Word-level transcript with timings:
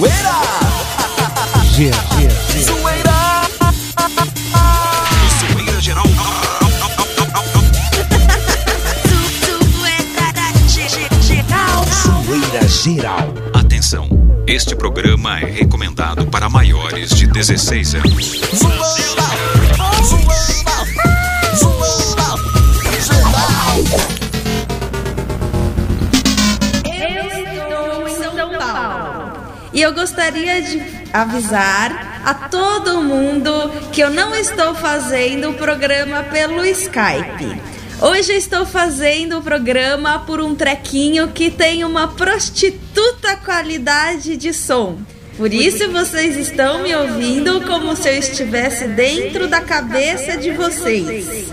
Zoeira! 0.00 0.40
Gira, 1.72 1.96
gira, 2.16 2.34
gira. 2.48 2.64
Zoeira! 2.64 3.16
Zoeira 5.52 5.80
geral. 5.82 6.04
Zoeira 12.02 12.66
geral. 12.66 13.34
Atenção, 13.52 14.08
este 14.46 14.74
programa 14.74 15.38
é 15.38 15.44
recomendado 15.44 16.26
para 16.28 16.48
maiores 16.48 17.10
de 17.10 17.26
16 17.26 17.96
anos. 17.96 18.40
Zoeira! 18.54 19.29
Eu 29.90 29.94
gostaria 29.94 30.62
de 30.62 30.80
avisar 31.12 32.22
a 32.24 32.32
todo 32.32 33.02
mundo 33.02 33.50
que 33.92 34.00
eu 34.00 34.08
não 34.08 34.36
estou 34.36 34.72
fazendo 34.72 35.50
o 35.50 35.54
programa 35.54 36.22
pelo 36.22 36.64
Skype. 36.64 37.60
Hoje 38.00 38.32
eu 38.32 38.38
estou 38.38 38.64
fazendo 38.64 39.38
o 39.38 39.42
programa 39.42 40.20
por 40.20 40.40
um 40.40 40.54
trequinho 40.54 41.28
que 41.28 41.50
tem 41.50 41.84
uma 41.84 42.06
prostituta 42.06 43.36
qualidade 43.44 44.36
de 44.36 44.54
som. 44.54 44.96
Por 45.36 45.52
isso 45.52 45.90
vocês 45.90 46.36
estão 46.36 46.82
me 46.82 46.94
ouvindo 46.94 47.60
como 47.62 47.96
se 47.96 48.08
eu 48.08 48.16
estivesse 48.16 48.86
dentro 48.86 49.48
da 49.48 49.60
cabeça 49.60 50.36
de 50.36 50.52
vocês. 50.52 51.50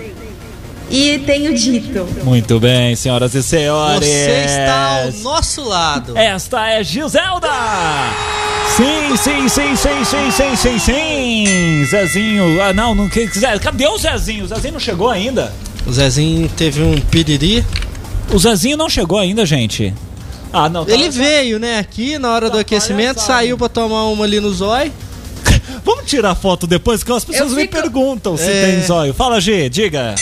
E 0.89 1.19
tenho 1.19 1.53
dito. 1.53 2.07
Muito 2.23 2.59
bem, 2.59 2.95
senhoras 2.95 3.35
e 3.35 3.43
senhores. 3.43 4.07
Você 4.07 4.45
está 4.45 5.03
ao 5.03 5.11
nosso 5.21 5.63
lado. 5.67 6.17
Esta 6.17 6.69
é 6.71 6.83
Giselda! 6.83 7.49
Sim, 8.75 9.17
sim, 9.17 9.49
sim, 9.49 9.75
sim, 9.75 10.05
sim, 10.05 10.31
sim, 10.31 10.55
sim, 10.55 10.79
sim! 10.79 11.85
Zezinho, 11.85 12.61
ah 12.61 12.71
não, 12.73 12.95
não 12.95 13.09
quiser. 13.09 13.59
Cadê 13.59 13.87
o 13.87 13.97
Zezinho? 13.97 14.45
O 14.45 14.47
Zezinho 14.47 14.73
não 14.73 14.79
chegou 14.79 15.09
ainda? 15.09 15.51
O 15.85 15.91
Zezinho 15.91 16.47
teve 16.49 16.81
um 16.81 16.95
piriri. 17.01 17.65
O 18.31 18.37
Zezinho 18.39 18.77
não 18.77 18.89
chegou 18.89 19.19
ainda, 19.19 19.45
gente. 19.45 19.93
Ah, 20.53 20.69
não. 20.69 20.85
tá- 20.85 20.93
Ele 20.93 21.09
veio, 21.09 21.59
né, 21.59 21.79
aqui 21.79 22.17
na 22.17 22.31
hora 22.33 22.49
do 22.49 22.55
Tá 22.55 22.61
aquecimento, 22.61 23.15
palhaçada. 23.15 23.39
saiu 23.39 23.57
pra 23.57 23.67
tomar 23.67 24.05
uma 24.05 24.23
ali 24.23 24.39
no 24.39 24.53
zóio. 24.53 24.91
Vamos 25.83 26.05
tirar 26.05 26.33
foto 26.35 26.65
depois, 26.65 27.03
que 27.03 27.11
as 27.11 27.25
pessoas 27.25 27.49
Eu 27.51 27.55
me 27.55 27.63
fico- 27.63 27.73
perguntam 27.81 28.37
se 28.37 28.49
É. 28.49 28.65
tem 28.75 28.83
zóio. 28.85 29.13
Fala, 29.13 29.41
G, 29.41 29.69
diga. 29.69 30.15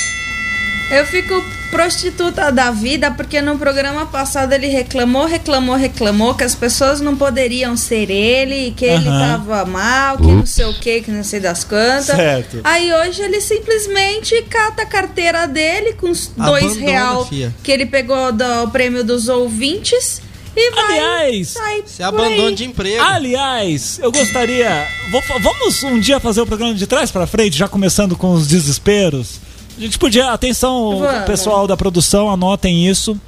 Eu 0.91 1.05
fico 1.05 1.43
prostituta 1.71 2.51
da 2.51 2.71
vida 2.71 3.11
porque 3.11 3.41
no 3.41 3.57
programa 3.57 4.05
passado 4.05 4.53
ele 4.53 4.67
reclamou, 4.67 5.25
reclamou, 5.25 5.75
reclamou 5.75 6.33
que 6.35 6.43
as 6.43 6.53
pessoas 6.55 7.01
não 7.01 7.17
poderiam 7.17 7.75
ser 7.75 8.09
ele, 8.09 8.71
que 8.77 8.85
ele 8.85 9.07
Aham. 9.09 9.37
tava 9.37 9.65
mal, 9.65 10.17
que 10.17 10.27
não 10.27 10.45
sei 10.45 10.65
o 10.65 10.73
que, 10.73 11.01
que 11.01 11.11
não 11.11 11.23
sei 11.23 11.39
das 11.39 11.63
quantas. 11.63 12.05
Certo. 12.05 12.61
Aí 12.63 12.93
hoje 12.93 13.21
ele 13.23 13.41
simplesmente 13.41 14.41
cata 14.43 14.83
a 14.83 14.85
carteira 14.85 15.47
dele 15.47 15.93
com 15.93 16.09
os 16.09 16.27
dois 16.27 16.63
Abandona, 16.63 16.85
real 16.91 17.25
fia. 17.25 17.53
que 17.63 17.71
ele 17.71 17.85
pegou 17.87 18.31
do 18.31 18.69
prêmio 18.71 19.03
dos 19.03 19.27
ouvintes 19.27 20.21
e 20.55 20.71
vai 20.71 20.99
Aliás, 20.99 21.49
sair 21.49 21.83
Se 21.85 22.01
aí. 22.03 22.55
de 22.55 22.63
emprego. 22.63 23.03
Aliás, 23.03 23.99
eu 24.01 24.11
gostaria. 24.11 24.87
vou 25.11 25.21
vamos 25.41 25.83
um 25.83 25.99
dia 25.99 26.19
fazer 26.19 26.39
o 26.41 26.45
programa 26.45 26.73
de 26.73 26.87
trás 26.87 27.11
pra 27.11 27.27
frente, 27.27 27.57
já 27.57 27.67
começando 27.67 28.15
com 28.15 28.31
os 28.33 28.47
desesperos. 28.47 29.43
A 29.77 29.81
gente 29.81 29.97
podia. 29.99 30.31
Atenção, 30.31 30.99
Vamos. 30.99 31.25
pessoal 31.25 31.67
da 31.67 31.75
produção, 31.75 32.29
anotem 32.29 32.87
isso. 32.87 33.19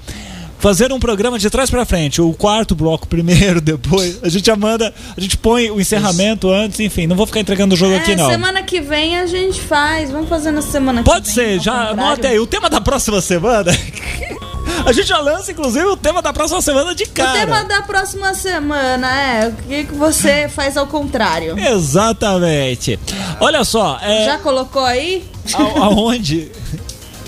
Fazer 0.59 0.91
um 0.91 0.99
programa 0.99 1.37
de 1.37 1.49
trás 1.51 1.69
pra 1.69 1.85
frente. 1.85 2.19
O 2.19 2.33
quarto 2.33 2.73
bloco 2.73 3.05
primeiro, 3.09 3.61
depois. 3.61 4.19
A 4.23 4.29
gente 4.29 4.45
já 4.47 4.55
manda. 4.55 4.91
A 5.15 5.21
gente 5.21 5.37
põe 5.37 5.69
o 5.69 5.79
encerramento 5.79 6.49
antes, 6.49 6.79
enfim. 6.79 7.05
Não 7.05 7.15
vou 7.15 7.27
ficar 7.27 7.39
entregando 7.41 7.75
o 7.75 7.77
jogo 7.77 7.93
É, 7.93 7.97
aqui, 7.97 8.15
não. 8.15 8.27
semana 8.27 8.63
que 8.63 8.81
vem 8.81 9.17
a 9.19 9.27
gente 9.27 9.61
faz. 9.61 10.09
Vamos 10.09 10.27
fazer 10.29 10.51
na 10.51 10.61
semana 10.63 11.03
que 11.03 11.09
Pode 11.09 11.25
vem. 11.25 11.33
ser, 11.33 11.57
ao 11.57 11.63
já 11.63 11.89
anote 11.91 12.25
aí. 12.25 12.39
O 12.39 12.47
tema 12.47 12.69
da 12.71 12.81
próxima 12.81 13.21
semana. 13.21 13.71
A 14.85 14.91
gente 14.91 15.07
já 15.07 15.19
lança, 15.19 15.51
inclusive, 15.51 15.85
o 15.85 15.97
tema 15.97 16.21
da 16.21 16.31
próxima 16.31 16.61
semana 16.61 16.93
de 16.95 17.05
cara. 17.05 17.31
O 17.31 17.33
tema 17.33 17.63
da 17.65 17.81
próxima 17.81 18.33
semana 18.33 19.07
é 19.21 19.47
o 19.49 19.53
que, 19.53 19.83
que 19.85 19.93
você 19.95 20.47
faz 20.49 20.77
ao 20.77 20.87
contrário. 20.87 21.57
Exatamente. 21.59 22.99
Olha 23.39 23.63
só, 23.63 23.97
é, 24.01 24.25
Já 24.25 24.37
colocou 24.37 24.83
aí? 24.83 25.23
a- 25.53 25.83
aonde? 25.85 26.51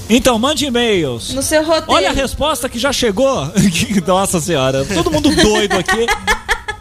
Então, 0.09 0.39
mande 0.39 0.65
e-mails. 0.65 1.33
No 1.33 1.41
seu 1.43 1.63
roteiro. 1.63 1.91
Olha 1.91 2.09
a 2.09 2.13
resposta 2.13 2.67
que 2.67 2.79
já 2.79 2.91
chegou. 2.91 3.47
Nossa 4.07 4.39
senhora, 4.41 4.83
todo 4.85 5.11
mundo 5.11 5.29
doido 5.35 5.73
aqui. 5.77 6.07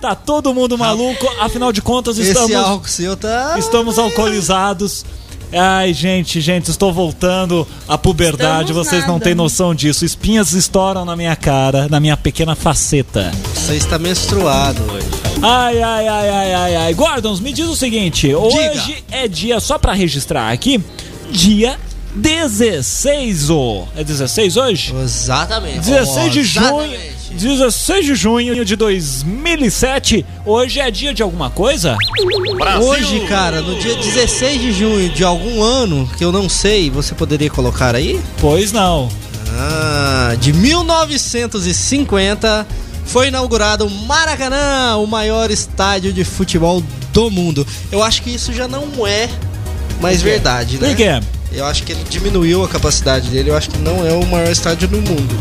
Tá 0.01 0.15
todo 0.15 0.55
mundo 0.55 0.79
maluco. 0.79 1.29
Afinal 1.41 1.73
de 1.73 1.83
contas, 1.83 2.17
Esse 2.19 2.31
estamos, 2.31 2.55
álcool 2.55 2.89
seu 2.89 3.17
tá. 3.17 3.57
estamos 3.59 3.99
alcoolizados. 3.99 5.05
Ai, 5.53 5.95
gente, 5.95 6.41
gente, 6.41 6.71
estou 6.71 6.93
voltando 6.93 7.67
à 7.89 7.97
puberdade. 7.97 8.71
Estamos 8.71 8.89
Vocês 8.89 9.03
não 9.07 9.15
nada. 9.15 9.25
têm 9.25 9.35
noção 9.35 9.75
disso. 9.75 10.05
Espinhas 10.05 10.53
estouram 10.53 11.05
na 11.05 11.17
minha 11.17 11.35
cara, 11.35 11.89
na 11.89 11.99
minha 11.99 12.17
pequena 12.17 12.55
faceta. 12.55 13.33
Você 13.55 13.77
está 13.77 13.99
menstruado 13.99 14.83
hoje. 14.93 15.07
Ai, 15.43 15.81
ai, 15.83 16.09
ai, 16.09 16.29
ai, 16.29 16.55
ai, 16.55 16.77
ai. 16.77 16.95
Gordons, 16.95 17.41
me 17.41 17.53
diz 17.53 17.67
o 17.67 17.77
seguinte: 17.77 18.35
hoje 18.35 19.05
é 19.11 19.27
dia, 19.27 19.59
só 19.61 19.79
pra 19.79 19.93
registrar 19.93 20.51
aqui, 20.51 20.83
dia 21.31 21.79
16. 22.15 23.51
ô. 23.51 23.87
É 23.97 24.05
16 24.05 24.57
hoje? 24.57 24.95
Exatamente. 24.95 25.81
16 25.81 26.33
de 26.33 26.43
junho. 26.43 26.91
Exatamente. 27.29 27.35
16 27.35 28.07
de 28.07 28.15
junho 28.15 28.65
de 28.65 28.77
2007. 28.77 30.25
Hoje 30.45 30.81
é 30.81 30.91
dia 30.91 31.13
de 31.13 31.23
alguma 31.23 31.51
coisa? 31.51 31.97
Hoje, 32.81 33.21
cara, 33.27 33.61
no 33.61 33.79
dia 33.79 33.95
16 33.97 34.61
de 34.61 34.73
junho 34.73 35.11
de 35.11 35.23
algum 35.25 35.63
ano, 35.63 36.09
que 36.17 36.25
eu 36.25 36.33
não 36.33 36.49
sei, 36.49 36.91
você 36.91 37.15
poderia 37.15 37.51
colocar 37.51 37.95
aí? 37.95 38.19
Pois 38.41 38.73
não. 38.73 39.09
Ah, 39.61 40.35
de 40.41 40.53
1950 40.53 42.67
foi 43.05 43.29
inaugurado 43.29 43.87
o 43.87 43.91
Maracanã, 43.91 44.97
o 44.97 45.07
maior 45.07 45.49
estádio 45.51 46.13
de 46.13 46.25
futebol 46.25 46.83
do 47.13 47.31
mundo. 47.31 47.65
Eu 47.91 48.03
acho 48.03 48.23
que 48.23 48.31
isso 48.31 48.53
já 48.53 48.69
não 48.69 49.07
é 49.07 49.29
mais 50.01 50.23
verdade, 50.23 50.79
né? 50.79 50.89
Por 50.89 50.97
quê? 50.97 51.21
Eu 51.51 51.65
acho 51.65 51.83
que 51.83 51.93
ele 51.93 52.05
diminuiu 52.09 52.63
a 52.63 52.69
capacidade 52.69 53.31
dele. 53.31 53.51
Eu 53.51 53.57
acho 53.57 53.71
que 53.71 53.79
não 53.79 54.07
é 54.07 54.13
o 54.13 54.25
maior 54.27 54.51
estádio 54.51 54.87
do 54.87 54.99
mundo. 54.99 55.35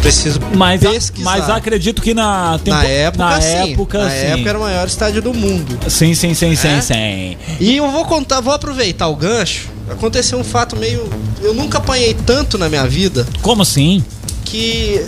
Preciso 0.00 0.40
Mas, 0.54 0.80
pesquisar. 0.80 1.30
mas 1.30 1.50
acredito 1.50 2.00
que 2.00 2.14
na, 2.14 2.58
tempo- 2.64 2.76
na 2.76 2.84
época, 2.84 3.24
na 3.24 3.40
sim. 3.40 3.72
época, 3.72 3.98
na 4.04 4.10
sim. 4.10 4.16
época 4.16 4.48
era 4.48 4.58
o 4.58 4.62
maior 4.62 4.86
estádio 4.86 5.20
do 5.20 5.34
mundo. 5.34 5.78
Sim, 5.90 6.14
sim, 6.14 6.32
sim, 6.32 6.56
sim, 6.56 6.68
É? 6.68 6.80
sim. 6.80 7.36
E 7.60 7.76
eu 7.76 7.90
vou 7.90 8.04
contar, 8.06 8.40
vou 8.40 8.52
aproveitar 8.54 9.08
o 9.08 9.16
gancho. 9.16 9.68
Aconteceu 9.90 10.38
um 10.38 10.44
fato 10.44 10.74
meio. 10.76 11.08
Eu 11.42 11.52
nunca 11.52 11.78
apanhei 11.78 12.14
tanto 12.14 12.56
na 12.56 12.68
minha 12.68 12.86
vida 12.86 13.26
Como 13.42 13.62
assim? 13.62 14.02
que. 14.44 15.04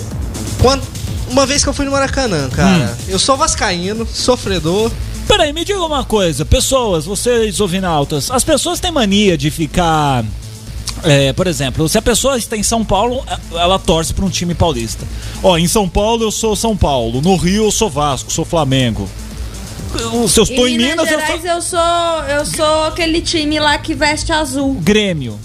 Quando, 0.60 0.82
uma 1.30 1.46
vez 1.46 1.62
que 1.62 1.68
eu 1.70 1.72
fui 1.72 1.84
no 1.86 1.90
Maracanã, 1.92 2.48
cara, 2.50 2.94
Hum. 2.98 3.04
eu 3.08 3.18
sou 3.18 3.36
vascaíno, 3.36 4.06
sofredor. 4.06 4.90
Peraí, 5.26 5.52
me 5.52 5.64
diga 5.64 5.80
uma 5.80 6.04
coisa, 6.04 6.44
pessoas, 6.44 7.04
vocês 7.06 7.60
ouvinautas, 7.60 8.30
as 8.30 8.44
pessoas 8.44 8.78
têm 8.78 8.90
mania 8.92 9.38
de 9.38 9.50
ficar. 9.50 10.24
É, 11.04 11.32
por 11.32 11.46
exemplo, 11.46 11.88
se 11.88 11.98
a 11.98 12.02
pessoa 12.02 12.36
está 12.36 12.56
em 12.56 12.62
São 12.62 12.84
Paulo, 12.84 13.24
ela 13.52 13.78
torce 13.78 14.12
para 14.14 14.24
um 14.24 14.30
time 14.30 14.54
paulista. 14.54 15.04
Ó, 15.42 15.56
em 15.58 15.66
São 15.66 15.88
Paulo 15.88 16.22
eu 16.24 16.30
sou 16.30 16.54
São 16.56 16.76
Paulo, 16.76 17.20
no 17.20 17.36
Rio 17.36 17.64
eu 17.64 17.70
sou 17.70 17.90
Vasco, 17.90 18.32
sou 18.32 18.44
Flamengo. 18.44 19.08
Eu- 19.98 20.26
Se 20.28 20.40
eu 20.40 20.44
estou 20.44 20.66
em, 20.66 20.74
em 20.74 20.78
Minas, 20.78 20.98
eu 21.10 21.18
Gerais 21.18 21.40
sou 21.42 21.50
eu 21.50 21.62
sou 21.62 22.24
eu 22.28 22.46
sou 22.46 22.84
aquele 22.84 23.20
time 23.20 23.58
lá 23.60 23.76
que 23.78 23.94
veste 23.94 24.32
azul. 24.32 24.74
Grêmio. 24.80 25.38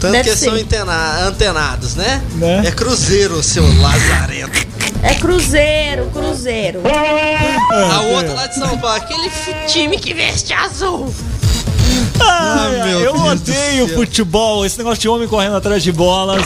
Tanto 0.00 0.12
Deve 0.12 0.30
que 0.30 0.36
ser. 0.36 0.44
são 0.46 0.54
antena- 0.54 1.26
antenados, 1.26 1.94
né? 1.94 2.22
Né? 2.34 2.62
É 2.66 2.70
Cruzeiro, 2.70 3.42
seu 3.42 3.64
lazarento. 3.80 4.66
É 5.02 5.14
Cruzeiro, 5.14 6.10
Cruzeiro. 6.12 6.82
A 7.70 8.00
outra 8.02 8.32
lá 8.34 8.46
de 8.46 8.54
São 8.54 8.78
Paulo, 8.78 8.96
aquele 8.96 9.30
time 9.66 9.98
que 9.98 10.12
veste 10.14 10.52
azul. 10.52 11.12
Ai, 12.20 12.82
meu 12.88 13.00
eu 13.00 13.12
Deus 13.14 13.24
odeio 13.32 13.88
futebol, 13.94 14.64
esse 14.66 14.78
negócio 14.78 15.00
de 15.00 15.08
homem 15.08 15.26
correndo 15.28 15.56
atrás 15.56 15.82
de 15.82 15.92
bolas 15.92 16.44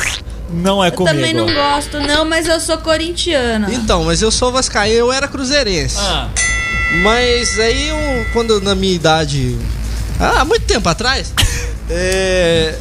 não 0.53 0.83
é 0.85 0.89
Eu 0.89 0.93
comigo. 0.93 1.15
também 1.17 1.33
não 1.35 1.47
gosto, 1.53 1.99
não, 2.01 2.25
mas 2.25 2.47
eu 2.47 2.61
sou 2.61 2.77
corintiana. 2.79 3.69
Então, 3.73 4.05
mas 4.05 4.21
eu 4.23 4.31
sou 4.31 4.53
vascaíno, 4.53 4.97
eu 4.99 5.13
era 5.13 5.27
cruzeirense. 5.27 5.97
Ah, 5.99 6.29
Mas 7.03 7.59
aí, 7.59 7.89
eu, 7.89 7.97
quando 8.35 8.61
na 8.61 8.75
minha 8.75 8.95
idade. 8.95 9.57
Ah, 10.21 10.41
há 10.41 10.45
muito 10.45 10.65
tempo 10.67 10.87
atrás. 10.89 11.33
é, 11.89 12.75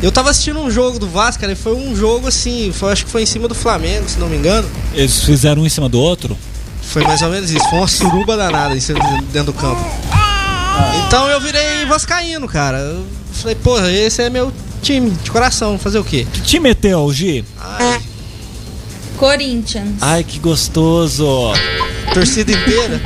eu 0.00 0.12
tava 0.12 0.30
assistindo 0.30 0.60
um 0.60 0.70
jogo 0.70 0.98
do 1.00 1.08
Vasco, 1.08 1.40
cara, 1.40 1.52
e 1.52 1.56
foi 1.56 1.74
um 1.74 1.94
jogo 1.96 2.28
assim. 2.28 2.72
Foi, 2.72 2.92
acho 2.92 3.04
que 3.04 3.10
foi 3.10 3.22
em 3.22 3.26
cima 3.26 3.48
do 3.48 3.54
Flamengo, 3.54 4.08
se 4.08 4.18
não 4.18 4.28
me 4.28 4.36
engano. 4.36 4.68
eles 4.94 5.24
fizeram 5.24 5.62
um 5.62 5.66
em 5.66 5.68
cima 5.68 5.88
do 5.88 5.98
outro? 6.00 6.38
Foi 6.82 7.02
mais 7.04 7.20
ou 7.22 7.30
menos 7.30 7.50
isso. 7.50 7.68
Foi 7.68 7.78
uma 7.78 7.88
suruba 7.88 8.36
danada 8.36 8.76
em 8.76 8.80
cima- 8.80 9.00
dentro 9.32 9.52
do 9.52 9.58
campo. 9.58 9.82
Então 11.06 11.28
eu 11.28 11.40
virei 11.40 11.84
Vascaíno, 11.86 12.48
cara. 12.48 12.78
Eu 12.78 13.06
falei, 13.34 13.54
porra, 13.56 13.90
esse 13.90 14.22
é 14.22 14.30
meu 14.30 14.52
time 14.82 15.10
de 15.10 15.30
coração. 15.30 15.78
Fazer 15.78 15.98
o 15.98 16.04
quê? 16.04 16.26
Que 16.32 16.40
time 16.40 16.70
é 16.70 16.74
teu, 16.74 17.12
Gi? 17.12 17.44
Ai, 17.60 18.00
Corinthians. 19.16 19.96
Ai, 20.00 20.24
que 20.24 20.38
gostoso. 20.38 21.52
Torcida 22.14 22.52
inteira. 22.52 23.00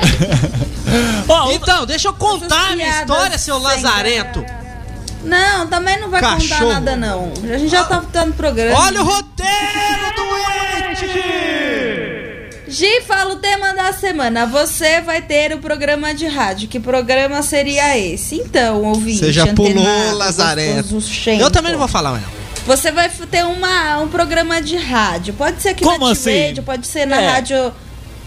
Ó, 1.28 1.50
Então, 1.52 1.84
deixa 1.87 2.08
eu 2.08 2.12
contar 2.14 2.73
a 2.73 2.76
minha 2.76 2.88
história, 3.00 3.37
seu 3.38 3.58
lazarento. 3.58 4.44
Não, 5.23 5.67
também 5.67 5.99
não 6.00 6.08
vai 6.08 6.20
Cachorro. 6.20 6.61
contar 6.73 6.81
nada, 6.81 6.96
não. 6.96 7.32
A 7.52 7.58
gente 7.58 7.69
já 7.70 7.82
tá 7.84 8.00
dando 8.12 8.34
programa. 8.34 8.78
Olha 8.78 9.02
o 9.02 9.05
roteiro 9.05 10.14
doente! 10.17 11.06
Gi, 12.68 13.00
fala 13.02 13.34
o 13.34 13.36
tema 13.36 13.72
da 13.72 13.92
semana. 13.92 14.44
Você 14.46 15.00
vai 15.00 15.22
ter 15.22 15.54
o 15.54 15.58
programa 15.58 16.12
de 16.14 16.26
rádio. 16.26 16.68
Que 16.68 16.80
programa 16.80 17.40
seria 17.42 17.96
esse? 17.96 18.34
Então, 18.36 18.82
ouvinte. 18.82 19.18
Você 19.20 19.32
já 19.32 19.46
pulou, 19.54 19.72
gostosuchento. 20.82 21.40
Eu 21.42 21.50
também 21.50 21.72
não 21.72 21.78
vou 21.78 21.88
falar 21.88 22.10
mais. 22.12 22.24
Você 22.66 22.90
vai 22.90 23.08
ter 23.08 23.44
uma, 23.44 23.98
um 23.98 24.08
programa 24.08 24.60
de 24.60 24.76
rádio. 24.76 25.34
Pode 25.34 25.62
ser 25.62 25.68
aqui 25.68 25.84
Como 25.84 26.06
na 26.06 26.12
assim? 26.12 26.54
pode 26.64 26.86
ser 26.86 27.06
na 27.06 27.20
É. 27.22 27.28
rádio. 27.28 27.72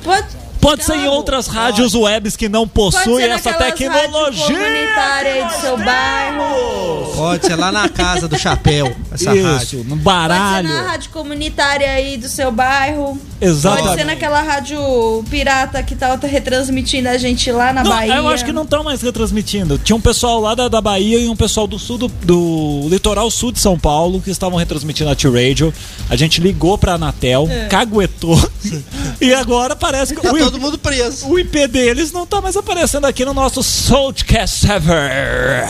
Pode, 0.01 0.27
Pode 0.61 0.83
ser 0.83 0.95
em 0.97 1.07
outras 1.07 1.47
rádios 1.47 1.93
webs 1.95 2.35
que 2.35 2.49
não 2.49 2.67
pode 2.67 2.79
possuem 2.95 3.25
essa 3.25 3.53
tecnologia. 3.53 4.45
comunitárias 4.45 5.35
aí 5.35 5.45
do 5.45 5.61
seu 5.61 5.77
bairro. 5.77 7.13
Pode 7.15 7.45
ser 7.45 7.55
lá 7.55 7.71
na 7.71 7.89
casa 7.89 8.27
do 8.27 8.37
chapéu, 8.37 8.95
essa 9.11 9.35
Isso, 9.35 9.47
rádio. 9.47 9.79
no 9.83 9.89
Pode 9.89 10.01
baralho. 10.01 10.67
ser 10.67 10.73
na 10.73 10.81
rádio 10.83 11.09
comunitária 11.11 11.89
aí 11.91 12.17
do 12.17 12.27
seu 12.29 12.51
bairro. 12.51 13.19
Exatamente. 13.41 13.85
Pode 13.87 13.99
ser 13.99 14.05
naquela 14.05 14.41
rádio 14.41 14.79
pirata 15.29 15.81
que 15.83 15.95
tá 15.95 16.15
retransmitindo 16.21 17.07
a 17.09 17.17
gente 17.17 17.49
lá 17.51 17.71
na 17.73 17.83
Não, 17.83 17.91
Bahia. 17.91 18.15
eu 18.15 18.27
acho 18.27 18.43
que 18.43 18.51
não 18.51 18.63
estão 18.63 18.83
mais 18.83 19.01
retransmitindo. 19.01 19.77
Tinha 19.77 19.95
um 19.95 20.01
pessoal 20.01 20.39
lá 20.39 20.55
da, 20.55 20.67
da 20.67 20.81
Bahia 20.81 21.19
e 21.19 21.27
um 21.29 21.35
pessoal 21.35 21.65
do 21.67 21.79
sul 21.79 21.97
do, 21.97 22.07
do 22.07 22.87
litoral 22.89 23.29
sul 23.31 23.51
de 23.51 23.59
São 23.59 23.77
Paulo 23.79 24.21
que 24.21 24.29
estavam 24.29 24.57
retransmitindo 24.57 25.09
a 25.09 25.15
T-Radio. 25.15 25.73
A 26.09 26.15
gente 26.15 26.41
ligou 26.41 26.77
pra 26.77 26.93
Anatel, 26.93 27.47
caguetou. 27.69 28.37
e 29.21 29.33
agora 29.33 29.75
parece 29.75 30.13
que 30.15 30.21
Tá 30.21 30.31
o, 30.33 30.48
todo 30.49 30.59
mundo 30.59 30.79
preso. 30.79 31.27
o 31.29 31.37
IP 31.37 31.67
deles 31.67 32.11
não 32.11 32.25
tá 32.25 32.41
mais 32.41 32.57
aparecendo 32.57 33.05
aqui 33.05 33.23
no 33.23 33.33
nosso 33.35 33.61
Soulcast 33.61 34.65
Server. 34.65 35.67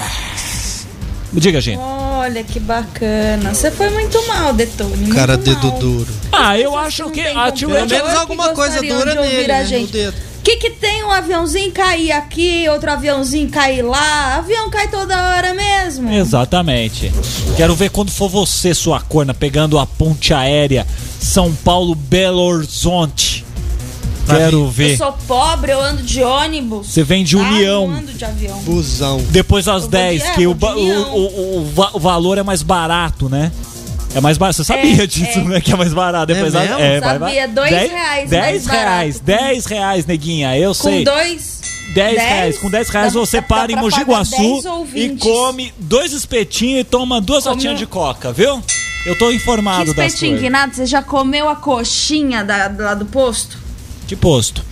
Diga, 1.33 1.59
gente. 1.59 1.79
Olha 1.79 2.43
que 2.43 2.59
bacana. 2.59 3.53
Você 3.53 3.69
foi 3.69 3.89
muito 3.89 4.25
mal, 4.25 4.53
Detone. 4.53 4.95
muito 4.95 5.13
Cara, 5.15 5.33
mal. 5.33 5.43
dedo 5.43 5.71
duro. 5.71 6.07
Ah, 6.31 6.57
eu 6.57 6.77
acho 6.77 7.09
que 7.11 7.19
a 7.21 7.51
computador 7.51 7.57
Pelo 7.67 7.87
menos 7.89 8.11
que 8.11 8.17
alguma 8.17 8.49
coisa 8.49 8.81
dura 8.81 9.15
nele, 9.15 9.51
a 9.51 9.59
né, 9.59 9.65
gente. 9.65 9.81
no 9.81 9.87
dedo. 9.87 10.17
que 10.43 10.55
que 10.55 10.69
tem 10.71 11.03
um 11.03 11.11
aviãozinho 11.11 11.71
cair 11.71 12.11
aqui, 12.13 12.67
outro 12.69 12.89
aviãozinho 12.91 13.49
cair 13.49 13.81
lá? 13.83 14.37
Avião 14.37 14.69
cai 14.69 14.87
toda 14.87 15.15
hora 15.35 15.53
mesmo. 15.53 16.09
Exatamente. 16.11 17.11
Quero 17.57 17.75
ver 17.75 17.89
quando 17.91 18.09
for 18.11 18.29
você, 18.29 18.73
sua 18.73 18.99
corna, 19.01 19.33
pegando 19.33 19.77
a 19.77 19.85
ponte 19.85 20.33
aérea 20.33 20.87
São 21.19 21.53
Paulo 21.53 21.93
Belo 21.93 22.41
Quero 24.37 24.57
Eu 24.63 24.69
ver. 24.69 24.97
sou 24.97 25.11
pobre, 25.27 25.71
eu 25.71 25.81
ando 25.81 26.01
de 26.03 26.21
ônibus. 26.23 26.87
Você 26.87 27.03
vem 27.03 27.23
de 27.23 27.35
tá? 27.35 27.41
União. 27.43 27.83
Eu 27.85 27.91
ando 27.91 28.13
de 28.13 28.25
avião. 28.25 28.59
Busão. 28.63 29.21
Depois 29.29 29.65
das 29.65 29.75
Eu 29.75 29.81
vou 29.81 29.89
10, 29.89 30.23
de- 30.23 30.31
que 30.33 30.43
é, 30.43 30.47
o, 30.47 30.51
o, 30.51 30.55
o, 30.55 31.57
o, 31.61 31.65
va- 31.73 31.91
o 31.93 31.99
valor 31.99 32.37
é 32.37 32.43
mais 32.43 32.61
barato, 32.63 33.27
né? 33.29 33.51
É 34.15 34.19
mais 34.21 34.37
barato. 34.37 34.57
Você 34.57 34.63
sabia 34.63 35.03
É, 35.03 35.07
disso, 35.07 35.39
é. 35.39 35.43
né? 35.43 35.61
Que 35.61 35.71
é 35.71 35.75
mais 35.75 35.93
barato. 35.93 36.27
Depois 36.33 36.53
É 36.55 36.57
das- 36.59 36.69
mesmo? 36.69 36.83
é, 36.83 36.99
Sabia, 36.99 37.19
vai- 37.19 37.47
dois 37.47 37.69
dez- 37.69 37.91
reais 37.91 38.29
dez 38.29 38.41
mais 38.43 38.65
reais, 38.67 39.19
barato. 39.19 39.43
10 39.43 39.65
reais, 39.65 40.05
neguinha. 40.05 40.57
Eu 40.57 40.69
Com 40.69 40.73
sei. 40.75 41.03
dois. 41.03 41.59
10 41.93 42.15
dez? 42.15 42.29
reais. 42.29 42.57
Com 42.59 42.69
10 42.69 42.89
reais 42.89 43.13
Dá- 43.13 43.19
você 43.19 43.37
dá- 43.37 43.41
dá 43.41 43.47
para 43.47 43.71
em 43.71 43.75
pra 43.75 43.81
Mogi 43.83 43.99
pagar 43.99 44.11
Guaçu 44.11 44.37
10 44.37 44.65
ou 44.65 44.83
e 44.85 45.07
20. 45.09 45.19
come 45.21 45.73
dois 45.79 46.13
espetinhos 46.13 46.81
e 46.81 46.83
toma 46.83 47.19
duas 47.21 47.43
Comeu- 47.43 47.55
latinhas 47.55 47.79
de 47.79 47.85
coca, 47.85 48.31
viu? 48.31 48.61
Eu 49.05 49.17
tô 49.17 49.31
informado 49.31 49.85
Que 49.91 49.93
das 49.97 50.07
espetinho, 50.07 50.31
coisas. 50.31 50.43
Renato, 50.43 50.75
você 50.75 50.85
já 50.85 51.01
comeu 51.01 51.47
a 51.47 51.55
coxinha 51.55 52.43
da, 52.43 52.71
lá 52.77 52.93
do 52.93 53.05
posto? 53.05 53.57
Que 54.09 54.15
posto? 54.15 54.63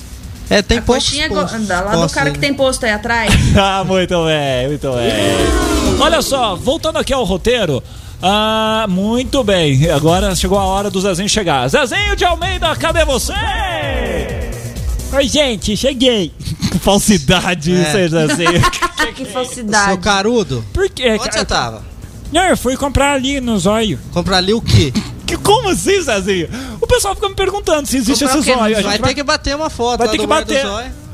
É, 0.49 0.63
tem 0.63 0.79
a 0.79 0.81
poucos 0.81 1.03
coxinha 1.05 1.29
postos- 1.29 1.67
lá 1.69 1.95
do 1.95 2.09
cara 2.09 2.31
que 2.31 2.39
tem 2.39 2.51
posto 2.55 2.83
aí 2.87 2.91
atrás. 2.91 3.31
Ah, 3.55 3.83
muito 3.83 4.15
bem, 4.25 4.67
muito 4.67 4.91
bem. 4.93 5.99
Olha 6.01 6.23
só, 6.23 6.55
voltando 6.55 6.97
aqui 6.97 7.13
ao 7.13 7.23
roteiro. 7.23 7.83
Ah, 8.19 8.87
muito 8.89 9.43
bem. 9.43 9.91
Agora 9.91 10.35
chegou 10.35 10.57
a 10.57 10.63
hora 10.63 10.89
do 10.89 10.99
Zezinho 10.99 11.29
chegar. 11.29 11.67
Zezinho 11.67 12.15
de 12.15 12.25
Almeida, 12.25 12.75
cadê 12.77 13.05
você? 13.05 13.33
Oi, 15.13 15.27
gente, 15.27 15.77
cheguei. 15.77 16.31
Falsidade, 16.81 17.71
É. 17.75 17.81
isso 17.81 17.97
aí, 17.97 18.09
Zezinho. 18.09 18.61
que 19.15 19.25
falsidade. 19.25 19.85
Seu 19.85 19.97
carudo. 19.99 20.65
Por 20.73 20.89
quê? 20.89 21.17
Onde 21.19 21.31
você 21.33 21.45
tava? 21.45 21.83
Não, 22.31 22.43
eu 22.43 22.57
fui 22.57 22.75
comprar 22.75 23.13
ali 23.13 23.39
no 23.39 23.57
zóio. 23.59 23.99
Comprar 24.11 24.37
ali 24.37 24.53
o 24.53 24.61
quê? 24.61 24.91
Que, 25.27 25.37
como 25.37 25.69
assim, 25.69 26.01
Zezinho? 26.01 26.47
O 26.79 26.87
pessoal 26.87 27.13
fica 27.13 27.27
me 27.27 27.35
perguntando 27.35 27.85
se 27.85 27.97
existe 27.97 28.23
Comprar 28.23 28.39
esse 28.39 28.53
zóio. 28.53 28.75
Gente 28.75 28.99
Vai 28.99 29.09
ter 29.09 29.15
que 29.15 29.23
bater 29.23 29.55
uma 29.55 29.69
foto 29.69 29.99
Vai 29.99 30.09
ter 30.09 30.17
que 30.17 30.25
bater. 30.25 30.65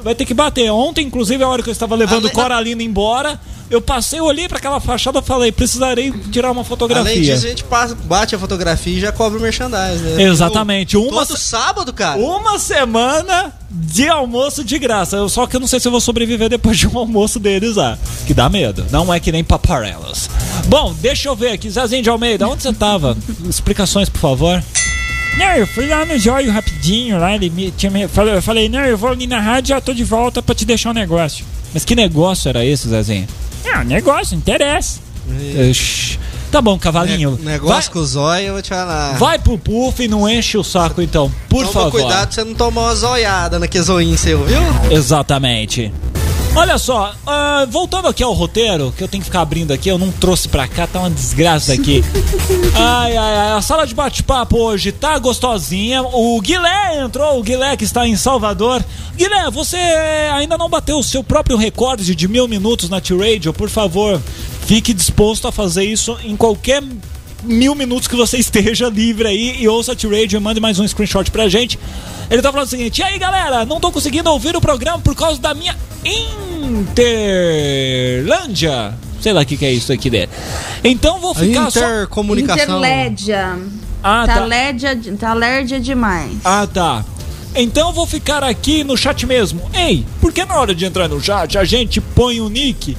Vai 0.04 0.14
ter 0.16 0.26
que 0.26 0.34
bater. 0.34 0.70
Ontem, 0.72 1.06
inclusive, 1.06 1.44
a 1.44 1.48
hora 1.48 1.64
que 1.64 1.70
eu 1.70 1.72
estava 1.74 1.96
levando 1.96 2.26
Ale- 2.26 2.34
Coralina 2.36 2.84
embora, 2.84 3.40
eu 3.70 3.82
passei, 3.82 4.20
olhei 4.20 4.48
para 4.50 4.58
aquela 4.58 4.80
fachada 4.80 5.20
e 5.20 5.22
falei, 5.22 5.52
precisarei 5.52 6.12
tirar 6.32 6.48
uma 6.52 6.60
Além 6.60 6.66
fotografia. 6.66 7.16
disso, 7.22 7.46
a 7.46 7.50
gente 7.50 7.64
passa- 7.64 7.96
bate 7.96 8.36
a 8.36 8.40
fotografia 8.40 8.98
e 8.98 9.00
já 9.00 9.12
cobra 9.12 9.40
o 9.40 9.42
merchandise, 9.42 10.04
né? 10.04 10.24
Exatamente. 10.24 10.98
Uma, 10.98 11.26
Todo 11.26 11.38
sábado, 11.38 11.94
cara. 11.94 12.20
uma 12.20 12.60
semana 12.60 13.54
de 13.72 14.08
almoço 14.10 14.64
de 14.64 14.78
graça. 14.78 15.16
Eu- 15.16 15.30
Só 15.30 15.48
que 15.48 15.56
eu 15.56 15.60
não 15.60 15.68
sei 15.68 15.80
se 15.80 15.88
eu 15.88 15.92
vou 15.92 16.02
sobreviver 16.02 16.50
depois 16.50 16.78
de 16.78 16.88
um 16.88 16.98
almoço 16.98 17.40
deles 17.40 17.76
lá. 17.78 17.98
Que 18.28 18.34
dá 18.34 18.50
medo. 18.50 18.86
Não 18.92 19.12
é 19.14 19.20
que 19.20 19.32
nem 19.32 19.44
paparelas. 19.44 20.30
Bom, 20.68 20.94
deixa 21.00 21.30
eu 21.30 21.36
ver 21.36 21.52
aqui. 21.54 21.70
Zezinho 21.70 22.04
de 22.04 22.10
Almeida, 22.10 22.48
onde 22.48 22.62
você 22.62 22.74
tava? 22.74 23.18
Explicações, 23.50 24.10
por 24.10 24.20
favor. 24.20 24.62
Não, 25.38 25.56
eu 25.56 25.66
fui 25.68 25.88
lá 25.88 26.06
no 26.06 26.18
Jóio 26.18 26.52
rapidinho, 26.52 27.18
lá 27.20 27.34
ele 27.36 27.50
me, 27.50 27.72
tinha 27.72 27.92
me 27.92 28.08
falou, 28.08 28.34
eu 28.34 28.42
falei, 28.42 28.70
não, 28.70 28.82
eu 28.86 28.98
vou 28.98 29.10
ali 29.10 29.26
na 29.28 29.40
rádio 29.40 29.70
já 29.70 29.82
tô 29.82 29.94
de 29.94 30.04
volta 30.04 30.42
pra 30.44 30.54
te 30.54 30.64
deixar 30.66 30.92
um 30.92 30.94
negócio. 30.94 31.44
Mas 31.74 31.84
que 31.84 31.96
negócio 31.96 32.50
era 32.50 32.64
esse, 32.64 32.88
Zezinho? 32.88 33.28
Ah, 33.74 33.84
negócio, 33.84 34.36
interessa. 34.38 35.00
Ixi. 35.70 36.20
Tá 36.52 36.62
bom, 36.62 36.78
cavalinho. 36.78 37.40
Ne- 37.42 37.54
negócio 37.54 37.92
com 37.92 37.98
o 38.00 38.06
zóio, 38.06 38.48
eu 38.48 38.54
vou 38.54 38.62
te 38.62 38.70
falar. 38.70 39.12
vai, 39.14 39.20
vai 39.20 39.40
pro 39.40 39.58
puff 39.58 40.04
e 40.04 40.08
não 40.08 40.30
enche 40.30 40.56
o 40.56 40.64
saco 40.64 41.02
então, 41.02 41.32
por 41.50 41.62
Toma 41.66 41.74
favor. 41.74 41.92
cuidado 42.02 42.28
pra 42.28 42.32
você 42.32 42.44
não 42.44 42.54
tomar 42.54 42.82
uma 42.84 42.96
zoiada 42.96 43.58
naquele 43.58 43.84
zoinho 43.84 44.16
seu, 44.18 44.44
viu? 44.46 44.62
Exatamente. 44.92 45.92
Olha 46.56 46.78
só, 46.78 47.16
ah, 47.26 47.66
voltando 47.68 48.08
aqui 48.08 48.22
ao 48.22 48.32
roteiro, 48.32 48.94
que 48.96 49.04
eu 49.04 49.08
tenho 49.08 49.22
que 49.24 49.26
ficar 49.26 49.42
abrindo 49.42 49.74
aqui, 49.74 49.90
eu 49.90 49.98
não 49.98 50.12
trouxe 50.12 50.48
pra 50.48 50.68
cá, 50.68 50.86
tá 50.86 51.00
uma 51.00 51.10
desgraça 51.10 51.74
aqui. 51.74 52.04
Ai, 52.78 53.18
ai, 53.18 53.36
ai, 53.36 53.52
a 53.54 53.62
sala 53.62 53.86
de 53.86 53.94
bate-papo 53.96 54.58
hoje 54.58 54.92
tá 54.92 55.18
gostosinha. 55.18 56.02
O 56.04 56.40
Guilé 56.42 57.02
entrou, 57.02 57.40
o 57.40 57.44
Guilé 57.44 57.76
que 57.76 57.84
está 57.84 58.08
em 58.08 58.16
Salvador. 58.16 58.84
Guilé, 59.16 59.50
você 59.50 59.78
ainda 60.34 60.58
não 60.58 60.70
bateu 60.70 60.98
o 60.98 61.04
seu 61.04 61.24
próprio 61.24 61.58
recorde 61.58 62.16
de 62.16 62.28
mil 62.28 62.48
minutos 62.48 62.90
na 62.90 63.02
T-Radio, 63.02 63.54
por 63.54 63.70
favor, 63.70 64.22
fique 64.66 64.94
disposto 64.94 65.48
a 65.48 65.52
fazer 65.52 65.86
isso 65.86 66.18
em 66.24 66.36
qualquer 66.36 66.84
mil 67.44 67.76
minutos 67.76 68.08
que 68.08 68.16
você 68.16 68.38
esteja 68.40 68.90
livre 68.90 69.28
aí 69.28 69.62
e 69.62 69.68
ouça 69.68 69.94
a 69.94 69.96
T-Radio 69.96 70.38
e 70.38 70.40
mande 70.40 70.60
mais 70.60 70.80
um 70.80 70.88
screenshot 70.88 71.30
pra 71.32 71.50
gente. 71.50 71.80
Ele 72.34 72.42
tá 72.42 72.52
falando 72.52 72.66
o 72.66 72.70
seguinte: 72.70 73.00
E 73.00 73.04
aí 73.04 73.20
galera, 73.20 73.64
não 73.64 73.80
tô 73.80 73.92
conseguindo 73.92 74.28
ouvir 74.32 74.56
o 74.56 74.62
programa 74.62 74.98
por 74.98 75.14
causa 75.16 75.40
da 75.40 75.54
minha 75.54 75.78
Interlândia. 76.04 78.96
Sei 79.22 79.32
lá 79.32 79.42
o 79.42 79.46
que, 79.46 79.56
que 79.56 79.64
é 79.64 79.72
isso 79.72 79.94
aqui 79.94 80.10
dele. 80.10 80.32
Então 80.84 81.20
vou 81.20 81.36
ficar 81.36 81.70
só. 81.70 81.80
Intercomunicação. 81.80 82.80
Interlédia. 82.80 83.60
Ah, 84.02 84.24
tá, 84.26 84.34
tá. 84.34 84.46
lédia, 84.46 85.00
tá 85.18 85.36
lerdia 85.36 85.80
demais. 85.80 86.34
Ah, 86.44 86.66
tá. 86.66 87.06
Então 87.56 87.90
eu 87.90 87.94
vou 87.94 88.08
ficar 88.08 88.44
aqui 88.44 88.84
no 88.84 88.98
chat 88.98 89.28
mesmo. 89.28 89.62
Ei, 89.72 90.04
por 90.20 90.34
que 90.34 90.44
na 90.44 90.60
hora 90.60 90.74
de 90.74 90.86
entrar 90.86 91.08
no 91.08 91.22
chat 91.22 91.56
a 91.56 91.64
gente 91.64 92.02
põe 92.02 92.42
o 92.42 92.50
nick 92.50 92.98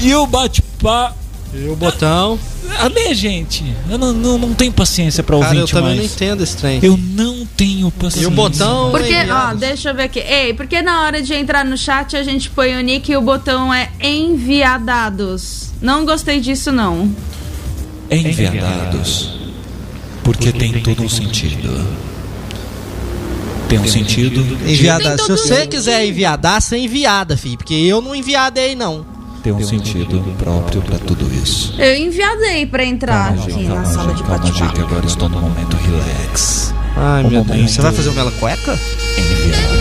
e 0.00 0.14
o 0.14 0.26
bate-papo. 0.26 1.18
E 1.52 1.68
o 1.68 1.76
botão. 1.76 2.38
Alê, 2.80 3.14
gente. 3.14 3.64
Eu 3.88 3.98
não, 3.98 4.12
não, 4.12 4.38
não 4.38 4.54
tenho 4.54 4.72
paciência 4.72 5.22
pra 5.22 5.38
Cara, 5.38 5.54
eu 5.54 5.60
ouvinte 5.60 5.72
também 5.72 5.90
não 5.90 5.96
mais. 5.98 6.12
entendo 6.12 6.42
esse 6.42 6.56
trem. 6.56 6.80
Eu 6.82 6.96
não 6.96 7.46
tenho 7.56 7.90
paciência. 7.90 8.24
E 8.24 8.26
o 8.26 8.30
botão. 8.30 8.90
Porque, 8.90 9.14
ó, 9.14 9.20
enviados. 9.22 9.60
deixa 9.60 9.90
eu 9.90 9.94
ver 9.94 10.02
aqui. 10.04 10.18
Ei, 10.20 10.54
porque 10.54 10.82
na 10.82 11.02
hora 11.02 11.22
de 11.22 11.34
entrar 11.34 11.64
no 11.64 11.76
chat 11.76 12.16
a 12.16 12.22
gente 12.22 12.50
põe 12.50 12.74
o 12.76 12.80
nick 12.80 13.10
e 13.10 13.16
o 13.16 13.20
botão 13.22 13.72
é 13.72 13.90
enviadados. 14.00 15.70
Não 15.80 16.04
gostei 16.04 16.40
disso, 16.40 16.72
não. 16.72 17.14
Enviadados. 18.10 19.38
Porque 20.22 20.52
tem 20.52 20.72
todo 20.80 21.02
um 21.02 21.08
sentido. 21.08 21.84
Tem 23.68 23.78
um 23.78 23.88
sentido. 23.88 24.40
Enviada. 24.68 25.16
Tem 25.16 25.24
Se 25.24 25.30
você 25.30 25.54
sentido. 25.54 25.70
quiser 25.70 26.06
enviadar, 26.06 26.60
você 26.60 26.76
é 26.76 26.78
enviada, 26.80 27.36
filho. 27.36 27.56
Porque 27.56 27.74
eu 27.74 28.00
não 28.02 28.14
enviadei, 28.14 28.74
não. 28.74 29.06
Tem 29.42 29.52
um 29.52 29.60
sentido 29.60 30.22
próprio 30.38 30.80
pra 30.82 30.98
tudo 30.98 31.28
isso. 31.34 31.74
Eu 31.78 31.96
enviadei 31.96 32.64
pra 32.64 32.84
entrar 32.84 33.30
aqui 33.32 33.64
na 33.64 33.84
sala 33.84 34.14
de 34.14 34.22
calma, 34.22 34.38
bate-papo. 34.38 34.80
agora 34.82 35.04
estou 35.06 35.28
no 35.28 35.40
momento 35.40 35.76
relax. 35.76 36.72
Ai, 36.96 37.24
O 37.24 37.28
meu 37.30 37.38
momento- 37.44 37.56
Deus. 37.58 37.70
Você 37.72 37.80
vai 37.80 37.92
fazer 37.92 38.08
o 38.10 38.12
Mela 38.12 38.30
Cueca? 38.32 38.78
Enviado. 39.18 39.74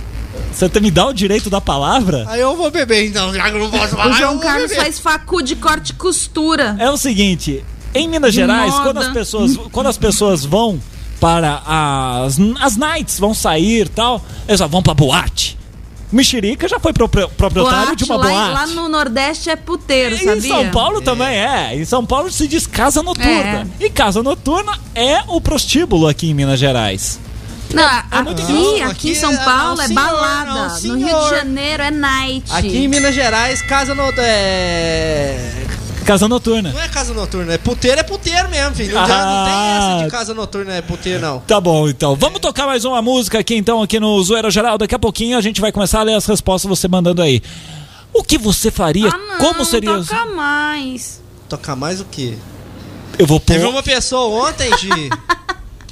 Você 0.54 0.80
me 0.80 0.92
dá 0.92 1.08
o 1.08 1.14
direito 1.14 1.50
da 1.50 1.60
palavra? 1.60 2.26
Aí 2.30 2.40
eu 2.42 2.56
vou 2.56 2.70
beber 2.72 3.06
então, 3.08 3.34
já 3.34 3.50
que 3.50 3.56
eu 3.58 3.60
não 3.60 3.70
posso 3.72 3.96
falar. 3.96 4.12
O 4.12 4.14
João 4.14 4.38
Carlos 4.40 4.70
beber. 4.70 4.84
faz 4.84 5.00
facu 5.00 5.42
de 5.42 5.56
corte 5.56 5.90
e 5.92 5.94
costura. 5.96 6.76
É 6.80 6.90
o 6.90 6.98
seguinte, 6.98 7.64
em 7.94 8.08
Minas 8.08 8.34
De 8.34 8.40
Gerais, 8.42 8.72
moda. 8.72 8.84
quando 8.84 8.98
as 9.00 9.08
pessoas, 9.10 9.58
quando 9.72 9.88
as 9.88 9.98
pessoas 9.98 10.46
vão 10.46 10.80
para 11.20 11.62
as, 11.66 12.38
as 12.62 12.78
nights, 12.78 13.18
vão 13.20 13.34
sair 13.34 13.86
e 13.86 13.90
tal, 13.90 14.22
eles 14.48 14.60
só 14.60 14.68
vão 14.68 14.82
pra 14.84 14.94
boate. 14.94 15.58
Mexerica 16.12 16.68
já 16.68 16.80
foi 16.80 16.94
propri- 16.94 17.28
proprietário 17.36 17.96
de 17.96 18.04
uma 18.04 18.18
lá, 18.18 18.28
boate. 18.28 18.52
lá 18.54 18.68
no 18.68 18.88
Nordeste 18.88 19.50
é 19.50 19.56
puteiro, 19.56 20.14
Em 20.16 20.20
sabia? 20.20 20.42
São 20.48 20.70
Paulo 20.70 21.02
também 21.02 21.28
é. 21.40 21.76
Em 21.76 21.84
São 21.86 22.06
Paulo 22.06 22.32
se 22.32 22.48
diz 22.48 22.68
casa 22.68 23.02
noturna. 23.02 23.68
E 23.80 23.90
casa 23.90 24.22
noturna 24.22 24.78
é 24.94 25.24
o 25.28 25.42
prostíbulo 25.42 26.08
aqui 26.08 26.30
em 26.30 26.34
Minas 26.36 26.60
Gerais. 26.60 27.20
Não, 27.74 28.24
muito 28.24 28.42
aqui, 28.42 28.54
aqui, 28.54 28.82
Aqui 28.84 29.12
em 29.12 29.16
São 29.16 29.32
é- 29.34 29.38
Paulo 29.44 29.82
é 29.82 29.88
senhor, 29.88 30.02
balada. 30.04 30.54
não, 30.54 30.82
no 30.82 30.96
Rio 30.98 31.20
de. 31.24 31.30
Janeiro 31.30 31.84
é 31.84 31.92
night. 31.92 32.44
Aqui 32.54 32.78
em 32.84 32.88
Minas 32.88 33.16
Gerais, 33.16 33.62
casa 33.64 33.96
no... 33.96 34.04
É... 34.18 35.66
Casa 36.06 36.28
noturna. 36.28 36.72
Não 36.74 36.82
é 36.82 36.90
casa 36.90 37.14
noturna, 37.14 37.54
é 37.54 37.58
puteiro, 37.58 37.98
é 38.00 38.04
puteiro 38.04 38.50
mesmo, 38.50 38.76
filho. 38.76 38.94
Não, 38.94 39.06
tem- 39.06 39.16
não 39.16 39.24
tem 39.46 39.54
Ah. 39.54 39.94
essa 39.96 40.04
de 40.06 40.12
casa 40.12 40.34
noturna, 40.34 40.74
é 40.74 40.82
puteiro, 40.82 41.22
não. 41.22 41.40
Tá 41.40 41.62
bom, 41.62 41.88
então. 41.88 42.14
Vamos 42.16 42.40
tocar 42.42 42.66
mais 42.68 42.84
uma 42.84 43.02
música 43.02 43.40
aqui, 43.40 43.56
então, 43.56 43.82
aqui 43.82 44.00
no 44.02 44.22
Zoeira 44.22 44.52
Geral. 44.52 44.78
Daqui 44.78 44.94
a 44.94 45.00
pouquinho 45.00 45.38
a 45.38 45.42
gente 45.42 45.62
vai 45.62 45.72
começar 45.72 46.02
a 46.02 46.04
ler 46.04 46.16
as 46.16 46.26
respostas 46.26 46.68
você 46.70 46.90
mandando 46.90 47.22
aí. 47.22 47.42
O 48.14 48.22
que 48.22 48.38
você 48.38 48.70
faria? 48.70 49.08
Ah, 49.10 49.18
não, 49.18 49.38
Como 49.38 49.64
seria? 49.64 49.98
toca 50.04 50.26
mais. 50.26 51.22
Tocar 51.48 51.76
mais 51.78 52.02
o 52.02 52.06
quê? 52.06 52.34
Eu 53.18 53.26
vou 53.26 53.40
pôr. 53.40 53.54
Teve 53.54 53.66
uma 53.66 53.82
pessoa 53.82 54.50
ontem, 54.50 54.70
Gi, 54.78 54.90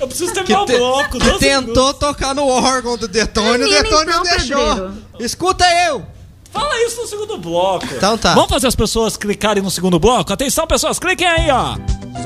Eu 0.02 0.08
preciso 0.08 0.34
que, 0.34 0.44
terminar 0.44 0.66
te- 0.66 0.74
o 0.74 0.78
bloco. 0.80 1.12
que 1.12 1.20
12 1.20 1.40
tentou 1.40 1.94
tocar 1.94 2.34
no 2.34 2.48
órgão 2.48 2.98
do 2.98 3.08
Detone, 3.08 3.50
o 3.50 3.52
Menina, 3.60 3.84
Detone 3.84 4.06
não 4.06 4.22
então, 4.24 4.24
deixou. 4.38 4.58
pedreiro. 4.68 4.94
Escuta 5.20 5.66
eu! 5.88 6.04
Fala 6.52 6.76
isso 6.86 7.02
no 7.02 7.08
segundo 7.08 7.38
bloco. 7.38 7.86
Então 7.86 8.18
tá. 8.18 8.34
Vamos 8.34 8.50
fazer 8.50 8.68
as 8.68 8.76
pessoas 8.76 9.16
clicarem 9.16 9.62
no 9.64 9.72
segundo 9.72 9.98
bloco? 10.00 10.34
Atenção, 10.34 10.66
pessoas, 10.68 10.98
cliquem 11.00 11.28
aí, 11.28 11.50
ó. 11.52 11.76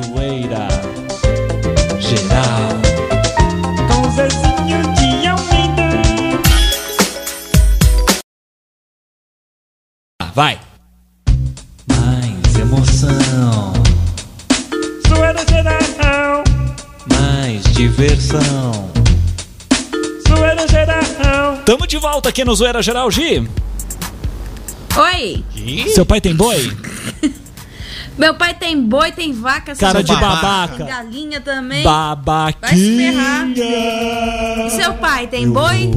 Zoeira 0.08 0.68
Geral. 2.00 2.70
Com 3.88 4.12
Zezinho 4.12 4.94
de 4.96 5.28
Almeida. 5.28 6.02
Ah, 10.22 10.32
Vai. 10.34 10.60
Mais 11.88 12.56
emoção, 12.60 13.74
diversão. 17.76 18.90
Zoeira 20.28 20.66
Geral. 20.68 21.58
Tamo 21.66 21.86
de 21.86 21.98
volta 21.98 22.30
aqui 22.30 22.46
no 22.46 22.56
Zoeira 22.56 22.82
Geral, 22.82 23.12
Gi. 23.12 23.48
Oi, 24.98 25.44
Seu 25.94 26.06
pai 26.06 26.22
tem 26.22 26.34
boi? 26.34 26.72
meu 28.18 28.34
pai 28.36 28.54
tem 28.54 28.82
boi, 28.82 29.12
tem 29.12 29.34
vaca, 29.34 29.76
Cara 29.76 30.02
de 30.02 30.14
babaca. 30.14 30.78
tem 30.78 30.86
galinha 30.86 31.42
também. 31.42 31.84
Babaquinha. 31.84 32.62
Vai 32.62 32.78
se 32.78 32.98
ferrar. 32.98 33.48
E 34.68 34.70
seu 34.70 34.94
pai 34.94 35.28
tem 35.28 35.50
boi? 35.50 35.92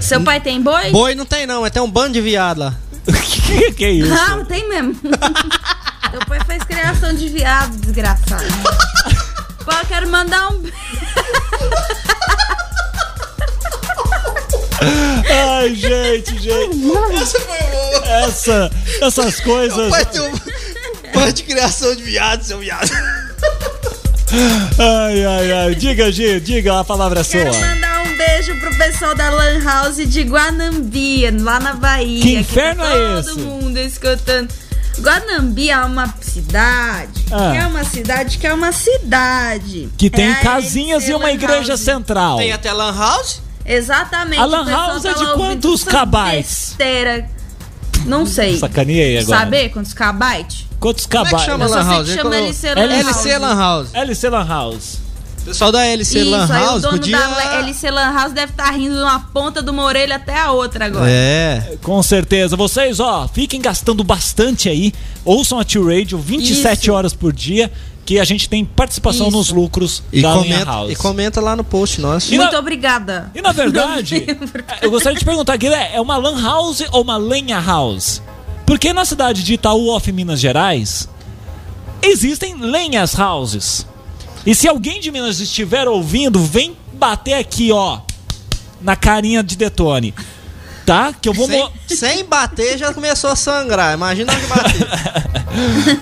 Seu 0.00 0.22
pai 0.22 0.40
tem 0.40 0.62
boi? 0.62 0.90
Boi 0.90 1.14
não 1.14 1.26
tem 1.26 1.46
não, 1.46 1.60
mas 1.60 1.70
tem 1.70 1.82
um 1.82 1.90
bando 1.90 2.14
de 2.14 2.22
viado 2.22 2.60
lá. 2.60 2.74
que, 3.46 3.72
que 3.72 3.84
é 3.84 3.90
isso? 3.90 4.12
Ah, 4.12 4.42
tem 4.48 4.66
mesmo. 4.68 4.96
Meu 6.12 6.20
pai 6.26 6.38
fez 6.46 6.62
criação 6.64 7.14
de 7.14 7.28
viado, 7.28 7.76
desgraçado. 7.78 8.44
Pô, 9.64 9.72
eu 9.72 9.86
quero 9.86 10.08
mandar 10.08 10.50
um. 10.50 10.62
Ai, 15.30 15.74
gente, 15.74 16.38
gente. 16.38 16.92
Essa 17.14 17.40
foi 17.40 17.58
boa. 17.70 18.06
Essa, 18.06 18.70
essas 19.00 19.40
coisas. 19.40 19.90
Vai 19.90 20.04
ter 20.04 20.20
um 20.20 20.32
bando 21.14 21.32
de 21.32 21.42
criação 21.44 21.94
de 21.94 22.02
viado, 22.02 22.42
seu 22.42 22.58
viado. 22.58 22.90
Ai, 24.78 25.24
ai, 25.24 25.52
ai. 25.52 25.74
Diga, 25.74 26.10
Gi, 26.10 26.40
diga, 26.40 26.80
a 26.80 26.84
palavra 26.84 27.20
é 27.20 27.24
Quero 27.24 27.52
sua. 27.52 27.60
mandar 27.66 28.02
um 28.06 28.16
beijo 28.16 28.58
pro 28.58 28.76
pessoal 28.76 29.14
da 29.14 29.30
Lan 29.30 29.62
House 29.62 29.96
de 29.96 30.22
Guanambi, 30.22 31.30
lá 31.30 31.60
na 31.60 31.74
Bahia. 31.74 32.22
Que 32.22 32.34
inferno 32.36 32.82
tá 32.82 32.90
é 32.90 33.14
todo 33.16 33.30
esse? 33.30 33.38
mundo 33.38 33.78
escutando. 33.78 34.48
Guanambi 35.02 35.70
é 35.70 35.78
uma 35.84 36.06
cidade. 36.20 37.24
Ah. 37.30 37.50
Que 37.50 37.56
é 37.58 37.66
uma 37.66 37.84
cidade 37.84 38.38
que 38.38 38.46
é 38.46 38.54
uma 38.54 38.72
cidade. 38.72 39.88
Que 39.98 40.08
tem 40.08 40.30
É 40.30 40.34
casinhas 40.36 41.02
LC 41.02 41.10
e 41.12 41.14
uma 41.14 41.24
Lan 41.26 41.32
igreja 41.32 41.68
House. 41.70 41.80
central. 41.80 42.36
Tem 42.38 42.52
até 42.52 42.72
lan 42.72 42.96
house? 42.96 43.40
Exatamente. 43.64 44.40
A 44.40 44.44
Lan 44.44 44.64
House 44.70 45.04
é 45.04 45.12
tá 45.12 45.18
de 45.18 45.32
quantos 45.34 45.84
cabais? 45.84 46.46
Besteira. 46.76 47.28
Não 48.06 48.26
sei. 48.26 48.58
Sacaneia 48.58 49.04
aí 49.04 49.18
agora. 49.18 49.38
Saber 49.40 49.68
quantos 49.70 49.92
kbytes? 49.94 50.66
Quantos 50.80 51.06
Como 51.06 51.20
é 51.20 51.24
que 51.24 51.30
cabais? 51.30 51.46
chama 51.46 51.66
lan 51.68 51.84
house? 51.84 52.08
chama 52.08 52.36
LC 52.36 52.74
Lan 52.74 52.82
LC 52.82 53.02
House. 53.30 53.40
Lan 53.40 53.56
House. 53.56 53.88
LC 53.94 54.28
Lan 54.30 54.44
House. 54.46 54.98
Pessoal 55.44 55.72
da 55.72 55.84
LC 55.84 56.20
Isso, 56.20 56.30
Lan 56.30 56.44
aí 56.44 56.62
o 56.62 56.64
House 56.66 56.82
dono 56.82 56.98
podia... 56.98 57.18
da 57.18 57.58
LC 57.58 57.90
Lan 57.90 58.12
House 58.12 58.32
deve 58.32 58.52
estar 58.52 58.70
rindo 58.70 58.94
de 58.94 59.02
uma 59.02 59.18
ponta 59.20 59.62
de 59.62 59.70
uma 59.70 59.82
orelha 59.82 60.16
até 60.16 60.38
a 60.38 60.52
outra 60.52 60.86
agora. 60.86 61.06
É. 61.10 61.76
Com 61.82 62.02
certeza. 62.02 62.56
Vocês, 62.56 63.00
ó, 63.00 63.26
fiquem 63.28 63.60
gastando 63.60 64.04
bastante 64.04 64.68
aí. 64.68 64.92
Ouçam 65.24 65.58
a 65.58 65.64
T-Radio 65.64 66.18
27 66.18 66.82
Isso. 66.82 66.92
horas 66.92 67.12
por 67.12 67.32
dia, 67.32 67.72
que 68.04 68.18
a 68.20 68.24
gente 68.24 68.48
tem 68.48 68.64
participação 68.64 69.28
Isso. 69.28 69.36
nos 69.36 69.50
lucros 69.50 70.02
E 70.12 70.22
da 70.22 70.32
Linha 70.36 70.42
comenta, 70.60 70.64
House. 70.64 70.90
e 70.92 70.96
comenta 70.96 71.40
lá 71.40 71.56
no 71.56 71.64
post 71.64 72.00
nosso. 72.00 72.32
E 72.32 72.36
na- 72.38 72.44
Muito 72.44 72.56
obrigada. 72.58 73.30
E 73.34 73.42
na 73.42 73.50
verdade, 73.52 74.24
eu 74.80 74.90
gostaria 74.90 75.18
de 75.18 75.24
perguntar, 75.24 75.56
Guilherme, 75.56 75.96
é 75.96 76.00
uma 76.00 76.16
lan 76.16 76.40
house 76.40 76.82
ou 76.92 77.02
uma 77.02 77.16
lenha 77.16 77.60
house? 77.60 78.22
Porque 78.64 78.92
na 78.92 79.04
cidade 79.04 79.42
de 79.42 79.54
Itaú, 79.54 79.88
off 79.88 80.10
Minas 80.12 80.38
Gerais, 80.40 81.08
existem 82.00 82.56
lenhas 82.56 83.18
houses. 83.18 83.86
E 84.44 84.54
se 84.54 84.66
alguém 84.68 85.00
de 85.00 85.10
Minas 85.10 85.40
estiver 85.40 85.86
ouvindo, 85.86 86.42
vem 86.44 86.76
bater 86.92 87.34
aqui, 87.34 87.70
ó, 87.72 88.00
na 88.80 88.96
carinha 88.96 89.42
de 89.42 89.56
Detone. 89.56 90.14
Tá? 90.84 91.12
Que 91.12 91.28
eu 91.28 91.32
vou... 91.32 91.46
Sem, 91.46 91.96
sem 91.96 92.24
bater 92.24 92.76
já 92.76 92.92
começou 92.92 93.30
a 93.30 93.36
sangrar. 93.36 93.94
Imagina 93.94 94.32
onde 94.32 94.46
bater. 94.46 94.88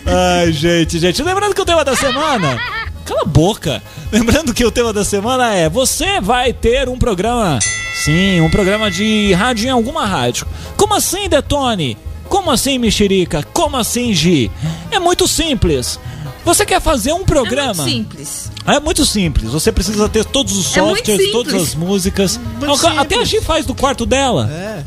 Ai, 0.40 0.52
gente, 0.52 0.98
gente. 0.98 1.22
Lembrando 1.22 1.54
que 1.54 1.60
o 1.60 1.66
tema 1.66 1.84
da 1.84 1.94
semana. 1.94 2.58
Cala 3.04 3.22
a 3.22 3.26
boca. 3.26 3.82
Lembrando 4.10 4.54
que 4.54 4.64
o 4.64 4.70
tema 4.70 4.92
da 4.92 5.04
semana 5.04 5.54
é: 5.54 5.68
você 5.68 6.20
vai 6.20 6.52
ter 6.52 6.88
um 6.88 6.98
programa. 6.98 7.58
Sim, 7.94 8.40
um 8.40 8.48
programa 8.48 8.90
de 8.90 9.32
rádio 9.34 9.66
em 9.66 9.70
alguma 9.70 10.06
rádio. 10.06 10.46
Como 10.76 10.94
assim, 10.94 11.28
Detone? 11.28 11.98
Como 12.28 12.50
assim, 12.50 12.78
Mexerica? 12.78 13.42
Como 13.52 13.76
assim, 13.76 14.14
Gi? 14.14 14.50
É 14.90 14.98
muito 14.98 15.26
simples. 15.26 15.98
Você 16.44 16.64
quer 16.64 16.80
fazer 16.80 17.10
um 17.12 17.16
É 17.16 17.18
muito 17.18 17.26
programa? 17.28 17.84
simples. 17.84 18.50
É 18.66 18.80
muito 18.80 19.04
simples. 19.04 19.50
Você 19.52 19.70
precisa 19.70 20.08
ter 20.08 20.24
todos 20.24 20.56
os 20.56 20.66
É 20.76 20.80
softwares, 20.80 21.06
simples. 21.06 21.32
todas 21.32 21.54
as 21.54 21.74
músicas. 21.74 22.38
Muito 22.58 22.86
Até 22.86 22.98
a 22.98 23.00
simples. 23.18 23.28
Gi 23.28 23.40
faz 23.42 23.66
do 23.66 23.74
quarto 23.74 24.06
dela, 24.06 24.48
É. 24.50 24.82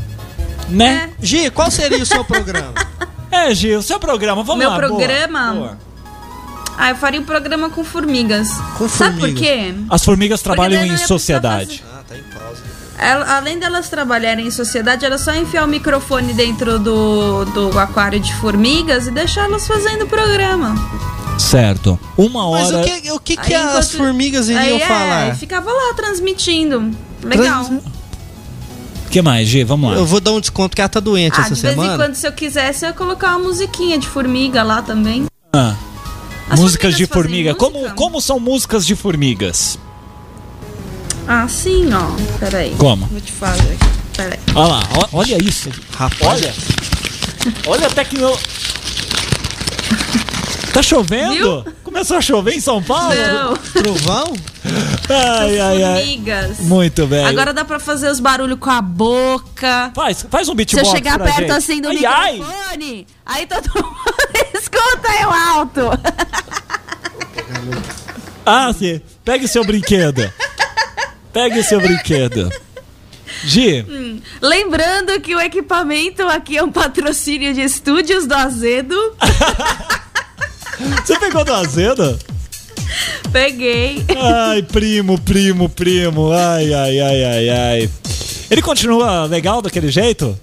né? 0.70 1.10
Gi, 1.22 1.50
qual 1.52 1.70
seria 1.70 2.02
o 2.02 2.06
seu 2.06 2.24
programa? 2.26 2.74
É, 3.36 3.52
Gi, 3.56 3.74
o 3.76 3.82
seu 3.82 4.00
programa. 4.00 4.44
Vamos 4.44 4.60
Meu 4.60 4.70
lá. 4.70 4.76
boa, 4.78 4.88
programa? 4.90 5.54
boa. 5.54 5.78
Ah, 6.78 6.92
eu 6.92 6.96
faria 6.96 7.20
um 7.20 7.24
programa 7.24 7.68
com 7.68 7.84
formigas. 7.84 8.48
Com 8.78 8.88
Sabe 8.88 9.14
por 9.14 9.20
formigas. 9.22 9.42
quê? 9.42 9.74
As 9.90 10.06
formigas 10.06 10.42
trabalham 10.44 10.84
em 10.86 10.96
sociedade. 10.98 11.84
Ah, 11.92 12.02
tá 12.08 12.16
em 12.16 12.22
pausa. 12.22 12.62
Ela- 12.96 13.38
além 13.38 13.58
delas 13.58 13.90
trabalharem 13.90 14.46
em 14.46 14.52
sociedade, 14.52 15.04
era 15.04 15.18
só 15.18 15.34
enfiar 15.34 15.64
o 15.66 15.68
microfone 15.68 16.32
dentro 16.34 16.78
do, 16.78 17.44
do 17.46 17.80
aquário 17.80 18.20
de 18.20 18.32
formigas 18.36 19.08
e 19.08 19.12
deixar 19.12 19.46
elas 19.46 19.66
fazendo 19.66 20.04
o 20.04 20.08
programa. 20.08 20.76
Certo. 21.44 22.00
Uma 22.18 22.50
Mas 22.52 22.72
hora. 22.72 22.80
o 22.80 22.84
que, 23.02 23.12
o 23.12 23.20
que, 23.20 23.38
que 23.38 23.54
Aí, 23.54 23.62
as 23.62 23.70
enquanto- 23.88 23.98
formigas 23.98 24.48
iriam 24.50 24.62
Aí, 24.64 24.82
é, 24.82 24.88
falar? 24.88 25.36
ficava 25.36 25.72
lá 25.72 25.94
transmitindo. 25.94 26.92
Legal. 27.24 27.66
Trans- 27.66 27.82
O 29.06 29.10
que 29.10 29.22
mais, 29.22 29.48
Gi? 29.48 29.64
Vamos 29.64 29.92
lá. 29.92 29.98
Eu 29.98 30.06
vou 30.06 30.20
dar 30.20 30.32
um 30.32 30.40
desconto 30.40 30.70
porque 30.70 30.82
ela 30.82 30.90
tá 30.90 31.00
doente 31.00 31.36
Ah, 31.38 31.42
essa 31.42 31.54
de 31.54 31.62
vez 31.62 31.74
em 31.74 31.78
semana. 31.78 31.98
quando, 32.04 32.16
se 32.16 32.26
eu 32.26 32.32
quisesse, 32.32 32.86
eu 32.86 32.90
ia 32.90 32.94
colocar 32.96 33.36
uma 33.38 33.48
musiquinha 33.48 33.98
de 34.00 34.08
formiga 34.08 34.64
lá 34.64 34.82
também. 34.82 35.26
Ah, 35.54 35.76
As 36.50 36.60
músicas 36.60 36.96
de 36.98 37.06
formiga. 37.06 37.52
fazem 37.54 37.60
Como, 37.60 37.80
música? 37.80 37.96
como 37.96 38.22
são 38.22 38.40
músicas 38.40 38.86
de 38.86 38.96
formigas? 38.96 39.78
Ah, 41.28 41.48
sim, 41.48 41.90
ó. 41.94 42.40
Peraí. 42.40 42.74
Como? 42.78 43.06
Vou 43.06 43.22
te 43.22 43.32
fazer. 43.32 43.78
Peraí. 44.18 44.40
Olha 44.56 44.68
lá, 44.68 44.84
ó- 44.98 45.08
olha 45.20 45.38
isso. 45.44 45.70
Rapaz, 45.96 46.22
Olha. 46.22 46.54
Olha 47.68 47.88
a 47.88 47.90
tecnologia. 47.90 48.42
Tá 50.74 50.82
chovendo? 50.82 51.64
Começou 51.84 52.18
a 52.18 52.22
chover 52.22 52.56
em 52.56 52.60
São 52.60 52.82
Paulo? 52.82 53.14
Não, 53.14 53.54
trovão? 53.56 54.34
Ai, 55.08 55.60
ai, 55.60 55.84
ai. 55.84 55.96
formigas. 56.02 56.60
Muito 56.62 57.06
bem. 57.06 57.24
Agora 57.26 57.54
dá 57.54 57.64
pra 57.64 57.80
fazer 57.80 58.10
os 58.10 58.20
barulhos 58.20 58.58
com 58.60 58.72
a 58.72 58.82
boca. 58.82 59.92
Faz, 59.94 60.26
faz 60.32 60.48
um 60.50 60.54
Se 60.54 60.56
beatbox 60.58 60.88
eu 60.88 60.96
chegar 60.96 61.20
perto 61.20 61.42
gente. 61.42 61.52
assim 61.52 61.80
do 61.80 61.90
ai, 61.90 62.04
ai. 62.06 62.34
microfone, 62.40 63.08
aí 63.24 63.46
todo 63.46 63.70
mundo 63.76 63.96
escuta 64.56 65.10
eu 65.22 65.30
alto. 65.32 65.82
Ah, 68.44 68.74
sim. 68.74 69.00
Pegue 69.24 69.48
seu 69.48 69.64
brinquedo. 69.64 70.34
Pegue 71.32 71.64
seu 71.64 71.80
brinquedo. 71.80 72.50
Gi, 73.46 74.22
Lembrando 74.42 75.20
que 75.20 75.36
o 75.36 75.40
equipamento 75.40 76.24
aqui 76.24 76.58
é 76.58 76.64
um 76.64 76.72
patrocínio 76.72 77.54
de 77.54 77.62
estúdios 77.62 78.26
do 78.26 78.34
Azedo. 78.34 78.96
você 81.06 81.20
pegou 81.20 81.44
do 81.44 81.54
azedo? 81.54 82.18
Peguei. 83.32 84.06
Ai, 84.18 84.62
primo, 84.62 85.20
primo, 85.20 85.68
primo. 85.70 86.32
Ai, 86.32 86.74
ai, 86.74 87.00
ai, 87.00 87.24
ai, 87.24 87.50
ai. 87.50 87.90
Ele 88.50 88.62
continua 88.62 89.26
legal 89.26 89.62
daquele 89.62 89.90
jeito? 89.90 90.38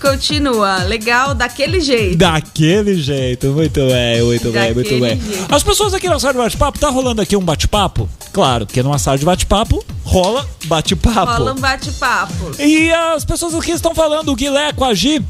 Continua. 0.00 0.82
Legal 0.84 1.34
daquele 1.34 1.80
jeito. 1.80 2.16
Daquele 2.18 3.00
jeito. 3.00 3.48
Muito 3.48 3.80
bem, 3.88 4.22
muito 4.22 4.50
bem, 4.52 4.74
muito 4.74 4.82
Daquele 4.90 5.00
bem. 5.00 5.20
jeito. 5.20 5.54
As 5.54 5.62
pessoas 5.62 5.94
aqui 5.94 6.08
na 6.08 6.18
sala 6.20 6.34
de 6.34 6.38
bate-papo, 6.38 6.78
tá 6.78 6.88
rolando 6.90 7.22
aqui 7.22 7.34
um 7.36 7.40
bate-papo? 7.44 8.08
Claro, 8.32 8.66
porque 8.66 8.82
numa 8.82 8.98
sala 8.98 9.16
de 9.16 9.24
bate-papo 9.24 9.82
rola 10.04 10.46
bate-papo. 10.66 11.32
Rola 11.32 11.52
um 11.52 11.60
bate-papo. 11.60 12.50
E 12.60 12.92
as 12.92 13.24
pessoas 13.24 13.54
aqui 13.54 13.70
estão 13.72 13.94
falando, 13.94 14.30
o 14.30 14.36
Guilé 14.36 14.72
com 14.72 14.84
a 14.84 14.92
Gi, 14.92 15.24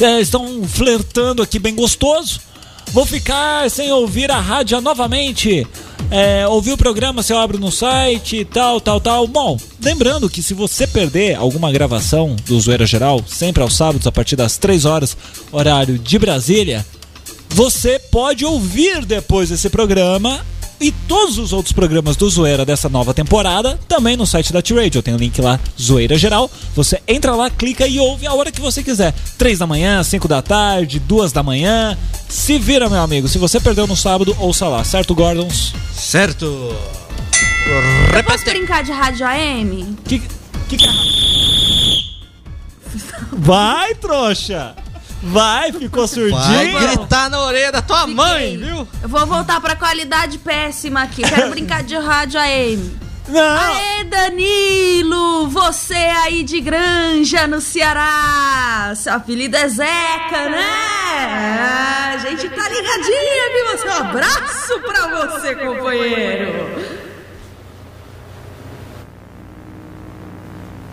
é, 0.00 0.20
estão 0.20 0.62
flertando 0.64 1.42
aqui 1.42 1.58
bem 1.58 1.74
gostoso. 1.74 2.40
Vou 2.96 3.04
ficar 3.04 3.70
sem 3.70 3.92
ouvir 3.92 4.30
a 4.30 4.40
rádio 4.40 4.80
novamente. 4.80 5.66
É, 6.10 6.48
ouvir 6.48 6.72
o 6.72 6.78
programa, 6.78 7.22
você 7.22 7.34
abre 7.34 7.58
no 7.58 7.70
site, 7.70 8.42
tal, 8.46 8.80
tal, 8.80 8.98
tal. 8.98 9.26
Bom, 9.26 9.58
lembrando 9.84 10.30
que 10.30 10.42
se 10.42 10.54
você 10.54 10.86
perder 10.86 11.34
alguma 11.34 11.70
gravação 11.70 12.34
do 12.46 12.58
Zoeira 12.58 12.86
Geral, 12.86 13.22
sempre 13.28 13.62
aos 13.62 13.76
sábados, 13.76 14.06
a 14.06 14.12
partir 14.12 14.34
das 14.34 14.56
3 14.56 14.86
horas, 14.86 15.14
horário 15.52 15.98
de 15.98 16.18
Brasília, 16.18 16.86
você 17.50 17.98
pode 17.98 18.46
ouvir 18.46 19.04
depois 19.04 19.50
desse 19.50 19.68
programa 19.68 20.40
e 20.80 20.92
todos 20.92 21.38
os 21.38 21.52
outros 21.52 21.72
programas 21.72 22.16
do 22.16 22.28
Zoeira 22.28 22.64
dessa 22.64 22.88
nova 22.88 23.12
temporada 23.14 23.78
também 23.88 24.16
no 24.16 24.26
site 24.26 24.52
da 24.52 24.60
T-Radio. 24.60 25.02
Tem 25.02 25.14
o 25.14 25.16
link 25.18 25.40
lá, 25.40 25.58
Zoeira 25.80 26.16
Geral. 26.18 26.50
Você 26.74 27.00
entra 27.08 27.34
lá, 27.34 27.48
clica 27.50 27.86
e 27.86 27.98
ouve 27.98 28.26
a 28.26 28.34
hora 28.34 28.52
que 28.52 28.60
você 28.60 28.82
quiser. 28.82 29.14
3 29.38 29.58
da 29.58 29.66
manhã, 29.66 30.02
5 30.02 30.28
da 30.28 30.42
tarde, 30.42 30.98
2 30.98 31.32
da 31.32 31.42
manhã. 31.42 31.96
Se 32.28 32.58
vira, 32.58 32.88
meu 32.88 33.00
amigo. 33.00 33.28
Se 33.28 33.38
você 33.38 33.58
perdeu 33.60 33.86
no 33.86 33.96
sábado, 33.96 34.36
ouça 34.38 34.66
lá, 34.68 34.82
certo, 34.84 35.14
Gordons? 35.14 35.72
Certo. 35.94 36.44
Eu 38.14 38.24
posso 38.24 38.44
brincar 38.44 38.84
de 38.84 38.92
rádio 38.92 39.26
AM? 39.26 39.96
Que, 40.06 40.20
que... 40.68 40.76
que- 40.76 40.86
Vai, 43.32 43.94
trouxa! 43.94 44.74
Vai, 45.26 45.72
ficou 45.72 46.06
Vai 46.06 46.14
surdinho? 46.14 46.78
gritar 46.78 47.28
na 47.30 47.40
orelha 47.40 47.72
da 47.72 47.82
tua 47.82 48.06
mãe, 48.06 48.52
Fiquei. 48.52 48.68
viu? 48.68 48.88
Eu 49.02 49.08
vou 49.08 49.26
voltar 49.26 49.60
pra 49.60 49.74
qualidade 49.74 50.38
péssima 50.38 51.02
aqui. 51.02 51.22
Quero 51.22 51.50
brincar 51.50 51.82
de 51.82 51.96
rádio 51.96 52.38
AM. 52.40 52.96
Não! 53.28 53.40
Aê, 53.74 54.04
Danilo! 54.04 55.48
Você 55.48 55.94
aí 55.94 56.44
de 56.44 56.60
Granja, 56.60 57.46
no 57.48 57.60
Ceará! 57.60 58.92
Seu 58.94 59.14
apelido 59.14 59.56
é 59.56 59.66
Zeca, 59.68 60.48
né? 60.48 60.64
A 62.14 62.16
gente 62.18 62.48
tá 62.48 62.68
ligadinha, 62.68 63.52
viu? 63.52 63.78
Seu 63.78 63.92
abraço 63.94 64.80
pra 64.80 65.08
você, 65.26 65.54
companheiro! 65.56 66.96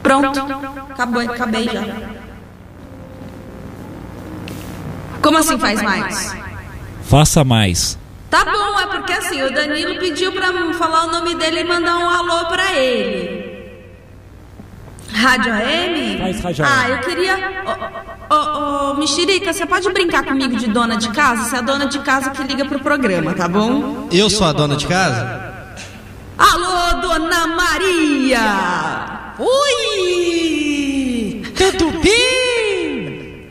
Pronto. 0.01 0.39
Acabou, 0.91 1.21
acabei 1.21 1.65
já. 1.65 1.83
Como 5.23 5.37
assim 5.37 5.57
faz 5.57 5.81
mais? 5.81 6.35
Faça 7.03 7.43
mais. 7.43 7.97
Tá 8.29 8.43
bom, 8.45 8.79
é 8.79 8.85
porque 8.87 9.13
assim, 9.13 9.41
o 9.41 9.53
Danilo 9.53 9.97
pediu 9.99 10.31
pra 10.31 10.47
falar 10.73 11.05
o 11.05 11.11
nome 11.11 11.33
dele 11.35 11.61
e 11.61 11.63
mandar 11.63 11.97
um 11.97 12.09
alô 12.09 12.45
pra 12.47 12.73
ele. 12.73 13.43
Rádio 15.13 15.53
AM? 15.53 16.17
Faz 16.17 16.41
Rádio 16.41 16.65
Ah, 16.65 16.81
AM. 16.81 16.91
eu 16.91 16.99
queria. 16.99 17.35
Ô, 18.29 18.35
ô, 18.35 18.91
ô, 18.91 18.93
Mexerica, 18.95 19.53
você 19.53 19.65
pode 19.65 19.87
brincar 19.91 20.23
comigo 20.25 20.55
de 20.55 20.67
dona 20.67 20.97
de 20.97 21.09
casa? 21.09 21.43
Você 21.49 21.55
é 21.55 21.59
a 21.59 21.61
dona 21.61 21.85
de 21.85 21.99
casa 21.99 22.31
que 22.31 22.41
liga 22.43 22.65
pro 22.65 22.79
programa, 22.79 23.33
tá 23.33 23.47
bom? 23.47 24.07
Eu 24.11 24.29
sou 24.29 24.47
a 24.47 24.51
dona 24.51 24.75
de 24.75 24.87
casa? 24.87 25.53
Alô, 26.37 27.01
dona 27.01 27.45
Maria! 27.47 28.39
Oi! 30.13 31.43
Tudo 31.55 31.91
bem? 32.01 33.47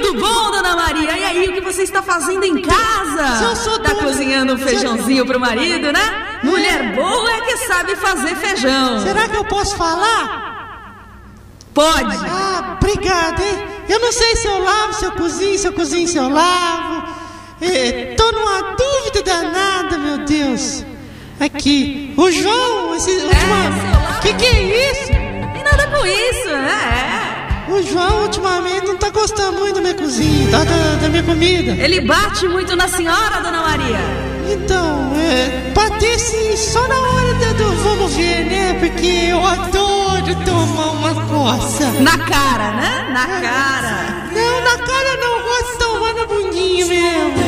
Tudo 0.00 0.20
bom, 0.20 0.50
dona 0.50 0.76
Maria? 0.76 1.16
E 1.16 1.24
aí, 1.24 1.48
o 1.48 1.52
que 1.52 1.60
você 1.60 1.82
está 1.82 2.02
fazendo 2.02 2.44
em 2.44 2.62
casa? 2.62 3.56
Tá 3.82 3.92
dona- 3.92 3.94
cozinhando 4.04 4.54
um 4.54 4.58
feijãozinho 4.58 5.26
pro 5.26 5.40
marido, 5.40 5.92
né? 5.92 6.38
Mulher 6.42 6.94
boa 6.94 7.30
é 7.32 7.40
que 7.42 7.56
sabe 7.66 7.96
fazer 7.96 8.34
feijão. 8.36 9.00
Será 9.00 9.28
que 9.28 9.36
eu 9.36 9.44
posso 9.44 9.76
falar? 9.76 10.46
Pode. 11.74 12.16
Ah, 12.28 12.76
obrigado, 12.80 13.40
hein? 13.40 13.58
Eu 13.88 14.00
não 14.00 14.12
sei 14.12 14.36
se 14.36 14.46
eu 14.46 14.62
lavo, 14.62 14.92
se 14.94 15.04
eu 15.04 15.12
cozinho, 15.12 15.58
se 15.58 15.66
eu 15.66 15.72
cozinho, 15.72 16.06
se 16.08 16.16
eu 16.16 16.28
lavo. 16.28 17.08
É, 17.60 18.14
tô 18.16 18.30
numa 18.32 18.62
dúvida 18.76 19.22
danada, 19.24 19.98
meu 19.98 20.18
Deus. 20.18 20.84
Aqui, 21.40 22.12
o 22.16 22.30
João, 22.30 22.94
esse 22.96 23.10
É, 23.10 23.24
última... 23.24 24.18
Que 24.22 24.32
que 24.34 24.44
é 24.44 24.90
isso? 24.92 25.06
Tem 25.08 25.62
nada 25.62 25.86
com 25.86 26.04
isso, 26.06 26.48
né? 26.48 27.64
O 27.68 27.82
João 27.82 28.22
ultimamente 28.22 28.77
tá 28.98 29.10
gostando 29.10 29.58
muito 29.58 29.76
da 29.76 29.80
minha 29.80 29.94
cozinha, 29.94 30.50
da, 30.50 30.64
da, 30.64 30.94
da 31.00 31.08
minha 31.08 31.22
comida. 31.22 31.72
É. 31.72 31.84
Ele 31.84 32.00
bate 32.00 32.46
muito 32.48 32.76
na 32.76 32.88
senhora, 32.88 33.40
dona 33.40 33.62
Maria. 33.62 33.98
Então, 34.50 35.12
é, 35.16 35.72
bater 35.72 36.18
sim 36.18 36.56
só 36.56 36.86
na 36.88 36.94
hora 36.94 37.34
do, 37.34 37.54
do 37.54 37.82
vamos 37.82 38.14
ver, 38.14 38.44
né? 38.46 38.74
Porque 38.74 39.06
eu 39.30 39.44
adoro 39.44 40.34
tomar 40.44 40.90
uma 40.92 41.14
coça. 41.26 41.90
Na 42.00 42.18
cara, 42.18 42.72
né? 42.72 43.08
Na 43.12 43.26
cara. 43.26 44.28
Não, 44.32 44.60
na 44.62 44.78
cara 44.86 45.16
não, 45.20 45.38
eu 45.38 45.44
gosto 45.44 45.72
de 45.72 45.78
tomar 45.78 46.14
na 46.14 46.26
bundinha 46.26 46.86
mesmo. 46.86 47.38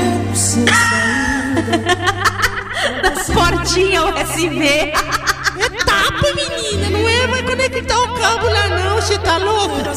Portinha 3.35 4.05
USB. 4.05 4.93
É 5.73 5.85
tapa, 5.85 6.35
menina, 6.35 6.91
não 6.91 7.09
é? 7.09 7.27
Vai 7.27 7.43
conectar 7.43 7.99
o 7.99 8.09
cabo 8.15 8.47
lá 8.49 8.69
não, 8.69 8.97
você 8.97 9.19
tá 9.19 9.37
louca? 9.39 9.91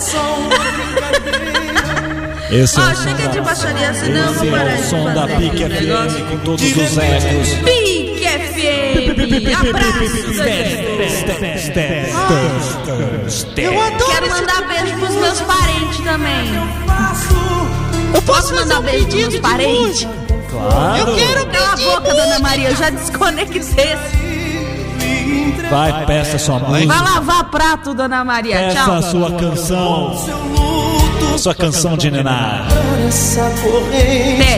Esse 2.52 2.78
é 2.80 2.82
Ó, 2.82 2.86
o 2.92 2.96
som 2.96 3.04
chega 3.04 3.28
de 3.30 3.38
da, 3.38 3.44
baixaria, 3.44 3.94
senão 3.96 4.26
eu 4.26 4.32
esse 4.32 4.48
é 4.54 4.76
o 4.76 4.84
som 4.90 5.14
da 5.14 5.28
Pique 5.28 5.64
esse 5.64 5.70
negócio. 5.82 6.20
FM 6.20 6.30
com 6.30 6.38
todos 6.40 6.64
os 6.64 6.98
ecos. 6.98 7.50
Pique 7.64 8.28
FM. 8.28 8.94
Eu 13.58 13.82
adoro 13.82 14.12
Quero 14.12 14.26
esse 14.26 14.36
mandar 14.42 14.68
beijo 14.68 14.98
pros 15.00 15.16
meus 15.16 15.42
parentes 15.42 16.00
também. 16.04 16.54
Eu 18.14 18.22
Posso 18.22 18.54
mandar 18.54 18.80
um 18.80 18.84
beijo 18.84 19.08
pros 19.08 19.16
meus 19.20 19.40
parentes? 19.40 20.08
Claro. 20.50 20.98
Eu 20.98 21.16
quero 21.16 21.46
Cala 21.48 21.74
a 21.74 21.76
boca, 21.78 22.14
dona. 22.14 22.40
Maria, 22.40 22.70
eu 22.70 22.76
já 22.76 22.90
desconectei. 22.92 23.98
Vai, 25.74 26.06
peça 26.06 26.38
sua 26.38 26.60
Vai 26.60 26.86
música. 26.86 27.02
lavar 27.04 27.44
prato, 27.46 27.96
dona 27.96 28.24
Maria. 28.24 28.56
Peça 28.58 28.84
Tchau. 28.84 28.94
a 28.94 29.02
sua 29.02 29.32
canção. 29.32 30.16
sua 31.36 31.56
canção 31.56 31.98
de 31.98 32.12
Nená. 32.12 32.68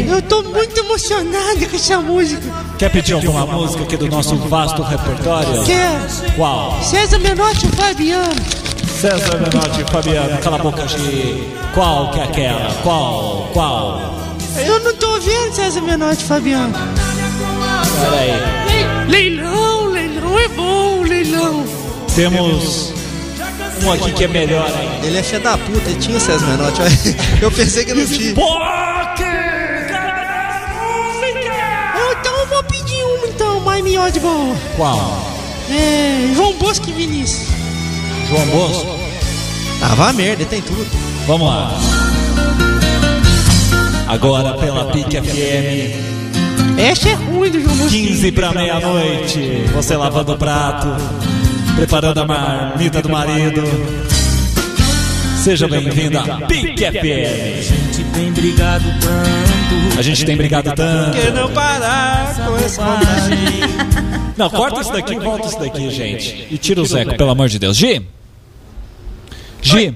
Eu 0.09 0.21
tô 0.23 0.43
muito 0.43 0.77
emocionado 0.77 1.65
com 1.69 1.75
essa 1.77 1.99
música. 2.01 2.51
Quer 2.77 2.89
pedir 2.91 3.13
alguma 3.13 3.45
música 3.45 3.83
aqui 3.83 3.95
do 3.95 4.09
nosso 4.09 4.35
vasto 4.35 4.81
repertório? 4.81 5.63
Quer? 5.63 6.01
Qual? 6.35 6.77
César 6.83 7.19
Menotti 7.19 7.65
e 7.65 7.69
Fabiano. 7.69 8.35
César 8.99 9.37
Menotti 9.39 9.81
e 9.81 9.91
Fabiano, 9.91 10.37
cala 10.39 10.57
a 10.57 10.59
boca 10.59 10.83
de. 10.85 11.47
Qual 11.73 12.11
que 12.11 12.19
é 12.19 12.23
aquela? 12.23 12.73
Qual? 12.83 13.49
Qual? 13.53 14.01
Eu 14.57 14.79
não 14.81 14.93
tô 14.95 15.11
ouvindo 15.13 15.53
César 15.53 15.79
Menotti 15.81 16.23
e 16.23 16.27
Fabiano. 16.27 16.73
Peraí. 18.01 18.65
Leilão, 19.07 19.85
leilão 19.85 20.39
é 20.39 20.47
bom. 20.49 20.74
Temos 22.15 22.93
um 23.83 23.91
aqui 23.91 24.13
que 24.13 24.23
é 24.23 24.27
melhor 24.27 24.65
ainda. 24.65 25.05
Ele 25.05 25.17
é 25.17 25.23
filho 25.23 25.41
da 25.41 25.57
puta, 25.57 25.89
ele 25.89 25.99
tinha 25.99 26.19
César 26.19 26.45
Menotti. 26.45 26.81
Eu 27.41 27.51
pensei 27.51 27.85
que 27.85 27.93
não 27.93 28.05
tinha. 28.05 28.31
Então 32.19 32.39
eu 32.39 32.47
vou 32.47 32.63
pedir 32.63 33.03
uma 33.03 33.27
então, 33.27 33.59
mais 33.61 33.83
melhor 33.83 34.11
de 34.11 34.19
boa. 34.19 34.55
Qual? 34.77 35.35
É, 35.69 36.33
João 36.33 36.53
Bosco 36.53 36.89
e 36.89 36.93
Vinícius. 36.93 37.47
João 38.29 38.45
Bosco? 38.47 38.87
Ah, 39.81 39.95
vá 39.95 40.13
merda, 40.13 40.45
tem 40.45 40.61
tudo. 40.61 40.87
Vamos 41.27 41.47
lá. 41.47 41.71
Agora 44.07 44.53
pela 44.53 44.85
PIC 44.85 45.21
FM, 45.21 46.14
Essa 46.77 47.09
é 47.09 47.13
ruim 47.13 47.49
do 47.49 47.61
João 47.61 47.75
Bosco. 47.75 47.91
15 47.91 48.31
para 48.33 48.51
meia-noite. 48.51 49.39
Você 49.73 49.95
lavando 49.95 50.33
o 50.33 50.37
prato, 50.37 50.87
preparando 51.75 52.19
a 52.19 52.25
marmita 52.25 53.01
do 53.01 53.09
marido. 53.09 53.61
Seja 55.43 55.67
bem-vindo 55.67 56.17
à 56.17 56.41
PIC 56.47 56.85
FM. 56.85 58.13
tem 58.13 58.31
brigado 58.31 58.85
tanto. 58.99 59.99
A 59.99 60.01
gente 60.01 60.25
tem 60.25 60.35
brigado 60.35 60.73
tanto. 60.73 61.17
Que 61.17 61.31
não 61.31 61.51
parar 61.51 62.35
com 62.35 62.57
esse 62.57 62.79
Não, 64.35 64.49
corta 64.49 64.81
isso 64.81 64.91
daqui 64.91 65.17
volta 65.19 65.47
isso 65.47 65.59
daqui, 65.59 65.89
gente. 65.89 66.47
E 66.51 66.57
tira 66.57 66.81
o 66.81 66.85
Zeco, 66.85 67.15
pelo 67.15 67.29
amor 67.29 67.47
de 67.47 67.59
Deus. 67.59 67.77
Gi! 67.77 68.05
Gi! 69.61 69.95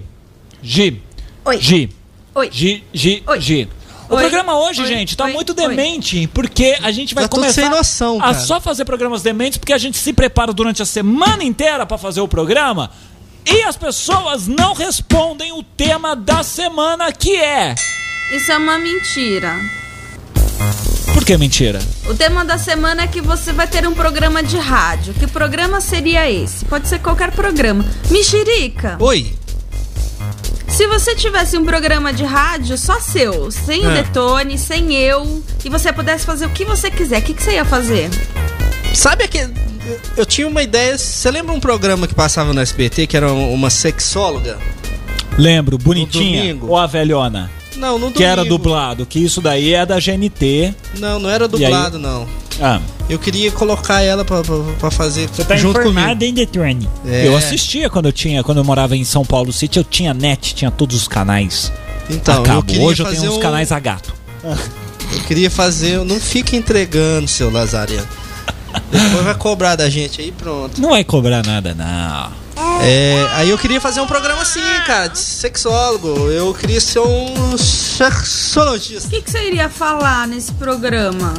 Gi! 0.61 1.01
Oi. 1.45 1.57
Gi! 1.59 1.89
Oi. 2.35 2.49
Gi! 2.51 2.83
Gi! 2.93 3.23
Oi. 3.27 3.39
Gi! 3.41 3.67
O 4.09 4.15
Oi. 4.15 4.21
programa 4.21 4.57
hoje, 4.59 4.81
Oi. 4.81 4.87
gente, 4.87 5.15
tá 5.15 5.25
Oi. 5.25 5.33
muito 5.33 5.49
Oi. 5.51 5.55
demente, 5.55 6.27
porque 6.33 6.75
a 6.81 6.91
gente 6.91 7.13
vai 7.13 7.25
Tá 7.25 7.29
começar 7.29 7.61
sem 7.61 7.69
noção, 7.69 8.17
a 8.23 8.33
só 8.33 8.59
fazer 8.59 8.83
programas 8.83 9.21
dementes, 9.21 9.57
porque 9.59 9.73
a 9.73 9.77
gente 9.77 9.97
se 9.97 10.11
prepara 10.13 10.51
durante 10.51 10.81
a 10.81 10.85
semana 10.85 11.43
inteira 11.43 11.85
pra 11.85 11.97
fazer 11.97 12.19
o 12.19 12.27
programa 12.27 12.89
e 13.45 13.61
as 13.63 13.77
pessoas 13.77 14.47
não 14.47 14.73
respondem 14.73 15.51
o 15.51 15.61
tema 15.61 16.15
da 16.15 16.41
semana, 16.43 17.11
que 17.11 17.35
é... 17.35 17.75
Isso 18.31 18.51
é 18.51 18.57
uma 18.57 18.77
mentira. 18.79 19.55
Por 21.13 21.25
que 21.25 21.37
mentira? 21.37 21.79
O 22.07 22.15
tema 22.15 22.45
da 22.45 22.57
semana 22.57 23.03
é 23.03 23.07
que 23.07 23.21
você 23.21 23.51
vai 23.51 23.67
ter 23.67 23.87
um 23.87 23.93
programa 23.93 24.43
de 24.43 24.57
rádio. 24.57 25.13
Que 25.13 25.25
programa 25.27 25.81
seria 25.81 26.29
esse? 26.29 26.65
Pode 26.65 26.87
ser 26.87 26.99
qualquer 26.99 27.31
programa. 27.31 27.83
Mexerica, 28.09 28.97
Oi, 28.99 29.33
se 30.79 30.87
você 30.87 31.13
tivesse 31.13 31.57
um 31.57 31.65
programa 31.65 32.13
de 32.13 32.23
rádio 32.23 32.77
só 32.77 33.01
seu, 33.01 33.51
sem 33.51 33.85
o 33.85 33.91
É. 33.91 34.01
Detone, 34.01 34.57
sem 34.57 34.93
eu, 34.95 35.43
e 35.65 35.69
você 35.69 35.91
pudesse 35.91 36.25
fazer 36.25 36.45
o 36.45 36.49
que 36.51 36.63
você 36.63 36.89
quiser, 36.89 37.19
o 37.19 37.21
que, 37.21 37.33
que 37.33 37.43
você 37.43 37.55
ia 37.55 37.65
fazer? 37.65 38.09
sabe 38.93 39.25
aquele. 39.25 39.53
Eu 40.15 40.25
tinha 40.25 40.47
uma 40.47 40.63
ideia. 40.63 40.97
Você 40.97 41.29
lembra 41.29 41.53
um 41.53 41.59
programa 41.59 42.07
que 42.07 42.15
passava 42.15 42.53
no 42.53 42.61
SBT 42.61 43.07
que 43.07 43.17
era 43.17 43.29
uma 43.29 43.69
sexóloga? 43.69 44.57
Lembro, 45.37 45.77
bonitinha 45.77 46.43
domingo. 46.43 46.67
ou 46.67 46.77
a 46.77 46.87
velhona? 46.87 47.51
Não, 47.75 47.99
no 47.99 48.09
Que 48.09 48.23
era 48.23 48.37
domingo. 48.37 48.57
dublado, 48.57 49.05
que 49.05 49.19
isso 49.19 49.41
daí 49.41 49.73
é 49.73 49.85
da 49.85 49.99
GNT. 49.99 50.73
Não, 50.97 51.19
não 51.19 51.29
era 51.29 51.45
dublado, 51.45 51.99
não. 51.99 52.25
Ah, 52.61 52.79
Eu 53.09 53.17
queria 53.17 53.51
colocar 53.51 54.01
ela 54.01 54.23
pra, 54.25 54.41
pra, 54.41 54.55
pra 54.79 54.91
fazer 54.91 55.29
tá 55.29 55.55
junto 55.55 55.79
comigo. 55.81 56.23
hein, 56.23 56.33
Detone? 56.33 56.89
É. 57.05 57.27
Eu 57.27 57.35
assistia 57.37 57.89
quando 57.89 58.07
eu 58.07 58.11
tinha, 58.11 58.43
quando 58.43 58.57
eu 58.59 58.63
morava 58.63 58.95
em 58.95 59.03
São 59.05 59.23
Paulo 59.25 59.51
City, 59.53 59.77
eu 59.77 59.83
tinha 59.83 60.13
net, 60.13 60.53
tinha 60.53 60.69
todos 60.69 60.95
os 60.95 61.07
canais. 61.07 61.71
Então, 62.09 62.43
eu 62.45 62.63
queria 62.63 62.83
Hoje 62.83 63.01
eu 63.03 63.09
tenho 63.09 63.31
uns 63.31 63.37
um- 63.37 63.39
canais 63.39 63.71
a 63.71 63.79
gato. 63.79 64.13
Eu 65.11 65.21
queria 65.23 65.49
fazer. 65.49 65.97
Não 66.05 66.19
fica 66.19 66.55
entregando, 66.55 67.27
seu 67.27 67.49
Lazariano. 67.51 68.07
Depois 68.91 69.23
vai 69.23 69.33
cobrar 69.33 69.75
da 69.75 69.89
gente 69.89 70.21
aí, 70.21 70.31
pronto. 70.31 70.79
Não 70.79 70.89
vai 70.91 71.03
cobrar 71.03 71.43
nada, 71.43 71.73
não. 71.73 72.31
É, 72.83 73.27
aí 73.33 73.49
eu 73.49 73.57
queria 73.57 73.81
fazer 73.81 74.01
um 74.01 74.05
programa 74.05 74.43
assim, 74.43 74.59
cara, 74.85 75.07
de 75.07 75.17
sexólogo. 75.17 76.07
Eu 76.29 76.53
queria 76.53 76.79
ser 76.79 76.99
um 76.99 77.53
O 77.53 77.57
sexologista. 77.57 79.09
que, 79.09 79.21
que 79.21 79.31
você 79.31 79.47
iria 79.47 79.67
falar 79.67 80.27
nesse 80.27 80.51
programa? 80.51 81.33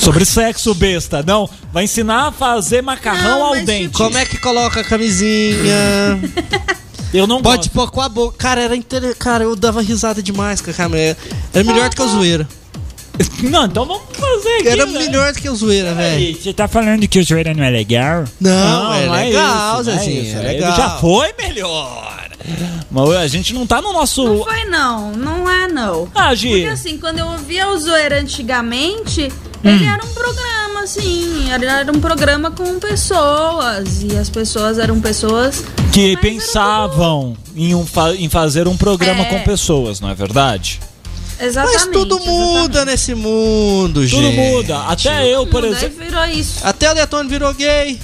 Sobre 0.00 0.24
sexo, 0.24 0.74
besta. 0.74 1.22
Não, 1.26 1.48
vai 1.72 1.84
ensinar 1.84 2.28
a 2.28 2.32
fazer 2.32 2.82
macarrão 2.82 3.38
Não, 3.38 3.44
ao 3.46 3.50
mas 3.50 3.64
dente. 3.66 3.86
tipo- 3.88 3.98
Como 3.98 4.16
é 4.18 4.24
que 4.24 4.38
coloca 4.38 4.80
a 4.80 4.84
camisinha? 4.84 6.18
Eu 7.12 7.26
não 7.26 7.42
Pode 7.42 7.68
gosto. 7.68 7.70
pôr 7.72 7.90
com 7.90 8.00
a 8.00 8.08
boca. 8.08 8.36
Cara, 8.38 8.60
era 8.62 8.76
inter... 8.76 9.16
Cara, 9.16 9.42
eu 9.42 9.56
dava 9.56 9.82
risada 9.82 10.22
demais 10.22 10.60
com 10.60 10.70
a 10.70 10.72
câmera. 10.74 11.16
Era 11.52 11.64
melhor 11.64 11.88
do 11.90 11.96
que 11.96 12.02
o 12.02 12.08
zoeira. 12.08 12.48
Não, 13.42 13.66
então 13.66 13.84
vamos 13.84 14.02
fazer 14.16 14.48
aqui. 14.60 14.68
Era 14.68 14.86
né? 14.86 14.98
melhor 15.00 15.32
do 15.32 15.40
que 15.40 15.48
o 15.50 15.54
zoeira, 15.56 15.92
velho. 15.92 16.16
Aí, 16.16 16.34
Você 16.40 16.52
tá 16.54 16.68
falando 16.68 17.06
que 17.08 17.18
o 17.18 17.24
zoeira 17.24 17.52
não 17.52 17.64
é 17.64 17.68
legal? 17.68 18.24
Não, 18.40 18.94
é 18.94 19.08
legal, 19.10 19.80
isso, 19.82 19.90
não 19.90 19.98
Zezinho, 19.98 20.22
isso. 20.22 20.36
é 20.36 20.40
legal. 20.40 20.76
já 20.76 20.90
foi 20.98 21.34
melhor. 21.36 22.28
Mas 22.90 23.10
a 23.10 23.26
gente 23.26 23.52
não 23.52 23.66
tá 23.66 23.82
no 23.82 23.92
nosso. 23.92 24.24
Não 24.24 24.44
foi 24.44 24.64
não, 24.66 25.10
não 25.12 25.50
é 25.50 25.66
não. 25.68 26.08
Ah, 26.14 26.32
Gi. 26.34 26.48
Porque 26.48 26.66
assim, 26.66 26.96
quando 26.96 27.18
eu 27.18 27.26
ouvia 27.26 27.68
o 27.68 27.78
Zoeira 27.78 28.20
antigamente, 28.20 29.30
Hum. 29.64 29.68
ele 29.68 29.84
era 29.84 30.04
um 30.04 30.08
programa, 30.14 30.80
assim, 30.82 31.50
era 31.50 31.92
um 31.92 32.00
programa 32.00 32.50
com 32.50 32.78
pessoas. 32.80 34.02
E 34.02 34.16
as 34.16 34.28
pessoas 34.30 34.78
eram 34.78 35.00
pessoas. 35.00 35.62
que 35.92 36.16
pensavam 36.18 37.36
em, 37.56 37.74
um 37.74 37.84
fa- 37.84 38.14
em 38.14 38.28
fazer 38.28 38.66
um 38.68 38.76
programa 38.76 39.22
É. 39.22 39.24
com 39.24 39.40
pessoas, 39.42 40.00
não 40.00 40.08
é 40.08 40.14
verdade? 40.14 40.80
Exatamente. 41.40 41.84
Mas 41.84 41.92
tudo 41.92 42.18
muda 42.20 42.60
exatamente. 42.60 42.86
nesse 42.86 43.14
mundo, 43.14 44.06
gente. 44.06 44.22
Tudo 44.22 44.32
muda. 44.32 44.78
Até 44.84 45.26
eu, 45.34 45.46
por 45.46 45.64
exemplo. 45.64 45.98
Virou 46.04 46.24
isso. 46.26 46.60
Até 46.62 46.90
o 46.90 46.94
Detone 46.94 47.28
virou 47.28 47.52
gay. 47.54 47.98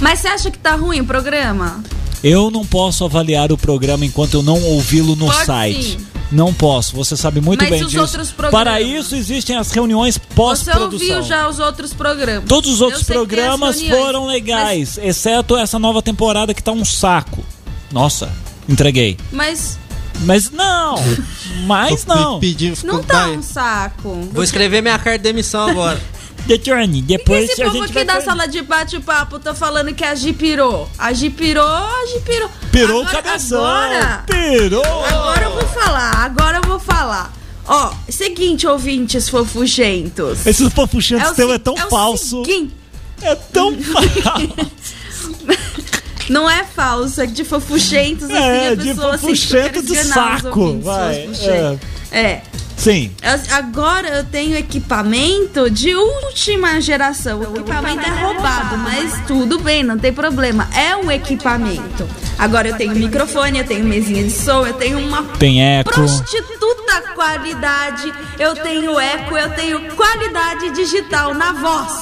Mas 0.00 0.18
você 0.20 0.28
acha 0.28 0.50
que 0.50 0.58
tá 0.58 0.74
ruim 0.76 1.00
o 1.00 1.04
programa? 1.04 1.82
Eu 2.22 2.50
não 2.50 2.66
posso 2.66 3.04
avaliar 3.04 3.50
o 3.52 3.56
programa 3.58 4.04
enquanto 4.04 4.34
eu 4.34 4.42
não 4.42 4.60
ouvi-lo 4.62 5.14
no 5.16 5.26
Pode 5.26 5.46
site. 5.46 5.82
sim. 5.92 5.98
Não 6.30 6.52
posso, 6.52 6.94
você 6.94 7.16
sabe 7.16 7.40
muito 7.40 7.60
Mas 7.60 7.70
bem 7.70 7.82
os 7.82 7.90
disso. 7.90 8.02
outros 8.02 8.30
programas? 8.30 8.64
Para 8.64 8.80
isso 8.82 9.14
existem 9.14 9.56
as 9.56 9.70
reuniões 9.70 10.14
Você 10.18 10.34
pós-produção. 10.34 11.16
ouviu 11.16 11.22
já 11.22 11.48
os 11.48 11.58
outros 11.58 11.94
programas? 11.94 12.44
Todos 12.48 12.70
os 12.70 12.80
outros 12.82 13.02
programas 13.02 13.80
foram 13.80 14.26
legais, 14.26 14.98
exceto 14.98 15.56
essa 15.56 15.78
nova 15.78 16.02
temporada 16.02 16.52
que 16.52 16.62
tá 16.62 16.72
um 16.72 16.84
saco. 16.84 17.42
Nossa, 17.90 18.30
entreguei. 18.68 19.16
Mas, 19.32 19.78
Mas 20.20 20.50
não, 20.50 20.96
mas 21.66 22.04
não. 22.04 22.38
Não 22.84 23.02
tá 23.02 23.28
um 23.28 23.42
saco. 23.42 24.28
Vou 24.32 24.44
escrever 24.44 24.82
minha 24.82 24.98
carta 24.98 25.18
de 25.18 25.22
demissão 25.24 25.66
agora. 25.68 25.98
Por 26.56 26.58
que 26.58 27.02
depois 27.02 27.50
esse 27.50 27.62
a 27.62 27.66
povo 27.66 27.78
gente 27.78 27.96
aqui 27.98 28.04
da 28.06 28.12
fazer- 28.14 28.24
sala 28.24 28.46
de 28.48 28.62
bate-papo 28.62 29.38
tá 29.38 29.54
falando 29.54 29.92
que 29.94 30.02
a 30.04 30.14
Gi 30.14 30.32
pirou? 30.32 30.88
A 30.98 31.12
Gi 31.12 31.28
pirou, 31.30 31.66
a 31.66 32.06
Gi 32.12 32.20
pirou. 32.20 32.50
Pirou 32.72 32.98
o 33.02 33.06
Agora- 33.06 33.22
cabeção. 33.22 33.64
Agora, 33.64 34.24
Pirou. 34.26 35.04
agora 35.04 35.44
eu 35.44 35.52
vou 35.52 35.68
falar, 35.68 36.10
agora 36.24 36.58
eu 36.58 36.62
vou 36.68 36.78
falar. 36.80 37.32
Ó, 37.66 37.92
seguinte, 38.08 38.66
ouvintes 38.66 39.28
fofugentos. 39.28 40.46
Esse 40.46 40.68
fofuchante 40.70 41.26
o 41.26 41.34
seu 41.34 41.52
é 41.52 41.58
tão 41.58 41.74
o 41.74 41.90
falso. 41.90 42.42
seguinte, 42.44 42.74
É 43.20 43.34
tão 43.34 43.76
falso. 43.82 44.70
não 46.30 46.48
é 46.48 46.64
falso, 46.64 47.20
é 47.20 47.26
de 47.26 47.44
fofuchentos, 47.44 48.24
assim, 48.24 48.34
É, 48.34 48.68
a 48.68 48.74
de 48.74 48.84
pessoa 48.88 49.14
assim, 49.14 49.26
fofuchento 49.28 49.70
quer 49.72 49.82
de 49.82 50.04
saco, 50.04 50.78
vai, 50.80 51.26
fofuchentos. 51.26 51.78
É. 52.10 52.42
Sim. 52.78 53.10
Eu- 53.20 53.56
Agora 53.56 54.08
eu 54.08 54.24
tenho 54.24 54.56
equipamento 54.56 55.68
de 55.68 55.94
última 55.96 56.80
geração. 56.80 57.40
O 57.40 57.56
equipamento 57.56 58.00
é 58.06 58.22
roubado, 58.22 58.78
mas 58.78 59.26
tudo 59.26 59.58
bem, 59.58 59.82
não 59.82 59.98
tem 59.98 60.12
problema. 60.12 60.68
É 60.72 60.96
um 60.96 61.10
equipamento. 61.10 62.08
Agora 62.38 62.68
eu 62.68 62.76
tenho 62.76 62.94
microfone, 62.94 63.58
eu 63.58 63.66
tenho 63.66 63.84
mesinha 63.84 64.22
de 64.22 64.30
som, 64.30 64.64
eu 64.64 64.74
tenho 64.74 64.98
uma 65.00 65.24
Tem 65.38 65.60
eco. 65.78 65.90
prostituta 65.92 67.02
qualidade, 67.16 68.12
eu 68.38 68.54
tenho 68.54 68.98
eco, 68.98 69.36
eu 69.36 69.50
tenho 69.50 69.80
qualidade 69.96 70.70
digital 70.70 71.34
na 71.34 71.52
voz. 71.52 71.92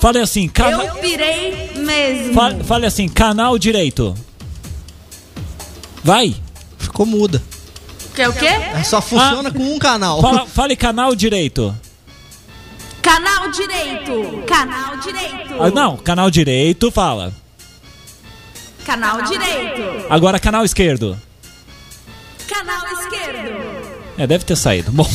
Fale 0.00 0.18
assim, 0.18 0.48
cana... 0.48 0.82
Eu 0.82 0.94
pirei 0.94 1.72
mesmo. 1.76 2.32
Fale, 2.34 2.64
fale 2.64 2.86
assim, 2.86 3.06
canal 3.06 3.58
direito. 3.58 4.14
Vai. 6.02 6.34
Ficou 6.78 7.04
muda. 7.06 7.40
Que 8.14 8.22
é 8.22 8.28
o 8.28 8.32
quê? 8.32 8.46
É, 8.46 8.82
Só 8.84 9.00
funciona 9.00 9.50
com 9.50 9.62
um 9.74 9.78
canal. 9.78 10.20
Fala- 10.20 10.46
fale 10.46 10.76
canal 10.76 11.14
direito. 11.14 11.74
Canal 13.00 13.50
direito. 13.50 14.42
Canal 14.46 14.96
direito. 14.98 15.54
Ah, 15.62 15.70
não, 15.70 15.96
canal 15.96 16.30
direito, 16.30 16.90
fala. 16.90 17.32
Canal 18.84 19.22
direito. 19.22 20.06
Agora 20.10 20.38
canal 20.38 20.64
esquerdo. 20.64 21.18
É, 24.22 24.26
deve 24.26 24.44
ter 24.44 24.54
saído. 24.54 24.92
Bom. 24.92 25.04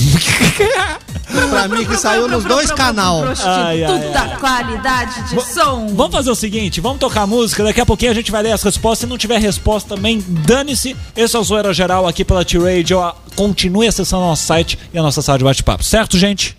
Pra 1.50 1.68
mim 1.70 1.86
que 1.86 1.96
saiu 1.96 2.28
nos 2.28 2.44
dois 2.44 2.70
canal. 2.72 3.22
Prostituta 3.22 4.38
qualidade 4.38 5.30
de 5.30 5.42
som. 5.42 5.88
Vamos 5.96 6.14
fazer 6.14 6.30
o 6.30 6.36
seguinte, 6.36 6.82
vamos 6.82 7.00
tocar 7.00 7.26
música, 7.26 7.64
daqui 7.64 7.80
a 7.80 7.86
pouquinho 7.86 8.12
a 8.12 8.14
gente 8.14 8.30
vai 8.32 8.44
ler 8.44 8.52
as 8.52 8.62
respostas. 8.62 9.00
Se 9.00 9.06
não 9.06 9.18
tiver 9.18 9.40
resposta 9.40 9.96
também, 9.96 10.22
dane-se. 10.28 10.96
Esse 11.16 11.38
é 11.38 11.40
o 11.40 11.44
Zoeira 11.44 11.74
Geral 11.74 12.06
aqui 12.06 12.26
pela 12.26 12.44
T-Radio. 12.44 13.00
Continue 13.34 13.88
acessando 13.88 14.24
o 14.24 14.28
nosso 14.28 14.46
site 14.46 14.78
e 14.94 15.00
a 15.00 15.02
nossa 15.02 15.22
sala 15.22 15.38
de 15.38 15.46
bate-papo, 15.46 15.86
certo, 15.86 16.18
gente? 16.18 16.54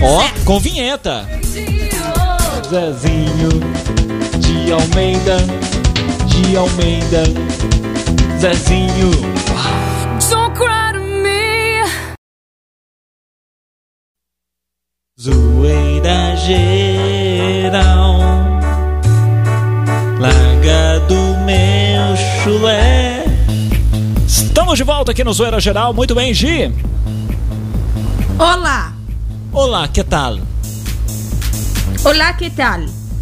Ó, 0.00 0.44
com 0.44 0.60
vinheta. 0.60 1.26
Zezinho 2.68 3.48
de 4.38 4.72
Almeida, 4.72 5.38
de 6.26 6.56
Almeida, 6.56 7.24
Zezinho. 8.38 9.10
Don't 10.30 10.54
cry 10.54 10.79
Zoeira 15.22 16.34
geral 16.34 18.18
Larga 20.18 21.00
do 21.00 21.36
meu 21.44 22.16
chulé 22.42 23.26
Estamos 24.26 24.78
de 24.78 24.82
volta 24.82 25.10
aqui 25.10 25.22
no 25.22 25.34
Zoeira 25.34 25.60
Geral, 25.60 25.92
muito 25.92 26.14
bem, 26.14 26.32
Gi? 26.32 26.72
Olá. 28.38 28.94
Olá, 29.52 29.86
que 29.88 30.02
tal? 30.02 30.38
Olá, 32.02 32.32
que 32.32 32.48
tal? 32.48 32.80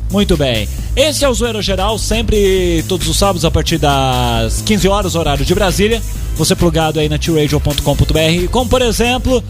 Muito 0.08 0.37
bem. 0.37 0.68
Esse 0.94 1.24
é 1.24 1.28
o 1.28 1.34
Zoeira 1.34 1.61
Geral, 1.61 1.98
sempre 1.98 2.84
todos 2.88 3.08
os 3.08 3.18
sábados 3.18 3.44
a 3.44 3.50
partir 3.50 3.78
das 3.78 4.62
15 4.62 4.87
horas, 4.87 5.16
horário 5.16 5.44
de 5.44 5.52
Brasília. 5.52 6.00
Você 6.37 6.54
plugado 6.54 7.00
aí 7.00 7.08
na 7.08 7.18
tradio.com.br, 7.18 8.50
como 8.52 8.70
por 8.70 8.82
exemplo 8.82 9.42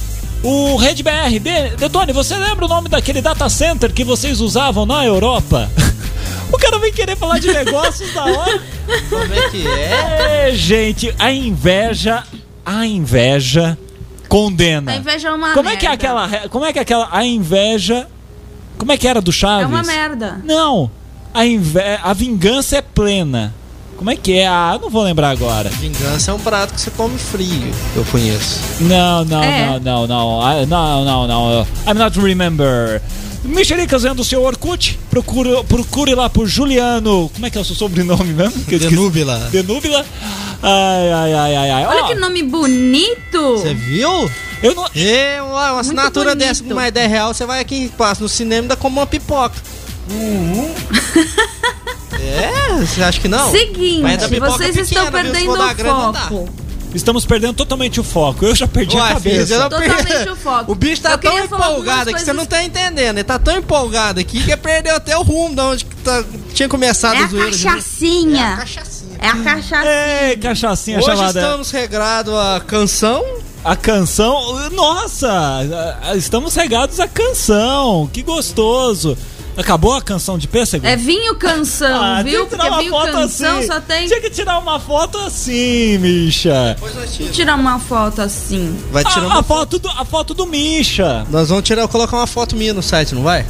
o 0.43 0.77
RedBR. 0.77 1.39
De, 1.41 1.77
Detone, 1.77 2.13
você 2.13 2.37
lembra 2.37 2.65
o 2.65 2.69
nome 2.69 2.89
daquele 2.89 3.21
data 3.21 3.49
center 3.49 3.93
que 3.93 4.05
vocês 4.05 4.41
usavam 4.41 4.87
na 4.87 5.05
Europa? 5.05 5.71
O 6.51 6.57
cara 6.57 6.79
vem 6.79 6.91
querer 6.91 7.15
falar 7.15 7.39
de 7.39 7.53
negócios 7.53 8.11
da 8.15 8.25
hora. 8.25 8.63
Como 9.11 9.35
é 9.35 9.51
que 9.51 9.67
é? 9.67 10.49
É, 10.49 10.55
gente, 10.55 11.15
a 11.19 11.31
inveja, 11.31 12.25
a 12.65 12.87
inveja 12.87 13.77
condena. 14.31 14.93
A 14.93 14.97
inveja 14.97 15.29
é 15.29 15.33
uma 15.33 15.53
Como 15.53 15.69
é 15.69 15.77
que 15.77 15.85
é 15.85 15.91
merda. 15.91 16.07
aquela, 16.07 16.49
como 16.49 16.65
é 16.65 16.73
que 16.73 16.79
é 16.79 16.83
aquela 16.83 17.09
a 17.13 17.23
inveja? 17.23 18.09
Como 18.79 18.91
é 18.91 18.97
que 18.97 19.07
era 19.07 19.21
do 19.21 19.31
Chaves? 19.31 19.65
É 19.65 19.67
uma 19.67 19.83
merda. 19.83 20.41
Não, 20.43 20.91
a, 21.35 21.45
inve 21.45 21.81
a 22.03 22.15
vingança 22.15 22.79
é 22.79 22.83
plena. 22.83 23.55
Como 23.99 24.11
é 24.11 24.17
que 24.17 24.33
é? 24.39 24.47
Ah, 24.47 24.73
eu 24.77 24.81
não 24.81 24.89
vou 24.91 25.03
lembrar 25.03 25.31
agora. 25.31 25.69
Vingança 25.71 26.31
é 26.31 26.35
um 26.35 26.39
prato 26.39 26.73
que 26.73 26.81
você 26.81 26.91
come 26.93 27.19
frio, 27.19 27.71
eu 27.97 28.05
conheço. 28.05 28.61
Não, 28.81 29.25
não, 29.25 29.43
É. 29.43 29.67
não, 29.81 29.81
não, 29.81 30.07
não. 30.07 30.41
Ah, 30.43 30.65
Não, 30.67 31.05
não, 31.05 31.27
não. 31.27 31.67
I'm 31.87 31.95
not 31.99 32.19
remember. 32.21 33.03
Mexericas 33.45 34.03
vendo 34.05 34.21
o 34.21 34.25
seu 34.25 34.43
Orkut. 34.43 34.99
Procure, 35.11 35.65
procure 35.65 36.15
lá 36.15 36.31
por 36.31 36.47
Juliano. 36.47 37.29
Como 37.35 37.47
é 37.47 37.51
que 37.51 37.59
é 37.59 37.61
o 37.61 37.65
seu 37.65 37.75
sobrenome 37.75 38.33
mesmo? 38.33 38.63
Denúbila. 38.69 39.49
Denúbila. 39.51 40.07
Ai, 40.63 41.13
ai, 41.13 41.33
ai, 41.35 41.57
ai, 41.57 41.71
ai. 41.71 41.87
Olha 41.87 42.05
Ó, 42.05 42.07
que 42.09 42.15
nome 42.15 42.43
bonito. 42.45 43.59
Você 43.59 43.75
viu? 43.75 44.31
eu 44.63 44.75
não. 44.75 44.87
É, 44.95 45.41
uma, 45.43 45.73
uma 45.73 45.81
assinatura 45.81 46.31
bonito. 46.37 46.47
dessa 46.49 46.63
com 46.65 46.75
mais 46.75 46.93
10 46.93 47.11
reais, 47.11 47.37
você 47.37 47.47
vai 47.47 47.61
aqui 47.61 47.91
passa 47.97 48.23
no 48.23 48.29
cinema 48.29 48.61
e 48.61 48.63
ainda 48.63 48.77
come 48.77 48.97
uma 48.97 49.07
pipoca. 49.07 49.55
é? 52.29 52.77
Você 52.87 53.03
acha 53.03 53.21
que 53.21 53.29
não? 53.29 53.51
Seguinte, 53.51 54.29
pipoca 54.29 54.51
vocês 54.53 54.77
estão 54.77 55.05
pequena, 55.07 55.23
perdendo 55.33 55.53
o 55.53 55.75
foco. 56.15 56.49
Estamos 56.95 57.27
perdendo 57.27 57.53
totalmente 57.55 58.01
o 58.01 58.03
foco. 58.05 58.47
Eu 58.47 58.55
já 58.55 58.67
perdi 58.67 58.97
a 58.97 59.01
Uai, 59.01 59.21
filho, 59.21 59.35
cabeça. 59.47 59.69
Totalmente 59.69 60.29
o 60.31 60.37
foco. 60.37 60.73
O 60.73 60.75
bicho 60.75 61.03
tá 61.03 61.11
Eu 61.13 61.19
tão 61.19 61.39
empolgado 61.39 62.07
que 62.07 62.13
você 62.19 62.25
coisas- 62.25 62.35
não 62.37 62.47
tá 62.47 62.65
entendendo. 62.65 63.17
Ele 63.19 63.25
tá 63.25 63.39
tão 63.39 63.59
empolgado 63.59 64.19
aqui 64.21 64.43
que 64.43 64.57
perdeu 64.57 64.97
até 64.97 65.15
o 65.17 65.23
rumo 65.23 65.55
de 65.55 65.61
onde 65.61 65.85
tá- 66.03 66.25
tinha 66.55 66.67
começado 66.69 67.15
É 67.17 67.19
a 67.19 67.25
a 67.25 67.29
zoeira. 67.29 67.51
cachaçinha. 67.51 68.57
Cachaçinha. 68.59 69.17
É 69.21 69.29
a 69.29 69.37
cachaçinha. 69.37 70.29
Ei, 70.31 70.37
cachaçinha 70.39 70.99
Hoje 70.99 71.07
chamada. 71.07 71.41
estamos 71.41 71.71
regrados 71.71 72.33
a 72.35 72.61
canção. 72.67 73.23
A 73.65 73.77
canção. 73.77 74.71
Nossa! 74.71 75.31
a- 75.31 76.11
a- 76.13 76.17
Estamos 76.17 76.55
regados 76.55 76.99
à 77.01 77.07
canção. 77.07 78.09
Que 78.11 78.23
gostoso. 78.23 79.17
Acabou 79.59 79.93
a 79.95 80.01
canção 80.01 80.39
de 80.39 80.47
pêssego? 80.47 80.87
É 80.87 80.95
vinho 80.97 81.35
canção, 81.35 82.01
Ah, 82.03 82.23
viu? 82.23 82.33
tinha 82.33 82.45
que 82.45 82.51
tirar 82.51 82.63
Porque 82.65 82.69
uma 82.75 82.79
vinho 82.81 82.91
foto 82.93 83.13
canção 83.13 83.59
assim. 83.59 83.67
só 83.67 83.81
tem. 83.81 84.07
Tinha 84.07 84.21
que 84.21 84.31
tirar 84.31 84.59
uma 84.59 84.79
foto 84.79 85.19
assim, 85.19 85.99
Misha. 85.99 86.77
Nós 86.81 87.13
tiramos. 87.15 87.37
Tirar 87.37 87.55
uma 87.57 87.79
foto 87.81 88.23
assim. 88.23 88.79
Vai 88.93 89.05
tirar 89.05 89.23
A, 89.23 89.27
uma 89.27 89.41
a 89.41 89.43
foto 89.43 89.79
do, 89.79 89.89
a 89.89 90.05
foto 90.05 90.33
do 90.35 90.47
Misha. 90.47 91.27
Nós 91.31 91.49
vamos 91.49 91.65
tirar, 91.65 91.87
colocar 91.89 92.17
uma 92.17 92.27
foto 92.27 92.55
minha 92.55 92.73
no 92.73 92.83
site, 92.83 93.15
não 93.15 93.23
vai? 93.23 93.45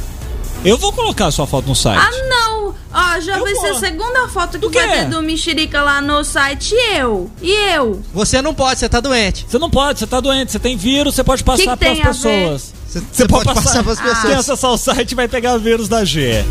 Eu 0.65 0.77
vou 0.77 0.91
colocar 0.91 1.27
a 1.27 1.31
sua 1.31 1.47
foto 1.47 1.67
no 1.67 1.75
site. 1.75 2.01
Ah, 2.01 2.27
não! 2.27 2.75
Ó, 2.91 3.19
já 3.21 3.37
Eu 3.37 3.43
vai 3.43 3.53
vou. 3.53 3.61
ser 3.61 3.67
a 3.69 3.75
segunda 3.79 4.27
foto 4.27 4.53
que 4.53 4.67
Do 4.67 4.71
vai 4.71 4.89
ter 4.89 5.05
do 5.05 5.21
Mexerica 5.21 5.81
lá 5.83 6.01
no 6.01 6.23
site. 6.23 6.73
E 6.73 6.97
eu? 6.97 7.29
E 7.41 7.51
eu? 7.75 8.01
Você 8.13 8.41
não 8.41 8.53
pode, 8.53 8.79
você 8.79 8.89
tá 8.89 8.99
doente. 8.99 9.45
Você 9.47 9.57
não 9.59 9.69
pode, 9.69 9.99
você 9.99 10.07
tá 10.07 10.19
doente, 10.19 10.51
você 10.51 10.59
tem 10.59 10.75
vírus, 10.75 11.13
você 11.15 11.23
pode 11.23 11.43
passar 11.43 11.77
Que 11.77 11.85
que 11.95 12.01
para 12.01 12.09
as 12.09 12.21
tem 12.21 12.45
a 12.45 12.49
ver? 12.49 12.59
Você, 12.89 13.01
você 13.11 13.27
pode, 13.27 13.45
passar 13.53 13.83
pras 13.83 13.99
Quem 13.99 14.09
pessoas. 14.09 14.35
acessar 14.39 14.71
o 14.71 14.77
site 14.77 15.13
vai 15.13 15.27
pegar 15.27 15.57
vírus 15.57 15.87
da 15.87 16.03
G. 16.03 16.43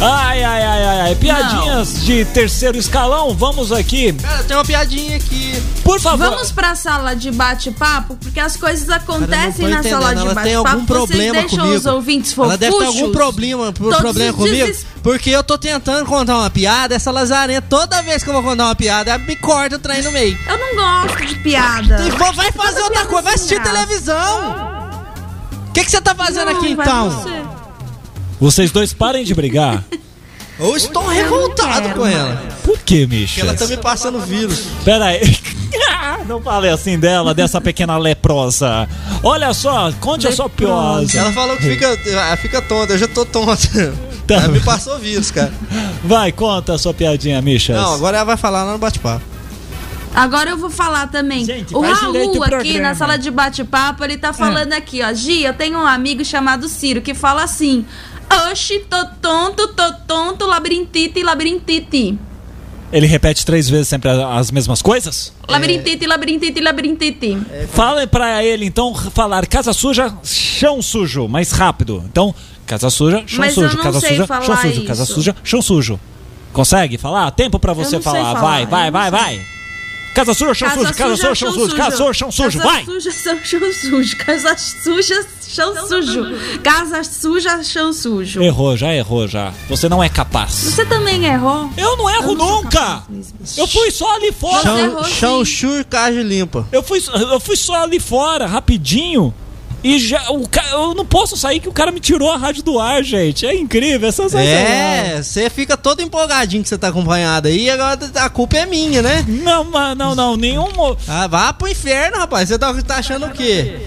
Ai, 0.00 0.42
ai, 0.42 0.62
ai, 0.62 0.84
ai, 0.84 1.00
ai. 1.02 1.14
Piadinhas 1.14 2.02
de 2.04 2.24
terceiro 2.24 2.76
escalão, 2.76 3.34
vamos 3.34 3.70
aqui. 3.70 4.12
Cara, 4.14 4.42
tem 4.44 4.56
uma 4.56 4.64
piadinha 4.64 5.16
aqui. 5.16 5.62
Por 5.84 6.00
favor. 6.00 6.30
Vamos 6.30 6.50
pra 6.50 6.74
sala 6.74 7.14
de 7.14 7.30
bate-papo, 7.30 8.16
porque 8.16 8.40
as 8.40 8.56
coisas 8.56 8.88
acontecem 8.90 9.68
na 9.68 9.78
entendendo, 9.80 10.00
sala 10.00 10.14
de 10.14 10.20
ela 10.22 10.34
tem 10.34 10.54
bate-papo. 10.54 10.68
algum 10.68 10.86
problema 10.86 11.22
Vocês 11.22 11.32
deixam 11.42 11.58
comigo. 11.58 11.78
os 11.78 11.86
ouvintes 11.86 12.32
fofuchos. 12.32 12.50
Ela 12.50 12.70
deve 12.70 12.78
ter 12.78 12.84
algum 12.86 13.12
problema, 13.12 13.72
problema 13.72 14.32
comigo. 14.32 14.66
deses- 14.66 14.86
Porque 15.02 15.30
eu 15.30 15.44
tô 15.44 15.56
tentando 15.58 16.06
contar 16.06 16.38
uma 16.38 16.50
piada, 16.50 16.94
essa 16.94 17.10
lazarenta, 17.10 17.66
toda 17.68 18.00
vez 18.02 18.22
que 18.24 18.30
eu 18.30 18.34
vou 18.34 18.42
contar 18.42 18.64
uma 18.64 18.74
piada, 18.74 19.10
ela 19.12 19.18
me 19.22 19.36
corta 19.36 19.76
o 19.76 19.78
trem 19.78 20.02
no 20.02 20.10
meio. 20.10 20.36
Eu 20.48 20.58
não 20.58 20.74
gosto 21.04 21.24
de 21.26 21.34
piada. 21.36 22.02
E 22.06 22.10
vai 22.10 22.50
fazer 22.50 22.80
outra 22.80 23.04
coisa, 23.04 23.22
vai 23.22 23.34
assistir 23.34 23.54
sem 23.56 23.62
graça. 23.62 23.86
televisão. 23.86 24.73
O 25.74 25.76
que 25.76 25.84
que 25.84 25.90
você 25.90 26.00
tá 26.00 26.14
fazendo 26.14 26.52
Não, 26.52 26.56
aqui 26.56 26.70
então? 26.70 27.10
você. 27.10 27.42
Vocês 28.38 28.70
dois 28.70 28.92
parem 28.92 29.24
de 29.24 29.34
brigar. 29.34 29.82
Eu 30.56 30.76
estou 30.76 31.04
revoltado 31.08 31.88
com 31.94 32.06
ela. 32.06 32.36
Por 32.62 32.78
que, 32.78 33.04
Porque 33.04 33.06
Misha? 33.08 33.40
ela 33.40 33.54
tá 33.54 33.66
me 33.66 33.76
passando 33.76 34.20
vírus. 34.20 34.68
Pera 34.84 35.06
aí. 35.06 35.36
Não 36.28 36.40
fale 36.40 36.68
assim 36.68 36.96
dela, 36.96 37.34
dessa 37.34 37.60
pequena 37.60 37.98
leprosa. 37.98 38.88
Olha 39.20 39.52
só, 39.52 39.90
conte 39.94 40.28
a 40.28 40.32
sua 40.32 40.48
piosa. 40.48 41.18
Ela 41.18 41.32
falou 41.32 41.56
que 41.56 41.64
fica, 41.64 41.98
ah, 42.30 42.36
fica 42.36 42.62
tonta, 42.62 42.92
eu 42.92 42.98
já 42.98 43.08
tô 43.08 43.26
tonta. 43.26 43.92
Tá. 44.28 44.36
Ela 44.36 44.48
me 44.48 44.60
passou 44.60 44.96
vírus, 45.00 45.32
cara. 45.32 45.52
Vai, 46.04 46.30
conta 46.30 46.74
a 46.74 46.78
sua 46.78 46.94
piadinha, 46.94 47.42
Misha. 47.42 47.74
Não, 47.74 47.94
agora 47.94 48.18
ela 48.18 48.24
vai 48.24 48.36
falar 48.36 48.62
lá 48.62 48.72
no 48.72 48.78
bate-papo. 48.78 49.33
Agora 50.14 50.50
eu 50.50 50.56
vou 50.56 50.70
falar 50.70 51.08
também. 51.08 51.44
Gente, 51.44 51.74
o 51.74 51.80
Raul 51.80 52.38
o 52.38 52.42
aqui 52.44 52.78
na 52.78 52.94
sala 52.94 53.16
de 53.16 53.30
bate-papo, 53.30 54.04
ele 54.04 54.16
tá 54.16 54.32
falando 54.32 54.72
aqui, 54.72 55.02
ó. 55.02 55.12
Gi, 55.12 55.42
eu 55.42 55.54
tenho 55.54 55.78
um 55.78 55.86
amigo 55.86 56.24
chamado 56.24 56.68
Ciro 56.68 57.02
que 57.02 57.14
fala 57.14 57.42
assim: 57.42 57.84
Oxi, 58.50 58.80
tô 58.88 59.04
tonto, 59.20 59.68
tô 59.68 59.92
tonto, 60.06 60.46
labirintite, 60.46 61.22
labirintite. 61.22 62.18
Ele 62.92 63.08
repete 63.08 63.44
três 63.44 63.68
vezes 63.68 63.88
sempre 63.88 64.08
as 64.08 64.52
mesmas 64.52 64.80
coisas? 64.80 65.32
Labirintite, 65.48 66.06
labirintite, 66.06 66.60
labirintite. 66.60 67.38
Fala 67.72 68.06
pra 68.06 68.44
ele, 68.44 68.66
então, 68.66 68.94
falar 68.94 69.46
casa 69.48 69.72
suja, 69.72 70.14
chão 70.22 70.80
sujo, 70.80 71.26
mais 71.26 71.50
rápido. 71.50 72.04
Então, 72.06 72.32
casa 72.64 72.88
suja, 72.90 73.24
chão 73.26 73.40
Mas 73.40 73.54
sujo, 73.54 73.76
casa 73.78 74.00
suja, 74.00 74.26
chão 74.26 74.56
sujo, 74.56 74.84
casa 74.84 75.02
isso. 75.02 75.14
suja, 75.14 75.36
chão 75.42 75.60
sujo. 75.60 76.00
Consegue 76.52 76.96
falar? 76.96 77.28
Tempo 77.32 77.58
pra 77.58 77.72
você 77.72 78.00
falar. 78.00 78.34
falar, 78.34 78.40
Vai, 78.40 78.66
vai, 78.66 78.90
vai, 78.92 79.10
vai. 79.10 79.53
Casa 80.14 80.32
suja, 80.32 80.54
chão 80.54 80.70
sujo, 80.70 80.94
casa 80.94 81.16
suja, 81.16 81.34
chão 81.34 81.52
sujo, 81.52 81.76
casa 81.76 81.96
suja, 81.96 82.12
chão 82.14 82.30
sujo, 82.30 82.58
Casa 82.60 82.72
vai. 82.72 82.84
suja, 82.84 83.10
chão 83.10 83.38
chão 83.42 83.72
sujo. 83.72 84.16
Casa 84.16 84.56
suja, 84.56 85.26
chão 85.48 85.88
sujo. 85.88 86.24
Casa 86.62 87.04
suja, 87.04 87.62
chão 87.64 87.92
sujo. 87.92 88.42
Errou, 88.42 88.76
já 88.76 88.94
errou, 88.94 89.26
já. 89.26 89.52
Você 89.68 89.88
não 89.88 90.02
é 90.02 90.08
capaz. 90.08 90.52
Você 90.52 90.86
também 90.86 91.24
errou? 91.24 91.68
Eu 91.76 91.96
não 91.96 92.08
erro 92.08 92.30
Eu 92.30 92.36
não 92.36 92.62
nunca. 92.62 93.02
Eu 93.56 93.66
fui 93.66 93.90
só 93.90 94.14
ali 94.14 94.30
fora. 94.30 94.62
Chão, 94.62 94.78
errou 94.78 95.04
chão 95.04 95.44
chur, 95.44 95.84
caixa 95.84 96.22
limpa. 96.22 96.64
Eu 96.70 96.82
fui, 96.82 97.02
eu 97.32 97.40
fui 97.40 97.56
só 97.56 97.82
ali 97.82 97.98
fora, 97.98 98.46
rapidinho. 98.46 99.34
E 99.84 99.98
já, 99.98 100.30
o, 100.30 100.48
eu 100.72 100.94
não 100.94 101.04
posso 101.04 101.36
sair 101.36 101.60
que 101.60 101.68
o 101.68 101.72
cara 101.72 101.92
me 101.92 102.00
tirou 102.00 102.30
a 102.30 102.38
rádio 102.38 102.62
do 102.62 102.80
ar, 102.80 103.04
gente. 103.04 103.44
É 103.44 103.54
incrível, 103.54 104.08
é 104.08 104.12
sensacional. 104.12 104.46
É, 104.48 105.22
você 105.22 105.50
fica 105.50 105.76
todo 105.76 106.00
empolgadinho 106.00 106.62
que 106.62 106.68
você 106.70 106.78
tá 106.78 106.88
acompanhado 106.88 107.48
aí, 107.48 107.68
agora 107.68 108.00
a 108.14 108.30
culpa 108.30 108.56
é 108.56 108.64
minha, 108.64 109.02
né? 109.02 109.22
Não, 109.28 109.64
não, 109.94 110.14
não, 110.14 110.36
nenhum. 110.38 110.66
Ah, 111.06 111.26
vá 111.26 111.52
pro 111.52 111.68
inferno, 111.68 112.16
rapaz. 112.16 112.48
Você 112.48 112.58
tá, 112.58 112.72
tá 112.82 112.96
achando 112.96 113.26
o 113.26 113.30
quê? 113.30 113.78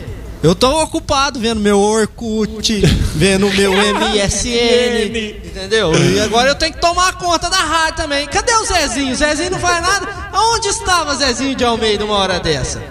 Eu 0.44 0.54
tô 0.54 0.84
ocupado 0.84 1.40
vendo 1.40 1.60
meu 1.60 1.80
Orkut, 1.80 2.80
vendo 3.16 3.50
meu 3.50 3.72
MSN, 3.74 5.18
entendeu? 5.44 5.92
E 5.96 6.20
agora 6.20 6.50
eu 6.50 6.56
tenho 6.56 6.74
que 6.74 6.80
tomar 6.80 7.14
conta 7.14 7.50
da 7.50 7.58
rádio 7.58 7.96
também. 7.98 8.28
Cadê 8.28 8.54
o 8.54 8.66
Zezinho? 8.66 9.14
O 9.14 9.16
Zezinho 9.16 9.50
não 9.50 9.60
faz 9.60 9.82
nada? 9.82 10.30
Onde 10.32 10.68
estava 10.68 11.16
Zezinho 11.16 11.56
de 11.56 11.64
Almeida 11.66 12.06
uma 12.06 12.18
hora 12.18 12.40
dessa? 12.40 12.84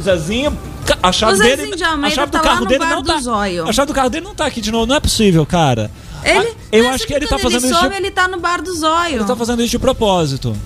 Zezinho, 0.00 0.58
a 1.02 1.12
chave 1.12 1.34
O 1.34 1.38
dele, 1.38 1.74
a 1.84 2.10
chave 2.10 2.26
do 2.30 2.32
tá 2.32 2.40
carro 2.40 2.66
dele 2.66 2.84
não 2.84 3.02
tá. 3.02 3.18
Zóio. 3.20 3.68
A 3.68 3.72
chave 3.72 3.86
do 3.88 3.94
carro 3.94 4.10
dele 4.10 4.24
não 4.24 4.34
tá 4.34 4.46
aqui 4.46 4.60
de 4.60 4.70
novo, 4.72 4.86
não 4.86 4.96
é 4.96 5.00
possível, 5.00 5.44
cara. 5.46 5.90
Ele, 6.24 6.38
Ah, 6.48 6.54
eu 6.70 6.88
acho 6.88 7.06
que 7.06 7.12
ele 7.14 7.26
tá 7.26 7.38
fazendo 7.38 7.64
ele 7.66 7.74
isso. 7.74 7.88
de- 7.88 7.96
ele 7.96 8.10
tá 8.10 8.28
no 8.28 8.38
bar 8.38 8.62
do 8.62 8.72
zóio. 8.74 9.16
Ele 9.16 9.24
tá 9.24 9.34
fazendo 9.36 9.60
isso 9.62 9.70
de 9.72 9.78
propósito. 9.78 10.56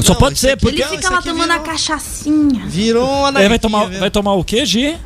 Só 0.00 0.12
Não, 0.12 0.20
pode 0.20 0.34
isso 0.34 0.42
ser 0.42 0.52
aqui 0.52 0.60
porque 0.62 0.82
Ele 0.82 0.90
fica 0.96 1.08
lá 1.10 1.22
tomando 1.22 1.50
a 1.50 1.54
virou- 1.54 1.64
cachaçinha. 1.70 2.66
Virou 2.66 3.04
uma 3.08 3.28
ele 3.28 3.28
anarquia, 3.28 3.48
vai 3.48 3.58
tomar, 3.58 3.84
viu? 3.86 4.00
vai 4.00 4.10
tomar 4.10 4.32
o 4.34 4.44
quê, 4.44 4.64
Gi? 4.66 4.96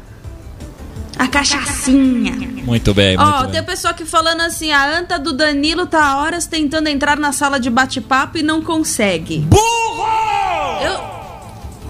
A 1.18 1.29
cachaçinha. 1.29 2.33
Muito 2.64 2.92
bem, 2.94 3.16
muito 3.16 3.29
Ó, 3.29 3.42
bem. 3.42 3.53
tem 3.53 3.62
pessoa 3.62 3.90
aqui 3.92 4.05
falando 4.05 4.40
assim: 4.40 4.72
a 4.72 4.98
anta 4.98 5.18
do 5.18 5.33
Danilo 5.33 5.87
tá 5.87 6.03
há 6.05 6.16
horas 6.18 6.46
tentando 6.46 6.88
entrar 6.88 7.16
na 7.18 7.31
sala 7.33 7.61
de 7.61 7.70
bate-papo 7.70 8.38
e 8.38 8.42
não 8.42 8.61
consegue. 8.62 9.38
Burro! 9.40 10.81
Eu. 10.83 11.19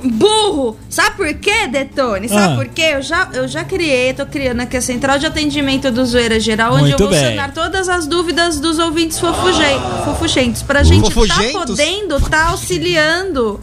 Burro! 0.04 0.76
Sabe 0.88 1.16
por 1.16 1.34
quê, 1.34 1.66
Detone? 1.66 2.28
Sabe 2.28 2.54
Ah. 2.54 2.56
por 2.56 2.66
quê? 2.68 2.92
Eu 2.94 3.02
já, 3.02 3.28
eu 3.32 3.46
já 3.48 3.64
criei, 3.64 4.12
tô 4.14 4.24
criando 4.26 4.60
aqui 4.60 4.76
a 4.76 4.80
central 4.82 5.18
de 5.18 5.26
atendimento 5.26 5.90
do 5.90 6.04
Zoeira 6.04 6.38
Geral, 6.40 6.72
onde 6.74 6.82
Muito 6.90 7.02
eu 7.02 7.08
vou 7.08 7.08
bem. 7.10 7.30
sanar 7.30 7.52
todas 7.52 7.88
as 7.88 8.06
dúvidas 8.06 8.58
dos 8.60 8.78
ouvintes 8.78 9.18
fofuge- 9.18 9.60
fofugentos. 10.04 10.62
Pra 10.62 10.82
gente 10.82 11.02
tá 11.04 11.10
Fofugentos? 11.10 11.52
podendo, 11.76 12.20
tá 12.28 12.48
auxiliando 12.48 13.60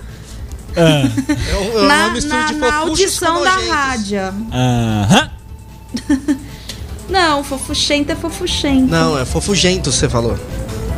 Ah, 0.75 0.79
É 0.79 1.79
é 1.79 1.81
na, 1.87 2.09
na, 2.09 2.51
na 2.51 2.71
fofuchos 2.81 3.23
audição 3.23 3.43
da 3.43 3.51
rádio. 3.51 4.19
Aham. 4.53 5.31
Não, 7.09 7.43
fofuchento 7.43 8.11
é 8.11 8.15
fofuchento. 8.15 8.87
Não, 8.91 9.17
é 9.17 9.25
fofugento, 9.25 9.91
você 9.91 10.09
falou. 10.09 10.37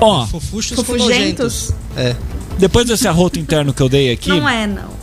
Ó, 0.02 0.26
Fofuchos 0.26 0.76
com 0.78 0.84
Fofugentos? 0.84 1.72
É. 1.96 2.16
depois 2.58 2.88
desse 2.88 3.08
arroto 3.08 3.38
interno 3.40 3.74
que 3.74 3.82
eu 3.82 3.88
dei 3.90 4.12
aqui, 4.12 4.30
Não 4.30 4.48
é, 4.50 4.66
não. 4.66 4.99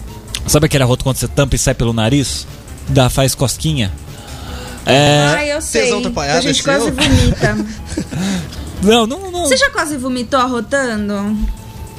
Sabe 0.47 0.67
aquele 0.67 0.85
arroto 0.85 1.05
quando 1.05 1.17
você 1.17 1.29
tampa 1.29 1.55
e 1.55 1.59
sai 1.59 1.75
pelo 1.75 1.93
nariz? 1.93 2.47
Dá, 2.89 3.11
faz 3.11 3.35
cosquinha. 3.35 3.93
É. 4.85 5.35
Ai, 5.37 5.53
eu 5.53 5.61
sei. 5.61 5.93
A 5.93 6.41
gente 6.41 6.61
é 6.61 6.63
quase 6.63 6.91
vomita. 6.91 7.57
Não, 8.83 9.07
não, 9.07 9.31
não. 9.31 9.47
Você 9.47 9.57
já 9.57 9.71
quase 9.71 9.97
vomitou 9.97 10.39
arrotando? 10.39 11.35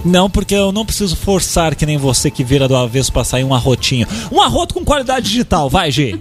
Não, 0.06 0.30
porque 0.30 0.54
eu 0.56 0.72
não 0.72 0.86
preciso 0.86 1.16
forçar 1.16 1.76
que 1.76 1.86
nem 1.86 1.98
você 1.98 2.30
que 2.30 2.44
vira 2.44 2.68
do 2.68 2.76
avesso 2.76 3.12
pra 3.12 3.24
sair 3.24 3.44
um 3.44 3.54
arrotinho. 3.54 4.08
Um 4.32 4.40
arroto 4.42 4.76
com 4.76 4.86
qualidade 4.86 5.28
digital, 5.28 5.70
vai, 5.70 5.92
G. 5.92 6.18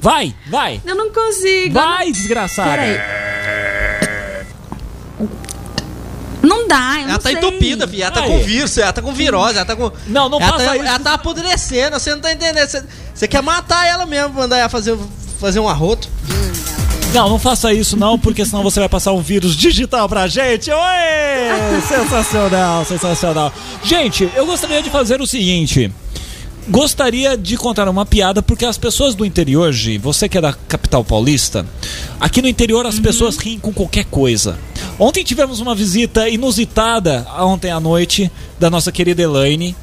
Vai, 0.00 0.34
vai. 0.48 0.80
Eu 0.86 0.94
não 0.94 1.12
consigo. 1.12 1.74
Vai, 1.74 2.12
desgraçada. 2.12 2.70
Peraí. 2.70 2.98
Não 6.68 6.76
dá, 6.76 6.94
eu 6.94 7.00
Ela 7.00 7.12
não 7.12 7.18
tá 7.18 7.30
sei. 7.30 7.38
entupida, 7.38 7.88
filha. 7.88 8.04
Ela 8.04 8.12
tá 8.12 8.20
Aí. 8.22 8.28
com 8.28 8.38
vírus, 8.44 8.78
ela 8.78 8.92
tá 8.92 9.02
com 9.02 9.12
virose, 9.12 9.56
ela 9.56 9.64
tá 9.64 9.74
com. 9.74 9.90
Não, 10.06 10.28
não 10.28 10.38
ela 10.40 10.52
faça 10.52 10.64
tá, 10.64 10.76
isso. 10.76 10.86
Ela 10.86 10.98
tá 10.98 11.14
apodrecendo, 11.14 11.98
você 11.98 12.14
não 12.14 12.20
tá 12.20 12.32
entendendo. 12.32 12.68
Você, 12.68 12.84
você 13.14 13.26
quer 13.26 13.42
matar 13.42 13.86
ela 13.86 14.04
mesmo, 14.06 14.34
mandar 14.34 14.58
ela 14.58 14.68
fazer, 14.68 14.96
fazer 15.40 15.60
um 15.60 15.68
arroto. 15.68 16.08
Não, 17.14 17.30
não 17.30 17.38
faça 17.38 17.72
isso 17.72 17.96
não, 17.96 18.18
porque 18.18 18.44
senão 18.44 18.62
você 18.62 18.80
vai 18.80 18.88
passar 18.88 19.12
um 19.12 19.22
vírus 19.22 19.56
digital 19.56 20.06
pra 20.08 20.26
gente. 20.28 20.70
Oi! 20.70 21.80
sensacional, 21.88 22.84
sensacional. 22.84 23.52
Gente, 23.82 24.30
eu 24.36 24.44
gostaria 24.44 24.82
de 24.82 24.90
fazer 24.90 25.20
o 25.20 25.26
seguinte. 25.26 25.90
Gostaria 26.70 27.34
de 27.34 27.56
contar 27.56 27.88
uma 27.88 28.04
piada, 28.04 28.42
porque 28.42 28.66
as 28.66 28.76
pessoas 28.76 29.14
do 29.14 29.24
interior, 29.24 29.72
Gi, 29.72 29.96
você 29.96 30.28
que 30.28 30.36
é 30.36 30.40
da 30.40 30.52
capital 30.52 31.02
paulista, 31.02 31.66
aqui 32.20 32.42
no 32.42 32.48
interior 32.48 32.84
as 32.84 32.98
pessoas 32.98 33.38
riem 33.38 33.58
com 33.58 33.72
qualquer 33.72 34.04
coisa. 34.04 34.58
Ontem 34.98 35.24
tivemos 35.24 35.60
uma 35.60 35.74
visita 35.74 36.28
inusitada, 36.28 37.26
ontem 37.40 37.70
à 37.70 37.80
noite, 37.80 38.30
da 38.60 38.68
nossa 38.68 38.92
querida 38.92 39.22
Elaine, 39.22 39.74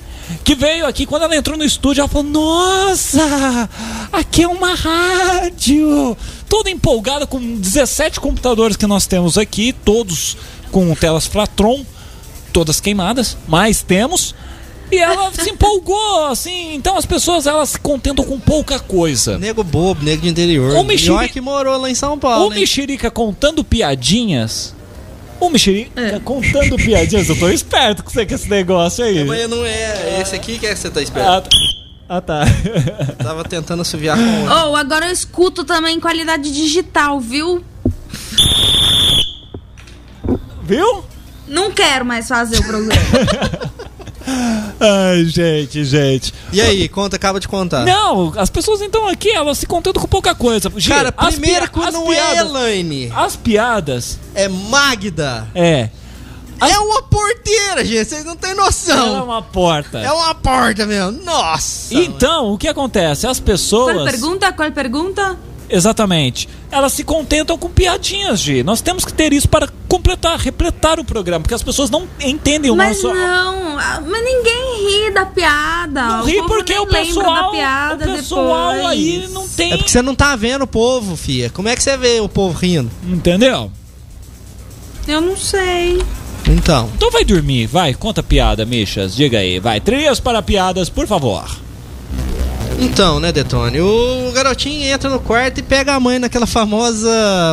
que 0.43 0.53
veio 0.53 0.85
aqui, 0.85 1.07
quando 1.07 1.23
ela 1.23 1.35
entrou 1.35 1.57
no 1.57 1.63
estúdio, 1.63 2.01
ela 2.01 2.07
falou: 2.07 2.29
Nossa, 2.29 3.67
aqui 4.11 4.43
é 4.43 4.47
uma 4.47 4.75
rádio! 4.75 6.15
Toda 6.47 6.69
empolgada 6.69 7.25
com 7.25 7.39
17 7.39 8.19
computadores 8.19 8.77
que 8.77 8.85
nós 8.85 9.07
temos 9.07 9.39
aqui, 9.39 9.73
todos 9.73 10.37
com 10.71 10.93
telas 10.93 11.25
Flatron, 11.25 11.83
todas 12.53 12.79
queimadas, 12.79 13.35
mas 13.47 13.81
temos. 13.81 14.35
E 14.91 14.97
ela 14.99 15.31
se 15.33 15.49
empolgou, 15.49 16.25
assim. 16.27 16.75
Então 16.75 16.97
as 16.97 17.05
pessoas 17.05 17.47
elas 17.47 17.69
se 17.69 17.79
contentam 17.79 18.23
com 18.23 18.39
pouca 18.39 18.79
coisa. 18.79 19.37
Nego 19.37 19.63
bobo, 19.63 20.03
nego 20.03 20.21
de 20.21 20.29
interior. 20.29 20.75
Ô, 20.75 20.83
mexeri- 20.83 21.11
E 21.11 21.17
olha 21.17 21.29
que 21.29 21.41
morou 21.41 21.77
lá 21.77 21.89
em 21.89 21.95
São 21.95 22.17
Paulo. 22.19 22.49
O 22.49 22.53
hein? 22.53 22.59
Mexerica 22.59 23.09
contando 23.09 23.63
piadinhas. 23.63 24.75
O 25.39 25.49
Mexerica 25.49 26.19
contando 26.23 26.75
piadinhas. 26.77 27.27
Eu 27.27 27.37
tô 27.37 27.49
esperto 27.49 28.03
com 28.03 28.09
você 28.09 28.25
com 28.25 28.35
esse 28.35 28.49
negócio 28.49 29.03
aí. 29.03 29.23
Mas 29.25 29.49
não 29.49 29.65
é 29.65 30.21
esse 30.21 30.35
aqui 30.35 30.57
que 30.59 30.65
é 30.67 30.73
que 30.73 30.79
você 30.79 30.89
tá 30.89 31.01
esperando. 31.01 31.29
Ah, 31.29 31.41
tá. 31.41 31.49
Ah, 32.07 32.21
tá. 32.21 32.45
Tava 33.23 33.43
tentando 33.43 33.81
assoviar 33.81 34.15
com. 34.17 34.45
Oh, 34.45 34.75
agora 34.75 35.07
eu 35.07 35.11
escuto 35.11 35.63
também 35.65 35.97
em 35.97 35.99
qualidade 35.99 36.51
digital, 36.53 37.19
viu? 37.19 37.63
Viu? 40.63 41.03
Não 41.47 41.71
quero 41.71 42.05
mais 42.05 42.27
fazer 42.27 42.59
o 42.59 42.63
programa. 42.63 43.01
Ai, 44.27 45.25
gente, 45.25 45.85
gente. 45.85 46.33
E 46.51 46.59
aí, 46.59 46.89
conta, 46.89 47.15
acaba 47.15 47.39
de 47.39 47.47
contar. 47.47 47.85
Não, 47.85 48.33
as 48.37 48.49
pessoas 48.49 48.81
então 48.81 49.07
aqui, 49.07 49.29
elas 49.31 49.57
se 49.57 49.65
contentam 49.65 50.01
com 50.01 50.07
pouca 50.07 50.33
coisa. 50.33 50.71
Gi, 50.75 50.89
Cara, 50.89 51.13
as 51.15 51.35
que 51.35 51.79
as 51.79 51.93
não 51.93 52.11
é 52.11 52.15
piadas, 52.15 52.49
Elaine, 52.49 53.11
As 53.15 53.35
piadas, 53.35 54.19
é 54.33 54.47
Magda. 54.47 55.47
é. 55.53 55.89
É 56.61 56.79
uma 56.79 57.01
porteira, 57.01 57.83
gente, 57.83 58.05
vocês 58.05 58.23
não 58.23 58.35
têm 58.35 58.51
Ela 58.51 58.61
é 58.61 58.65
noção. 58.65 59.25
uma 59.25 59.41
porta. 59.41 59.99
É 59.99 60.09
uma 60.09 60.33
porta 60.33 60.85
mesmo. 60.85 61.11
Nossa. 61.23 61.93
Então, 61.93 62.53
o 62.53 62.57
que 62.57 62.67
acontece? 62.69 63.27
As 63.27 63.41
pessoas. 63.41 63.93
Qual 63.93 64.05
pergunta? 64.05 64.53
Qual 64.53 64.71
pergunta? 64.71 65.37
Exatamente. 65.69 66.47
Elas 66.71 66.93
se 66.93 67.03
contentam 67.03 67.57
com 67.57 67.69
piadinhas, 67.69 68.39
Gi. 68.39 68.63
Nós 68.63 68.81
temos 68.81 69.03
que 69.05 69.13
ter 69.13 69.33
isso 69.33 69.47
para 69.49 69.67
completar, 69.87 70.37
repletar 70.37 70.99
o 70.99 71.05
programa, 71.05 71.41
porque 71.41 71.53
as 71.53 71.63
pessoas 71.63 71.89
não 71.89 72.07
entendem 72.21 72.69
o 72.69 72.75
Mas 72.75 73.01
nosso. 73.01 73.15
não, 73.15 73.75
mas 73.75 74.23
ninguém 74.23 75.05
ri 75.05 75.13
da 75.13 75.25
piada. 75.25 76.03
Não 76.03 76.21
o 76.21 76.25
ri 76.25 76.41
porque 76.43 76.77
o 76.77 76.85
pessoal, 76.87 77.43
da 77.45 77.49
piada 77.49 78.05
o 78.11 78.15
pessoal 78.15 78.73
depois. 78.73 78.87
aí 78.91 79.27
não 79.31 79.47
tem. 79.47 79.71
É 79.73 79.77
porque 79.77 79.91
você 79.91 80.01
não 80.01 80.13
tá 80.15 80.35
vendo 80.35 80.63
o 80.63 80.67
povo, 80.67 81.15
fia. 81.15 81.49
Como 81.49 81.67
é 81.67 81.75
que 81.75 81.81
você 81.83 81.97
vê 81.97 82.19
o 82.19 82.29
povo 82.29 82.57
rindo? 82.57 82.91
Entendeu? 83.07 83.71
Eu 85.07 85.21
não 85.21 85.37
sei. 85.37 86.01
Então. 86.47 86.89
Então 86.95 87.09
vai 87.11 87.23
dormir, 87.25 87.65
vai, 87.67 87.93
conta 87.93 88.21
piada, 88.21 88.65
Michas. 88.65 89.15
Diga 89.15 89.39
aí, 89.39 89.59
vai. 89.59 89.79
Trilhas 89.79 90.19
para 90.19 90.41
piadas, 90.41 90.89
por 90.89 91.07
favor. 91.07 91.43
Então, 92.79 93.19
né, 93.19 93.31
Detone? 93.31 93.79
O 93.79 94.31
garotinho 94.33 94.83
entra 94.85 95.09
no 95.09 95.19
quarto 95.19 95.59
e 95.59 95.61
pega 95.63 95.93
a 95.95 95.99
mãe 95.99 96.19
naquela 96.19 96.45
famosa 96.45 97.09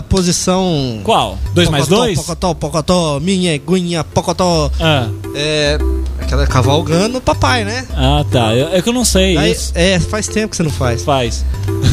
posição. 0.08 1.00
Qual? 1.04 1.38
Dois 1.54 1.68
mais 1.68 1.86
dois? 1.86 2.18
Pocotó, 2.18 2.54
pocotó, 2.54 3.20
minha 3.20 3.54
eguinha, 3.54 4.02
pocotó. 4.04 4.70
Ah, 4.80 5.08
É. 5.34 5.78
Aquela 6.20 6.46
cavalgando 6.46 7.18
o 7.18 7.20
papai, 7.20 7.64
né? 7.64 7.86
ah 7.94 8.24
tá. 8.30 8.54
Eu- 8.54 8.68
É 8.68 8.80
que 8.80 8.88
eu 8.88 8.92
não 8.92 9.04
sei 9.04 9.36
Aí, 9.36 9.52
isso. 9.52 9.72
é, 9.74 9.98
faz 10.00 10.26
tempo 10.28 10.50
que 10.50 10.56
você 10.56 10.62
não 10.62 10.70
faz. 10.70 11.02
Faz. 11.02 11.44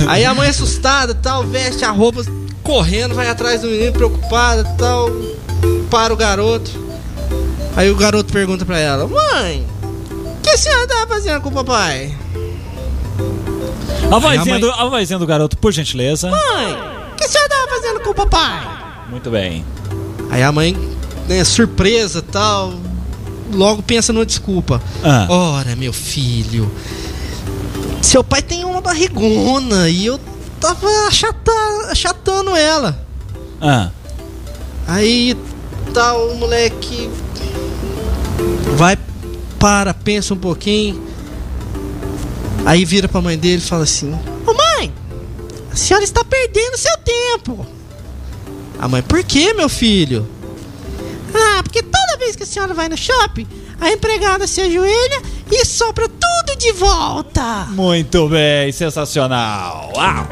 Aí 0.08 0.24
a 0.24 0.34
mãe 0.34 0.48
assustada 0.48 1.14
tal, 1.14 1.44
veste 1.44 1.84
a 1.84 1.92
roupa, 1.92 2.24
correndo, 2.64 3.16
vai 3.16 3.28
atrás 3.28 3.62
do 3.62 3.68
menino, 3.68 3.92
preocupada 3.92 4.64
tal. 4.78 5.10
Para 5.90 6.14
o 6.14 6.18
garoto. 6.18 6.72
Aí 7.76 7.90
o 7.92 7.96
garoto 7.96 8.32
pergunta 8.32 8.64
pra 8.66 8.80
ela: 8.80 9.08
Mãe, 9.08 9.66
o 10.12 10.42
que 10.42 10.50
a 10.52 10.58
senhora 10.58 10.88
tava 10.88 11.08
fazendo 11.08 11.42
com 11.42 11.50
o 11.50 11.54
papai? 11.54 12.16
A 14.12 14.18
vozinha, 14.20 14.46
mãe- 14.46 14.60
do, 14.60 14.72
a 14.72 14.86
vozinha 14.90 15.20
do 15.20 15.26
garoto, 15.28 15.58
por 15.58 15.72
gentileza. 15.72 16.30
Mãe, 16.30 16.74
o 17.14 17.16
que 17.16 17.24
a 17.24 17.28
senhora 17.28 17.50
tava 17.50 17.68
fazendo 17.70 18.00
com 18.02 18.10
o 18.10 18.14
papai? 18.16 18.68
Muito 19.10 19.30
bem. 19.30 19.64
Aí 20.32 20.42
a 20.44 20.52
mãe, 20.52 20.76
né, 21.28 21.44
surpresa 21.44 22.22
tal, 22.22 22.74
logo 23.54 23.82
pensa 23.84 24.12
numa 24.14 24.26
desculpa. 24.26 24.82
Ah. 25.04 25.28
Ora, 25.30 25.76
meu 25.76 25.94
filho, 25.94 26.72
seu 28.02 28.24
pai 28.24 28.42
tem 28.42 28.64
uma 28.66 28.82
barrigona 28.82 29.90
e 29.90 30.06
eu 30.08 30.20
tava 30.60 30.88
achata, 31.08 31.52
achatando 31.92 32.56
ela. 32.56 33.00
Ah. 33.62 33.90
Aí 34.88 35.38
tal, 35.94 36.30
o 36.30 36.36
moleque 36.38 37.10
vai, 38.76 38.98
para, 39.60 39.94
pensa 39.94 40.34
um 40.34 40.38
pouquinho. 40.38 41.09
Aí 42.70 42.86
vira 42.86 43.08
pra 43.08 43.20
mãe 43.20 43.36
dele 43.36 43.64
e 43.64 43.68
fala 43.68 43.82
assim: 43.82 44.14
Ô 44.46 44.54
mãe, 44.54 44.94
a 45.72 45.76
senhora 45.76 46.04
está 46.04 46.24
perdendo 46.24 46.78
seu 46.78 46.96
tempo. 46.98 47.66
A 48.78 48.88
mãe, 48.88 49.02
por 49.02 49.24
que, 49.24 49.56
meu 49.56 49.68
filho? 49.68 50.30
Ah, 51.34 51.64
porque 51.64 51.82
toda 51.82 52.18
vez 52.20 52.36
que 52.36 52.44
a 52.44 52.46
senhora 52.46 52.76
vai 52.76 52.88
no 52.88 52.96
shopping, 52.96 53.48
a 53.82 53.90
empregada 53.90 54.46
se 54.46 54.62
ajoelha 54.62 55.20
e 55.52 55.66
sopra 55.66 56.08
tudo 56.08 56.60
de 56.60 56.72
volta. 56.74 57.66
Muito 57.72 58.30
bem, 58.30 58.72
sensacional. 58.72 59.92
Uau. 59.96 60.28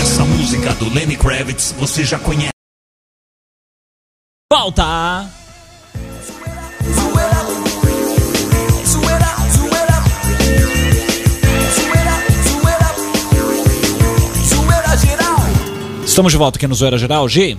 Essa 0.00 0.24
música 0.24 0.72
do 0.76 0.88
Lenny 0.94 1.18
Kravitz 1.18 1.74
você 1.78 2.06
já 2.06 2.18
conhece. 2.18 2.52
Estamos 16.16 16.32
de 16.32 16.38
volta 16.38 16.56
aqui 16.56 16.66
no 16.66 16.74
Zoeira 16.74 16.96
Geral, 16.96 17.28
G. 17.28 17.58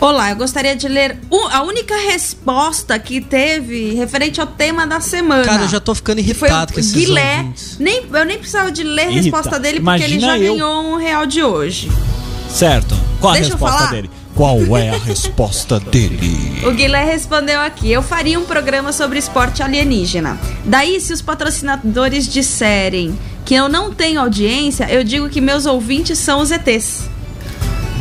Olá, 0.00 0.30
eu 0.30 0.36
gostaria 0.36 0.74
de 0.74 0.88
ler 0.88 1.18
a 1.50 1.62
única 1.64 1.94
resposta 2.10 2.98
que 2.98 3.20
teve 3.20 3.92
referente 3.92 4.40
ao 4.40 4.46
tema 4.46 4.86
da 4.86 4.98
semana. 4.98 5.44
Cara, 5.44 5.64
eu 5.64 5.68
já 5.68 5.78
tô 5.80 5.94
ficando 5.94 6.24
que 6.24 6.32
foi 6.32 6.48
irritado 6.48 6.70
o 6.70 6.74
com 6.74 6.80
esses 6.80 6.94
Guilé. 6.94 7.36
ouvintes. 7.40 7.76
Nem, 7.78 8.06
eu 8.10 8.24
nem 8.24 8.38
precisava 8.38 8.72
de 8.72 8.84
ler 8.84 9.02
a 9.02 9.10
Irrita. 9.10 9.36
resposta 9.36 9.60
dele, 9.60 9.80
porque 9.80 10.02
ele 10.02 10.18
já 10.18 10.28
Imagina 10.28 10.38
eu. 10.46 10.54
ganhou 10.54 10.82
um 10.94 10.96
real 10.96 11.26
de 11.26 11.42
hoje. 11.42 11.92
Certo. 12.48 12.96
Qual 13.20 13.34
a 13.34 13.36
Deixa 13.36 13.50
eu 13.50 13.52
resposta 13.56 13.78
falar. 13.78 13.90
dele? 13.90 14.10
Qual 14.34 14.76
é 14.78 14.88
a 14.88 14.98
resposta 14.98 15.78
dele? 15.78 16.62
O 16.66 16.70
Guilherme 16.72 17.12
respondeu 17.12 17.60
aqui: 17.60 17.92
Eu 17.92 18.02
faria 18.02 18.40
um 18.40 18.44
programa 18.46 18.92
sobre 18.94 19.18
esporte 19.18 19.62
alienígena. 19.62 20.40
Daí, 20.64 20.98
se 21.02 21.12
os 21.12 21.20
patrocinadores 21.20 22.26
disserem 22.26 23.18
que 23.44 23.54
eu 23.54 23.68
não 23.68 23.92
tenho 23.92 24.20
audiência, 24.20 24.84
eu 24.90 25.02
digo 25.04 25.28
que 25.28 25.40
meus 25.40 25.66
ouvintes 25.66 26.18
são 26.18 26.40
os 26.40 26.50
ETs. 26.50 27.08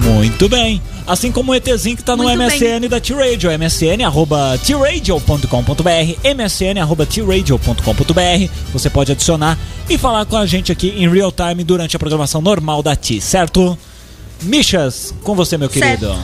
Muito 0.04 0.50
bem. 0.50 0.82
Assim 1.06 1.32
como 1.32 1.52
o 1.52 1.56
ETzinho 1.56 1.98
que 1.98 2.04
tá 2.04 2.16
no 2.16 2.24
Muito 2.24 2.42
MSN 2.42 2.88
da 2.88 3.00
T-Radio, 3.00 3.52
msn 3.52 4.04
arroba 4.04 4.58
tradio.com.br, 4.64 6.20
msn 6.24 6.80
arroba 6.80 7.06
tradio.com.br. 7.06 8.52
Você 8.72 8.90
pode 8.90 9.12
adicionar 9.12 9.58
e 9.90 9.98
falar 9.98 10.26
com 10.26 10.38
a 10.38 10.46
gente 10.46 10.72
aqui 10.72 10.90
em 10.90 11.10
real 11.10 11.32
time 11.32 11.64
durante 11.64 11.96
a 11.96 12.00
programação 12.00 12.42
normal 12.42 12.82
da 12.84 12.96
T, 12.96 13.20
certo? 13.20 13.78
Michas, 14.44 15.14
com 15.24 15.36
você, 15.36 15.58
meu 15.58 15.70
querido. 15.70 16.16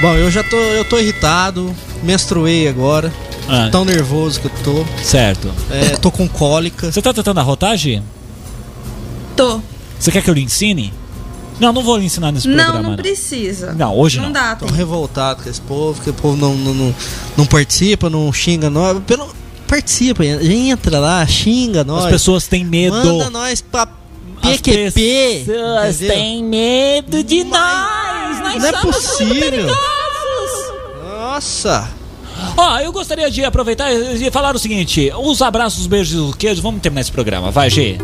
Bom, 0.00 0.14
eu 0.14 0.30
já 0.30 0.44
tô, 0.44 0.56
eu 0.56 0.84
tô 0.84 0.98
irritado, 0.98 1.74
menstruei 2.02 2.68
agora, 2.68 3.12
Ah, 3.48 3.68
tão 3.70 3.84
nervoso 3.84 4.40
que 4.40 4.46
eu 4.46 4.52
tô, 4.64 4.84
certo. 5.02 5.52
é, 5.70 5.96
tô 5.96 6.10
com 6.10 6.28
cólica. 6.28 6.90
Você 6.90 7.00
tá 7.00 7.12
tentando 7.14 7.38
arrotar, 7.38 7.76
Gi? 7.76 8.02
Tô. 9.36 9.60
Você 9.98 10.10
quer 10.10 10.22
que 10.22 10.28
eu 10.30 10.34
lhe 10.34 10.42
ensine? 10.42 10.92
Não, 11.60 11.72
não 11.72 11.82
vou 11.82 11.96
lhe 11.96 12.04
ensinar 12.04 12.32
nesse 12.32 12.48
Não, 12.48 12.56
programa. 12.64 12.88
não 12.90 12.96
precisa. 12.96 13.72
Não, 13.72 13.94
hoje 13.96 14.18
não. 14.18 14.24
Não 14.26 14.32
dá, 14.32 14.56
Tô 14.56 14.66
tem. 14.66 14.74
revoltado 14.76 15.42
com 15.42 15.48
esse 15.48 15.60
povo, 15.60 16.02
que 16.02 16.10
o 16.10 16.14
povo 16.14 16.36
não, 16.36 16.54
não, 16.54 16.74
não, 16.74 16.94
não 17.36 17.46
participa, 17.46 18.10
não 18.10 18.30
xinga 18.32 18.68
nós. 18.68 18.98
Pelo, 19.06 19.34
participa, 19.66 20.24
entra 20.24 20.98
lá, 20.98 21.26
xinga 21.26 21.82
nós. 21.84 22.04
As 22.04 22.10
pessoas 22.10 22.46
têm 22.46 22.64
medo. 22.64 22.96
Manda 22.96 23.30
nós 23.30 23.62
pra 23.62 23.88
As 24.42 24.60
PQP. 24.60 25.44
pessoas 25.46 25.96
entendeu? 25.96 26.14
têm 26.16 26.44
medo 26.44 27.22
de 27.24 27.44
nós. 27.44 28.38
Nós 28.40 28.62
Não 28.62 28.68
é 28.68 28.72
possível. 28.82 29.66
Nossa. 31.08 31.88
Ó, 32.56 32.78
eu 32.80 32.92
gostaria 32.92 33.30
de 33.30 33.44
aproveitar 33.44 33.92
e 33.92 34.30
falar 34.30 34.54
o 34.54 34.58
seguinte: 34.58 35.10
os 35.18 35.42
abraços, 35.42 35.80
os 35.80 35.86
beijos 35.86 36.12
e 36.14 36.16
os 36.18 36.34
queijos. 36.34 36.60
Vamos 36.62 36.80
terminar 36.80 37.00
esse 37.00 37.12
programa. 37.12 37.50
Vai, 37.50 37.70
G. 37.70 37.98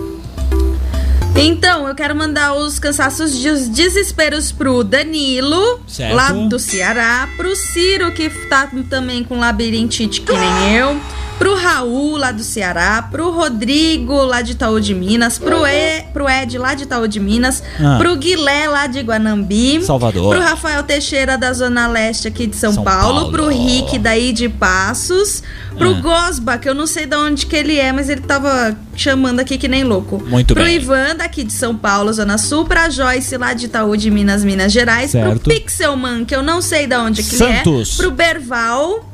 Então, 1.35 1.89
eu 1.89 1.95
quero 1.95 2.15
mandar 2.15 2.55
os 2.55 2.79
cansaços 2.79 3.39
de 3.39 3.49
os 3.49 3.67
desesperos 3.69 4.53
pro 4.53 4.85
Danilo, 4.85 5.81
Certo. 5.87 6.15
lá 6.15 6.31
do 6.31 6.59
Ceará, 6.59 7.27
pro 7.37 7.57
Ciro, 7.57 8.13
que 8.13 8.29
tá 8.49 8.69
também 8.91 9.25
com 9.25 9.39
labirintite 9.39 10.21
que 10.21 10.33
nem 10.33 10.75
eu, 10.77 11.01
pro 11.43 11.57
Raul, 11.57 12.17
lá 12.17 12.31
do 12.31 12.45
Ceará, 12.45 13.03
pro 13.11 13.31
Rodrigo, 13.31 14.15
lá 14.25 14.43
de 14.43 14.53
Itaú 14.53 14.79
de 14.81 14.95
Minas, 14.95 15.39
pro, 15.39 15.67
e, 15.67 16.03
pro 16.13 16.29
Ed, 16.29 16.57
lá 16.57 16.75
de 16.75 16.85
Itaú 16.85 17.09
de 17.09 17.19
Minas, 17.19 17.63
Ah. 17.83 17.97
pro 17.99 18.15
Guilé, 18.17 18.69
lá 18.69 18.87
de 18.87 19.01
Guanambi, 19.01 19.83
Salvador. 19.83 20.35
pro 20.37 20.45
Rafael 20.45 20.83
Teixeira, 20.85 21.37
da 21.37 21.53
Zona 21.53 21.89
Leste 21.89 22.29
aqui 22.29 22.47
de 22.47 22.55
São, 22.57 22.73
São 22.73 22.85
Paulo, 22.85 23.21
Paulo. 23.21 23.33
pro 23.33 23.49
Rick, 23.49 23.99
daí 23.99 24.33
de 24.33 24.49
Passos, 24.49 25.43
pro 25.77 25.91
Ah. 25.97 26.01
Gosba, 26.01 26.59
que 26.59 26.69
eu 26.69 26.75
não 26.75 26.87
sei 26.87 27.07
de 27.07 27.17
onde 27.17 27.47
que 27.47 27.57
ele 27.57 27.77
é, 27.79 27.91
mas 27.93 28.09
ele 28.09 28.21
tava 28.21 28.77
chamando 28.95 29.41
aqui 29.41 29.59
que 29.59 29.67
nem 29.67 29.83
louco. 29.85 30.23
Muito 30.29 30.55
pro 30.55 30.63
bem. 30.63 30.77
Ivan, 30.77 31.17
daqui 31.17 31.43
de 31.43 31.53
São 31.53 31.75
Paulo, 31.77 32.13
Zona 32.13 32.39
Sul, 32.39 32.67
pra 32.67 32.89
Joyce, 32.89 33.37
lá 33.37 33.53
de 33.53 33.67
Itaú 33.67 33.97
de 33.97 34.11
Minas, 34.11 34.45
Minas 34.45 34.71
Gerais, 34.73 35.11
Certo. 35.11 35.41
pro 35.41 35.51
Pixelman, 35.51 36.25
que 36.25 36.37
eu 36.37 36.43
não 36.43 36.63
sei 36.63 36.87
de 36.87 36.95
onde 36.97 37.23
que 37.23 37.35
Santos. 37.37 37.67
ele 37.67 37.83
é, 37.83 37.97
pro 37.97 38.11
Berval, 38.13 39.09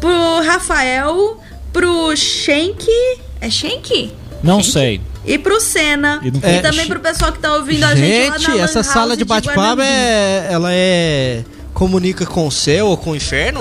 pro 0.00 0.40
Rafael, 0.46 1.40
pro 1.72 2.14
Schenk, 2.16 2.86
é 3.40 3.50
Schenk? 3.50 4.12
Não 4.42 4.62
Schenk? 4.62 4.72
sei. 4.72 5.00
E 5.26 5.36
pro 5.38 5.60
Senna. 5.60 6.20
E 6.22 6.30
não 6.30 6.38
E, 6.38 6.62
também 6.62 6.86
pro 6.86 7.00
pessoal 7.00 7.32
que 7.32 7.38
tá 7.38 7.54
ouvindo 7.56 7.84
a 7.84 7.94
gente, 7.94 8.30
lá 8.30 8.38
Gente, 8.38 8.58
essa 8.60 8.82
sala 8.82 9.16
de 9.16 9.24
bate-papo 9.24 9.82
é. 9.82 10.48
Ela 10.50 10.70
é. 10.72 11.44
comunica 11.74 12.24
com 12.24 12.46
o 12.46 12.50
céu 12.50 12.86
ou 12.86 12.96
com 12.96 13.10
o 13.10 13.16
inferno? 13.16 13.60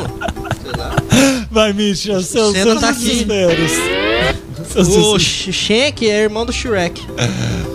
Vai, 1.51 1.74
Misha, 1.74 2.22
seus, 2.22 2.53
Senna 2.53 2.64
seus 2.72 2.82
tá 2.82 2.89
aqui. 2.89 2.99
desesperos. 3.03 3.72
O. 4.76 5.18
Shenk 5.20 6.07
é 6.09 6.24
irmão 6.24 6.45
do 6.45 6.51
Shrek. 6.53 7.01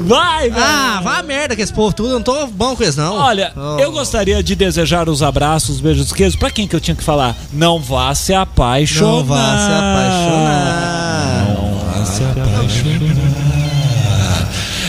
Vai, 0.00 0.50
velho. 0.50 0.62
Ah, 0.64 1.00
vá 1.02 1.18
a 1.18 1.22
merda 1.22 1.54
que 1.56 1.62
esse 1.62 1.72
povo 1.72 1.92
tudo, 1.92 2.10
eu 2.10 2.14
não 2.14 2.22
tô 2.22 2.46
bom 2.46 2.76
com 2.76 2.82
eles 2.82 2.96
não. 2.96 3.16
Olha, 3.16 3.52
Oh. 3.56 3.78
eu 3.80 3.90
gostaria 3.92 4.42
de 4.42 4.54
desejar 4.54 5.08
os 5.08 5.22
abraços, 5.22 5.76
os 5.76 5.80
beijos, 5.80 6.06
os 6.06 6.12
queijos. 6.12 6.36
Pra 6.36 6.50
quem 6.50 6.66
que 6.68 6.76
eu 6.76 6.80
tinha 6.80 6.94
que 6.96 7.02
falar? 7.04 7.34
Não 7.52 7.78
vá 7.80 8.14
se 8.14 8.34
apaixonar. 8.34 9.12
Não 9.12 9.24
vá 9.24 9.58
se 9.58 9.72
apaixonar. 9.72 11.46
Não 11.56 11.78
vá 11.78 12.04
se 12.04 12.22
apaixonar. 12.24 13.42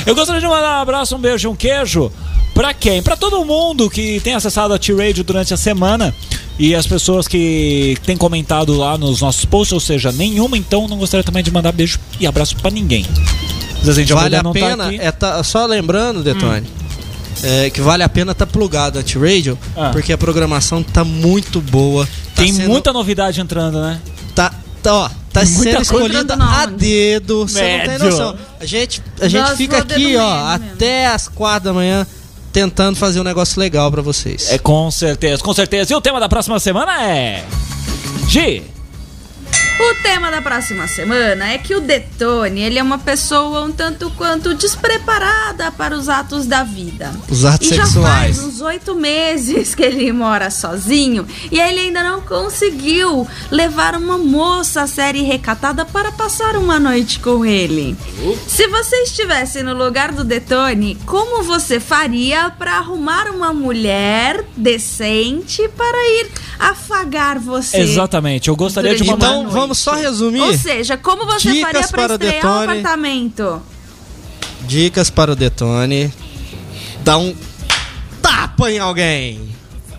Eu 0.06 0.14
gostaria 0.16 0.42
de 0.42 0.48
mandar 0.48 0.80
um 0.80 0.82
abraço, 0.82 1.16
um 1.16 1.20
beijo, 1.20 1.50
um 1.50 1.56
queijo. 1.56 2.12
Pra 2.54 2.74
quem? 2.74 3.02
Pra 3.02 3.16
todo 3.16 3.44
mundo 3.46 3.90
que 3.90 4.20
tem 4.20 4.36
acessado 4.36 4.74
a 4.74 4.78
T-Radio 4.80 5.24
durante 5.24 5.54
a 5.54 5.58
semana. 5.58 6.14
E 6.60 6.76
as 6.76 6.86
pessoas 6.86 7.28
que 7.28 7.98
têm 8.06 8.16
comentado 8.16 8.78
lá 8.78 8.96
nos 8.96 9.22
nossos 9.22 9.44
posts, 9.44 9.72
ou 9.74 9.80
seja, 9.80 10.12
nenhuma, 10.12 10.56
então 10.56 10.88
não 10.88 10.98
gostaria 10.98 11.24
também 11.24 11.42
de 11.44 11.50
mandar 11.50 11.72
beijo 11.72 12.00
e 12.20 12.28
abraço 12.28 12.56
pra 12.58 12.70
ninguém. 12.70 13.08
Gente 13.84 14.10
já 14.10 14.16
Vale 14.16 14.36
a 14.36 14.44
não 14.44 14.54
tá 14.54 14.60
pena, 14.60 14.86
aqui. 14.86 14.98
Hum. 14.98 15.02
é 15.02 15.12
tá, 15.12 15.44
só 15.44 15.66
lembrando, 15.66 16.22
Detone, 16.24 16.68
é, 17.42 17.72
que 17.72 17.82
vale 17.82 18.04
a 18.04 18.08
pena 18.08 18.36
tá 18.36 18.46
plugado 18.46 19.00
a 19.00 19.04
T-Radio, 19.04 19.58
Ah. 19.76 19.90
porque 19.92 20.14
a 20.14 20.18
programação 20.18 20.84
tá 20.84 21.04
muito 21.04 21.60
boa. 21.60 22.06
Tá 22.06 22.44
Tem 22.44 22.54
sendo- 22.54 22.70
muita 22.70 22.94
novidade 22.94 23.42
entrando, 23.42 23.82
né? 23.82 24.00
Tá, 24.36 24.54
tá, 24.84 24.94
ó, 24.94 25.10
tá 25.34 25.44
Muita 25.44 25.72
sendo 25.72 25.82
escolhida 25.82 26.36
a 26.40 26.66
dedo, 26.68 27.48
você 27.48 27.78
não 27.80 27.86
tem 27.88 27.98
noção. 27.98 28.36
A 28.60 28.66
gente, 28.66 29.02
a 29.20 29.28
gente 29.28 29.42
Nós 29.42 29.58
fica 29.58 29.80
aqui, 29.80 30.16
ó, 30.18 30.58
mesmo. 30.58 30.66
até 30.74 31.08
as 31.08 31.28
quatro 31.28 31.66
da 31.66 31.74
manhã 31.74 32.06
tentando 32.54 32.96
fazer 32.96 33.20
um 33.20 33.24
negócio 33.24 33.60
legal 33.60 33.92
pra 33.92 34.02
vocês. 34.02 34.52
É 34.52 34.58
com 34.60 34.90
certeza, 34.92 35.44
com 35.44 35.54
certeza. 35.54 35.92
E 35.92 35.96
o 35.96 36.02
tema 36.02 36.20
da 36.20 36.30
próxima 36.30 36.60
semana 36.60 37.04
é. 37.04 37.44
G. 38.30 38.73
O 39.80 39.96
tema 40.04 40.30
da 40.30 40.42
próxima 40.42 40.88
semana 40.88 41.50
é 41.50 41.58
que 41.58 41.76
o 41.76 41.82
Detone, 41.82 42.62
ele 42.62 42.78
é 42.78 42.84
uma 42.84 43.00
pessoa 43.00 43.64
um 43.64 43.72
tanto 43.72 44.10
quanto 44.12 44.54
despreparada 44.54 45.72
para 45.72 45.96
os 45.96 46.08
atos 46.08 46.46
da 46.46 46.64
vida. 46.64 47.12
Os 47.28 47.44
atos 47.44 47.72
e 47.72 47.76
já 47.76 47.86
sexuais. 47.86 48.38
faz 48.38 48.40
uns 48.40 48.62
oito 48.62 48.94
meses 48.96 49.74
que 49.74 49.82
ele 49.84 50.12
mora 50.12 50.52
sozinho 50.52 51.26
e 51.52 51.60
ele 51.60 51.80
ainda 51.80 52.04
não 52.04 52.22
conseguiu 52.22 53.28
levar 53.50 53.96
uma 53.96 54.18
moça 54.18 54.86
séria 54.86 55.20
e 55.20 55.24
recatada 55.24 55.86
para 55.86 56.12
passar 56.12 56.56
uma 56.56 56.80
noite 56.80 57.20
com 57.20 57.44
ele. 57.44 57.98
Se 58.48 58.68
você 58.68 58.96
estivesse 58.98 59.64
no 59.64 59.74
lugar 59.74 60.12
do 60.12 60.24
Detone, 60.24 60.98
como 61.06 61.44
você 61.44 61.80
faria 61.80 62.50
para 62.52 62.78
arrumar 62.78 63.28
uma 63.30 63.52
mulher 63.52 64.46
decente 64.56 65.68
para 65.70 65.98
ir 65.98 66.32
afagar 66.60 67.40
você? 67.40 67.78
Exatamente, 67.78 68.50
eu 68.50 68.56
gostaria 68.56 68.96
de 68.96 69.04
uma 69.04 69.14
Então 69.14 69.44
noite. 69.44 69.63
Vamos 69.64 69.78
só 69.80 69.94
resumir. 69.96 70.42
Ou 70.42 70.54
seja, 70.58 70.96
como 70.98 71.26
você 71.26 71.52
Dicas 71.52 71.62
faria 71.72 71.88
pra 71.88 71.98
para 71.98 72.12
o 72.12 72.14
estrear 72.16 72.46
um 72.46 72.62
apartamento? 72.64 73.62
Dicas 74.62 75.10
para 75.10 75.32
o 75.32 75.36
Detone. 75.36 76.14
Dá 77.04 77.18
um 77.18 77.36
tapa 78.22 78.72
em 78.72 78.80
alguém. 78.80 79.54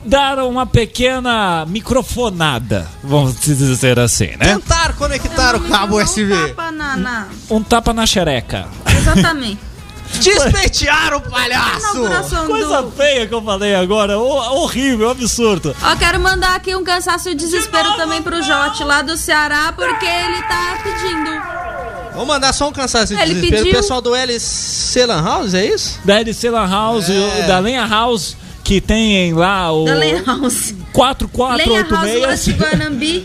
Dar 0.07 0.39
uma 0.45 0.67
pequena 0.67 1.65
microfonada, 1.67 2.87
vamos 3.03 3.41
dizer 3.41 3.99
assim, 3.99 4.37
né? 4.37 4.55
Tentar 4.55 4.95
conectar 4.97 5.55
o 5.57 5.61
cabo 5.61 5.97
Não 5.99 6.05
USB. 6.05 6.29
tapa 6.49 6.71
na- 6.71 6.97
na- 6.97 7.29
Um 7.49 7.63
tapa 7.63 7.95
na 7.95 8.05
xereca. 8.05 8.69
Exatamente. 8.99 9.59
Despentear 10.21 11.15
o 11.15 11.21
palhaço. 11.21 12.05
Coisa 12.47 12.83
do... 12.83 12.91
feia 12.93 13.27
que 13.27 13.35
eu 13.35 13.43
falei 13.43 13.75
agora, 13.75 14.19
ho- 14.19 14.63
horrível, 14.63 15.11
absurdo. 15.11 15.75
Ó, 15.83 15.97
quero 15.97 16.21
mandar 16.21 16.55
aqui 16.57 16.75
um 16.77 16.85
cansaço 16.85 17.29
e 17.31 17.35
desespero 17.35 17.97
também 17.97 18.23
pro 18.23 18.43
Jote 18.43 18.85
lá 18.85 19.03
do 19.03 19.17
Ceará, 19.17 19.73
porque 19.77 20.07
ele 20.07 20.43
tá 20.43 20.79
pedindo. 20.83 21.31
Vou 22.15 22.25
mandar 22.27 22.53
só 22.53 22.69
um 22.69 22.73
cansaço 22.73 23.15
de 23.15 23.21
Ele 23.21 23.35
desespero. 23.35 23.63
O 23.63 23.65
pediu- 23.65 23.81
pessoal 23.81 24.01
do 24.01 24.15
LC 24.15 25.05
Lan 25.07 25.23
House, 25.23 25.53
é 25.55 25.67
isso? 25.67 25.99
Da 26.05 26.21
LC 26.21 26.49
Lan 26.51 26.69
House, 26.71 27.11
É. 27.11 27.43
da 27.49 27.59
Lenha 27.59 27.85
House, 27.87 28.37
que 28.63 28.81
tem 28.81 29.33
lá 29.35 29.73
o 29.73 29.85
Da 29.85 29.95
Lenha 29.95 30.23
House. 30.25 30.73
Lenha 30.95 31.57
House 31.89 32.21
lá 32.21 32.37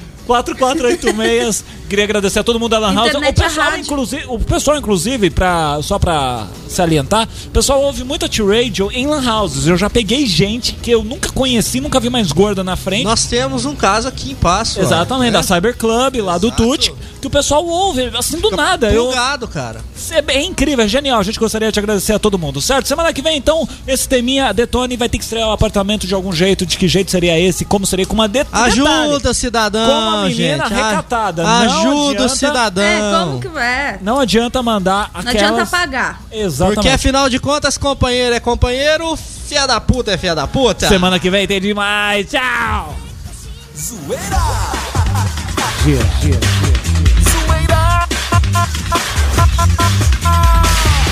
4486. 0.17 1.63
De 1.89 1.95
Guanambi. 1.95 1.95
4486 1.95 1.99
Queria 1.99 2.03
agradecer 2.05 2.39
a 2.39 2.43
todo 2.43 2.59
mundo 2.59 2.69
da 2.71 2.79
Lan 2.79 2.93
House. 2.93 3.07
O 3.07 3.09
Internet 3.09 3.39
é 3.39 3.43
pessoal, 3.43 3.77
inclusive, 3.77 4.23
o 4.27 4.39
pessoal, 4.39 4.77
inclusive, 4.77 5.29
pra, 5.29 5.79
só 5.81 5.97
pra 5.97 6.47
salientar, 6.67 7.27
o 7.47 7.49
pessoal 7.49 7.81
ouve 7.81 8.03
muito 8.03 8.25
a 8.25 8.29
T-Radio 8.29 8.89
em 8.93 9.07
Lan 9.07 9.23
Houses. 9.27 9.67
Eu 9.67 9.77
já 9.77 9.89
peguei 9.89 10.25
gente 10.25 10.73
que 10.73 10.91
eu 10.91 11.03
nunca 11.03 11.29
conheci, 11.31 11.81
nunca 11.81 11.99
vi 11.99 12.09
mais 12.09 12.31
gorda 12.31 12.63
na 12.63 12.75
frente. 12.75 13.03
Nós 13.03 13.25
temos 13.25 13.65
um 13.65 13.75
caso 13.75 14.07
aqui 14.07 14.31
em 14.31 14.35
Passo. 14.35 14.79
ó, 14.79 14.83
Exatamente, 14.83 15.31
né? 15.31 15.31
da 15.31 15.43
Cyber 15.43 15.75
Club, 15.75 16.17
lá 16.17 16.37
do 16.37 16.47
Exato. 16.47 16.63
Tuti, 16.63 16.93
que 17.19 17.27
o 17.27 17.29
pessoal 17.29 17.65
ouve, 17.65 18.11
assim, 18.17 18.39
do 18.39 18.51
nada. 18.51 18.91
Eu, 18.91 19.05
Plugado, 19.05 19.47
cara. 19.47 19.81
é 20.11 20.21
bem 20.21 20.47
incrível, 20.47 20.85
é 20.85 20.87
genial. 20.87 21.19
A 21.19 21.23
gente 21.23 21.39
gostaria 21.39 21.71
de 21.71 21.79
agradecer 21.79 22.13
a 22.13 22.19
todo 22.19 22.37
mundo, 22.37 22.61
certo? 22.61 22.87
Semana 22.87 23.11
que 23.11 23.21
vem, 23.21 23.37
então, 23.37 23.67
esse 23.87 24.07
teminha 24.07 24.53
Detone 24.53 24.95
vai 24.95 25.09
ter 25.09 25.17
que 25.17 25.23
estrear 25.23 25.49
o 25.49 25.51
apartamento 25.51 26.05
de 26.05 26.13
algum 26.13 26.31
jeito. 26.31 26.65
De 26.65 26.77
que 26.77 26.87
jeito 26.87 27.09
seria 27.11 27.39
esse? 27.39 27.65
Como 27.65 27.85
seria? 27.85 28.05
Com 28.05 28.13
uma 28.13 28.27
det 28.27 28.45
Ajuda 28.51 29.33
cidadão, 29.33 29.87
Como 29.89 30.17
a 30.17 30.25
menina 30.27 30.67
gente. 30.67 30.73
recatada, 30.73 31.43
não 31.43 31.78
Ajuda 31.79 32.11
adianta- 32.11 32.25
o 32.25 32.29
cidadão. 32.29 32.83
É, 32.83 33.25
como 33.25 33.39
que 33.39 33.59
é? 33.59 33.99
Não 34.01 34.19
adianta 34.19 34.61
mandar 34.63 35.09
Não 35.13 35.21
aquelas... 35.21 35.43
adianta 35.43 35.65
pagar. 35.65 36.21
Exatamente. 36.31 36.75
Porque 36.75 36.89
afinal 36.89 37.29
de 37.29 37.39
contas, 37.39 37.77
companheiro 37.77 38.35
é 38.35 38.39
companheiro, 38.39 39.15
fia 39.15 39.65
da 39.67 39.79
puta 39.79 40.11
é 40.11 40.17
fia 40.17 40.35
da 40.35 40.47
puta. 40.47 40.87
Semana 40.87 41.19
que 41.19 41.29
vem 41.29 41.47
tem 41.47 41.59
demais. 41.59 42.27
Tchau! 42.29 42.95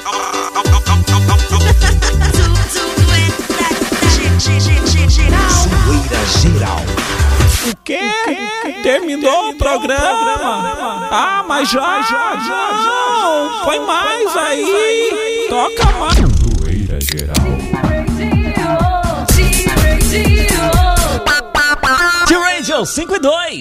Zoeira 5.52 6.26
Geral. 6.42 7.19
O 7.70 7.76
quê? 7.84 8.00
Terminou 8.82 9.50
o 9.50 9.56
programa? 9.56 11.08
Ah, 11.12 11.46
mas 11.48 11.70
já, 11.70 12.02
já, 12.02 12.36
já, 12.38 12.72
já. 12.84 13.62
Põe 13.64 13.80
mais 13.82 14.38
aí. 14.38 15.48
Toca 15.50 15.86
mais. 16.00 16.16
Zoeira 16.16 17.00
Geral. 17.00 17.36
T-Radio 22.28 22.86
5 22.86 23.16
e 23.16 23.20
2. 23.20 23.58